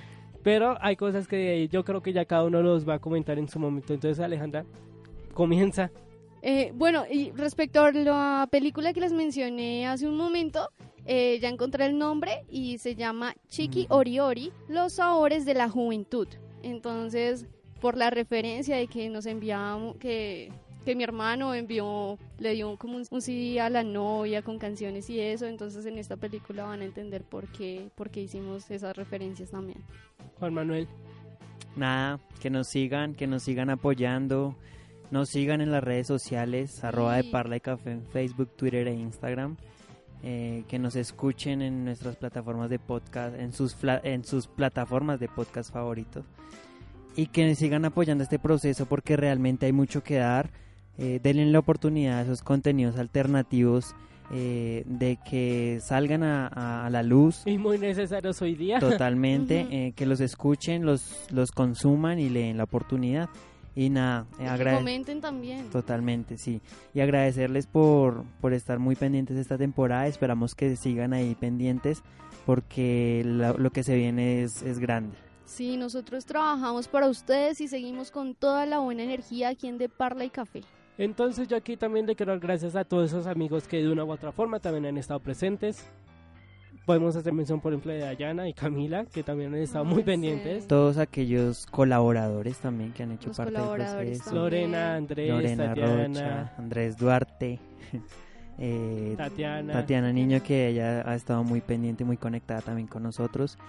Pero 0.44 0.76
hay 0.82 0.98
cosas 0.98 1.26
que 1.26 1.70
yo 1.70 1.86
creo 1.86 2.02
que 2.02 2.12
ya 2.12 2.26
cada 2.26 2.44
uno 2.44 2.62
los 2.62 2.88
va 2.88 2.96
a 2.96 3.00
comentar 3.00 3.40
en 3.40 3.48
su 3.48 3.60
momento. 3.60 3.94
Entonces, 3.94 4.20
Alejandra, 4.20 4.66
comienza. 5.34 5.90
Eh, 6.42 6.74
bueno, 6.76 7.06
y 7.10 7.32
respecto 7.32 7.82
a 7.82 7.94
la 7.94 8.48
película 8.52 8.92
que 8.92 9.00
les 9.00 9.14
mencioné 9.14 9.88
hace 9.88 10.06
un 10.06 10.18
momento, 10.18 10.70
eh, 11.06 11.40
ya 11.42 11.48
encontré 11.48 11.86
el 11.86 11.98
nombre 11.98 12.44
y 12.50 12.78
se 12.80 12.96
llama 12.96 13.34
Chiqui 13.48 13.88
Ori 13.90 14.20
Ori, 14.20 14.52
Los 14.68 14.94
Sabores 14.94 15.46
de 15.46 15.54
la 15.54 15.70
Juventud. 15.70 16.28
Entonces, 16.62 17.46
por 17.84 17.98
la 17.98 18.10
referencia 18.10 18.78
de 18.78 18.88
que 18.88 19.10
nos 19.10 19.26
enviamos, 19.26 19.98
que, 19.98 20.50
que 20.86 20.96
mi 20.96 21.04
hermano 21.04 21.54
envió, 21.54 22.18
le 22.40 22.54
dio 22.54 22.78
como 22.78 22.96
un, 22.96 23.04
un 23.12 23.22
CD 23.22 23.60
a 23.60 23.70
la 23.70 23.84
novia 23.84 24.42
con 24.42 24.58
canciones 24.58 25.10
y 25.10 25.20
eso, 25.20 25.46
entonces 25.48 25.86
en 25.86 25.98
esta 25.98 26.16
película 26.16 26.64
van 26.64 26.82
a 26.82 26.86
entender 26.86 27.24
por 27.24 27.48
qué, 27.52 27.90
por 27.96 28.10
qué 28.10 28.22
hicimos 28.22 28.72
esas 28.72 28.96
referencias 28.96 29.52
también. 29.52 29.80
Juan 30.40 30.54
Manuel. 30.54 30.88
Nada, 31.76 32.20
que 32.42 32.50
nos 32.50 32.68
sigan, 32.70 33.16
que 33.16 33.28
nos 33.28 33.44
sigan 33.44 33.70
apoyando, 33.70 34.56
nos 35.12 35.30
sigan 35.30 35.60
en 35.60 35.72
las 35.72 35.84
redes 35.84 36.08
sociales, 36.08 36.84
arroba 36.84 37.18
de 37.18 37.24
Sí. 37.24 37.30
Parla 37.32 37.58
y 37.58 37.60
Café 37.60 37.92
en 37.92 38.06
Facebook, 38.06 38.50
Twitter 38.56 38.88
e 38.88 38.94
Instagram, 38.94 39.58
eh, 40.24 40.64
que 40.70 40.80
nos 40.80 40.96
escuchen 40.96 41.62
en 41.62 41.84
nuestras 41.84 42.16
plataformas 42.16 42.70
de 42.70 42.80
podcast, 42.80 43.36
en 43.38 43.52
sus, 43.54 43.76
fla- 43.76 44.00
en 44.04 44.24
sus 44.24 44.48
plataformas 44.48 45.20
de 45.20 45.28
podcast 45.28 45.74
favoritos. 45.74 46.24
Y 47.16 47.28
que 47.28 47.56
sigan 47.56 47.86
apoyando 47.86 48.24
este 48.24 48.40
proceso 48.40 48.86
porque 48.86 49.18
realmente 49.18 49.66
hay 49.66 49.74
mucho 49.74 50.04
que 50.04 50.16
dar. 50.16 50.52
Eh, 50.98 51.20
denle 51.24 51.46
la 51.48 51.60
oportunidad 51.60 52.20
a 52.20 52.22
esos 52.22 52.44
contenidos 52.44 52.98
alternativos 52.98 53.96
eh, 54.32 54.84
de 54.88 55.20
que 55.30 55.80
salgan 55.82 56.24
a, 56.24 56.86
a, 56.86 56.90
la 56.90 57.04
luz. 57.04 57.44
Y 57.46 57.58
muy 57.58 57.78
necesarios 57.78 58.42
hoy 58.42 58.56
día. 58.56 58.80
Totalmente, 58.80 59.68
eh, 59.72 59.94
que 59.96 60.06
los 60.06 60.22
escuchen, 60.22 60.86
los, 60.86 61.28
los 61.32 61.52
consuman 61.52 62.20
y 62.20 62.30
le 62.30 62.42
den 62.42 62.58
la 62.58 62.64
oportunidad. 62.64 63.30
Y 63.76 63.90
nada, 63.90 64.26
eh, 64.40 64.48
agradecer. 64.48 64.80
comenten 64.80 65.22
también. 65.22 65.70
Totalmente, 65.70 66.38
sí. 66.38 66.62
Y 66.94 67.02
agradecerles 67.02 67.68
por, 67.68 68.24
por 68.40 68.54
estar 68.54 68.80
muy 68.80 68.96
pendientes 68.96 69.36
de 69.36 69.42
esta 69.42 69.58
temporada. 69.58 70.08
Esperamos 70.08 70.56
que 70.56 70.76
sigan 70.78 71.14
ahí 71.14 71.36
pendientes 71.36 72.02
porque 72.46 73.24
lo, 73.26 73.58
lo 73.58 73.72
que 73.72 73.84
se 73.84 73.96
viene 73.96 74.44
es, 74.44 74.62
es 74.62 74.80
grande. 74.80 75.16
Sí, 75.54 75.78
nosotros 75.78 76.26
trabajamos 76.26 76.88
para 76.88 77.08
ustedes 77.08 77.62
y 77.62 77.68
seguimos 77.68 78.10
con 78.10 78.34
toda 78.34 78.66
la 78.66 78.80
buena 78.80 79.04
energía 79.04 79.50
aquí 79.50 79.68
en 79.68 79.78
De 79.78 79.88
Parla 79.88 80.26
y 80.26 80.32
Café. 80.32 80.62
Entonces 80.98 81.48
yo 81.48 81.56
aquí 81.56 81.78
también 81.78 82.08
le 82.08 82.16
quiero 82.16 82.32
dar 82.32 82.40
gracias 82.40 82.76
a 82.76 82.84
todos 82.84 83.12
esos 83.12 83.28
amigos 83.28 83.68
que 83.68 83.78
de 83.78 83.92
una 83.92 84.04
u 84.04 84.12
otra 84.12 84.32
forma 84.32 84.60
también 84.60 84.88
han 84.88 84.98
estado 84.98 85.20
presentes. 85.20 85.88
Podemos 86.88 87.16
hacer 87.16 87.34
mención 87.34 87.62
por 87.62 87.72
ejemplo 87.72 87.92
de 87.92 88.00
Dayana 88.00 88.50
y 88.50 88.56
Camila, 88.56 89.06
que 89.06 89.22
también 89.22 89.54
han 89.54 89.60
estado 89.60 89.86
muy 89.86 90.02
pendientes. 90.02 90.66
Todos 90.68 90.98
aquellos 90.98 91.68
colaboradores 91.68 92.58
también 92.58 92.92
que 92.92 93.04
han 93.04 93.12
hecho 93.12 93.32
parte 93.32 93.54
del 93.54 93.70
proceso. 93.70 94.34
Lorena, 94.34 94.96
Andrés, 94.96 95.56
Tatiana. 95.56 96.54
Andrés 96.58 96.98
Duarte. 96.98 97.60
eh, 98.58 99.14
Tatiana. 99.16 99.72
Tatiana 99.72 100.12
Niño, 100.12 100.42
que 100.42 100.70
ella 100.70 101.08
ha 101.08 101.14
estado 101.14 101.44
muy 101.44 101.62
pendiente, 101.62 102.04
muy 102.04 102.18
conectada 102.18 102.62
también 102.62 102.88
con 102.88 103.04
nosotros 103.04 103.60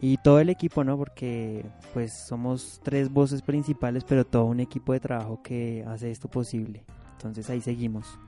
y 0.00 0.16
todo 0.16 0.40
el 0.40 0.48
equipo, 0.48 0.82
¿no? 0.82 0.96
Porque 0.96 1.64
pues 1.92 2.12
somos 2.12 2.80
tres 2.82 3.10
voces 3.12 3.42
principales, 3.42 4.04
pero 4.04 4.24
todo 4.24 4.46
un 4.46 4.60
equipo 4.60 4.92
de 4.92 5.00
trabajo 5.00 5.42
que 5.42 5.84
hace 5.86 6.10
esto 6.10 6.28
posible. 6.28 6.84
Entonces 7.12 7.50
ahí 7.50 7.60
seguimos. 7.60 8.18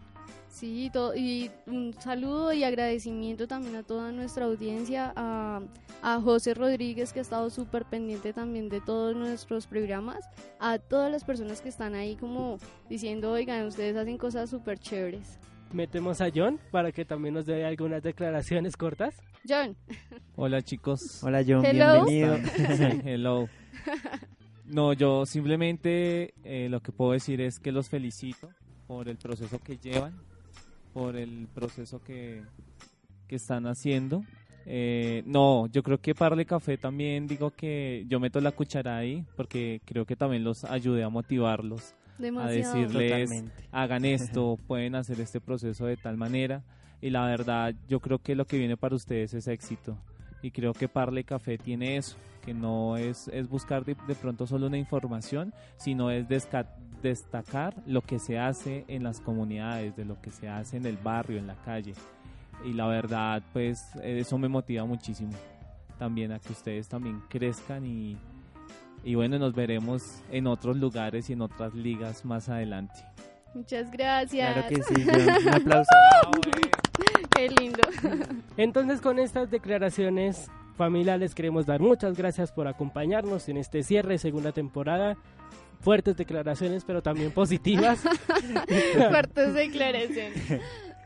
Sí, 0.50 0.90
todo, 0.92 1.16
y 1.16 1.50
un 1.66 1.94
saludo 1.98 2.52
y 2.52 2.62
agradecimiento 2.62 3.48
también 3.48 3.74
a 3.76 3.82
toda 3.82 4.12
nuestra 4.12 4.44
audiencia, 4.44 5.10
a, 5.16 5.62
a 6.02 6.20
José 6.20 6.52
Rodríguez 6.52 7.14
que 7.14 7.20
ha 7.20 7.22
estado 7.22 7.48
súper 7.48 7.86
pendiente 7.86 8.34
también 8.34 8.68
de 8.68 8.82
todos 8.82 9.16
nuestros 9.16 9.66
programas, 9.66 10.28
a 10.60 10.78
todas 10.78 11.10
las 11.10 11.24
personas 11.24 11.62
que 11.62 11.70
están 11.70 11.94
ahí 11.94 12.16
como 12.16 12.58
diciendo, 12.90 13.32
oigan, 13.32 13.66
ustedes 13.66 13.96
hacen 13.96 14.18
cosas 14.18 14.50
súper 14.50 14.78
chéveres 14.78 15.38
metemos 15.72 16.20
a 16.20 16.28
John 16.34 16.60
para 16.70 16.92
que 16.92 17.04
también 17.04 17.34
nos 17.34 17.46
dé 17.46 17.64
algunas 17.64 18.02
declaraciones 18.02 18.76
cortas. 18.76 19.16
John. 19.48 19.76
Hola 20.34 20.62
chicos. 20.62 21.22
Hola 21.22 21.44
John, 21.46 21.60
bienvenido. 21.62 22.36
hello. 23.04 23.48
No, 24.64 24.94
yo 24.94 25.26
simplemente 25.26 26.32
eh, 26.42 26.68
lo 26.70 26.80
que 26.80 26.90
puedo 26.90 27.12
decir 27.12 27.42
es 27.42 27.58
que 27.58 27.70
los 27.70 27.90
felicito 27.90 28.48
por 28.86 29.10
el 29.10 29.18
proceso 29.18 29.58
que 29.58 29.76
llevan, 29.76 30.14
por 30.94 31.16
el 31.16 31.48
proceso 31.54 32.02
que, 32.02 32.42
que 33.28 33.36
están 33.36 33.66
haciendo. 33.66 34.24
Eh, 34.64 35.22
no, 35.26 35.66
yo 35.66 35.82
creo 35.82 35.98
que 35.98 36.14
Parle 36.14 36.46
Café 36.46 36.78
también 36.78 37.26
digo 37.26 37.50
que 37.50 38.06
yo 38.08 38.18
meto 38.18 38.40
la 38.40 38.52
cuchara 38.52 38.96
ahí 38.96 39.26
porque 39.36 39.82
creo 39.84 40.06
que 40.06 40.16
también 40.16 40.44
los 40.44 40.64
ayudé 40.64 41.02
a 41.02 41.08
motivarlos 41.08 41.94
a 42.38 42.46
decirles 42.46 43.44
hagan 43.72 44.04
esto, 44.06 44.56
pueden 44.68 44.94
hacer 44.94 45.20
este 45.20 45.40
proceso 45.40 45.86
de 45.86 45.96
tal 45.96 46.16
manera 46.16 46.62
y 47.00 47.10
la 47.10 47.26
verdad 47.26 47.74
yo 47.88 47.98
creo 47.98 48.20
que 48.20 48.36
lo 48.36 48.44
que 48.44 48.56
viene 48.56 48.76
para 48.76 48.94
ustedes 48.94 49.34
es 49.34 49.48
éxito 49.48 49.98
y 50.42 50.50
creo 50.50 50.72
que 50.72 50.88
Parle 50.88 51.24
Café 51.24 51.56
tiene 51.56 51.96
eso, 51.96 52.16
que 52.44 52.52
no 52.52 52.96
es, 52.96 53.28
es 53.28 53.48
buscar 53.48 53.84
de, 53.84 53.94
pronto 53.94 54.46
solo 54.46 54.66
una 54.66 54.76
información, 54.76 55.54
sino 55.76 56.10
es 56.10 56.26
destacar 56.28 57.74
lo 57.86 58.02
que 58.02 58.18
se 58.18 58.38
hace 58.38 58.84
en 58.88 59.04
las 59.04 59.20
comunidades, 59.20 59.96
de 59.96 60.04
lo 60.04 60.20
que 60.20 60.30
se 60.30 60.48
hace 60.48 60.76
en 60.76 60.86
el 60.86 60.96
barrio, 60.96 61.38
en 61.38 61.46
la 61.46 61.56
calle. 61.56 61.94
Y 62.64 62.72
la 62.72 62.86
verdad, 62.86 63.42
pues 63.52 63.94
eso 64.02 64.38
me 64.38 64.48
motiva 64.48 64.84
muchísimo 64.84 65.32
también 65.98 66.32
a 66.32 66.40
que 66.40 66.52
ustedes 66.52 66.88
también 66.88 67.22
crezcan 67.28 67.86
y, 67.86 68.16
y 69.04 69.14
bueno, 69.14 69.38
nos 69.38 69.54
veremos 69.54 70.20
en 70.32 70.48
otros 70.48 70.76
lugares 70.76 71.30
y 71.30 71.34
en 71.34 71.42
otras 71.42 71.74
ligas 71.74 72.24
más 72.24 72.48
adelante. 72.48 73.04
Muchas 73.54 73.90
gracias. 73.90 74.52
Claro 74.52 74.68
que 74.68 74.82
sí, 74.82 74.94
un 75.46 75.54
aplauso. 75.54 76.81
Qué 77.42 77.48
lindo. 77.48 77.80
Entonces 78.56 79.00
con 79.00 79.18
estas 79.18 79.50
declaraciones 79.50 80.48
familia 80.76 81.16
les 81.16 81.34
queremos 81.34 81.66
dar 81.66 81.80
muchas 81.80 82.16
gracias 82.16 82.52
por 82.52 82.68
acompañarnos 82.68 83.48
en 83.48 83.56
este 83.56 83.82
cierre 83.82 84.18
segunda 84.18 84.52
temporada. 84.52 85.16
Fuertes 85.80 86.16
declaraciones, 86.16 86.84
pero 86.84 87.02
también 87.02 87.32
positivas. 87.32 87.98
Fuertes 89.10 89.54
declaraciones. 89.54 90.60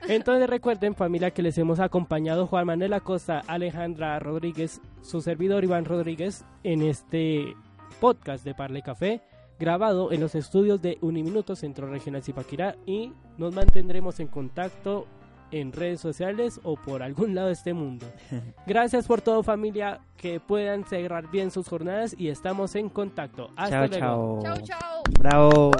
Entonces 0.08 0.50
recuerden 0.50 0.94
familia 0.94 1.30
que 1.30 1.40
les 1.40 1.56
hemos 1.56 1.80
acompañado 1.80 2.46
Juan 2.46 2.66
Manuel 2.66 2.92
Acosta, 2.92 3.40
Alejandra 3.46 4.18
Rodríguez, 4.18 4.82
su 5.00 5.22
servidor 5.22 5.64
Iván 5.64 5.86
Rodríguez 5.86 6.44
en 6.64 6.82
este 6.82 7.54
podcast 7.98 8.44
de 8.44 8.54
Parle 8.54 8.82
Café, 8.82 9.22
grabado 9.58 10.12
en 10.12 10.20
los 10.20 10.34
estudios 10.34 10.82
de 10.82 10.98
Uniminuto 11.00 11.56
Centro 11.56 11.88
Regional 11.88 12.22
Zipaquirá 12.22 12.76
y 12.84 13.14
nos 13.38 13.54
mantendremos 13.54 14.20
en 14.20 14.28
contacto 14.28 15.06
en 15.50 15.72
redes 15.72 16.00
sociales 16.00 16.60
o 16.62 16.76
por 16.76 17.02
algún 17.02 17.34
lado 17.34 17.48
de 17.48 17.54
este 17.54 17.74
mundo. 17.74 18.06
Gracias 18.66 19.06
por 19.06 19.20
todo 19.20 19.42
familia, 19.42 20.00
que 20.16 20.40
puedan 20.40 20.84
cerrar 20.84 21.30
bien 21.30 21.50
sus 21.50 21.68
jornadas 21.68 22.14
y 22.18 22.28
estamos 22.28 22.74
en 22.74 22.88
contacto. 22.88 23.50
Hasta 23.56 23.86
luego. 23.86 24.40
Chao, 24.42 24.56
chao. 24.62 25.02
Bravo. 25.18 25.70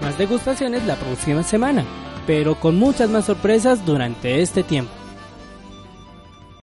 Más 0.00 0.18
degustaciones 0.18 0.86
la 0.86 0.94
próxima 0.94 1.42
semana, 1.42 1.84
pero 2.26 2.54
con 2.54 2.76
muchas 2.76 3.10
más 3.10 3.24
sorpresas 3.24 3.84
durante 3.84 4.40
este 4.40 4.62
tiempo. 4.62 4.92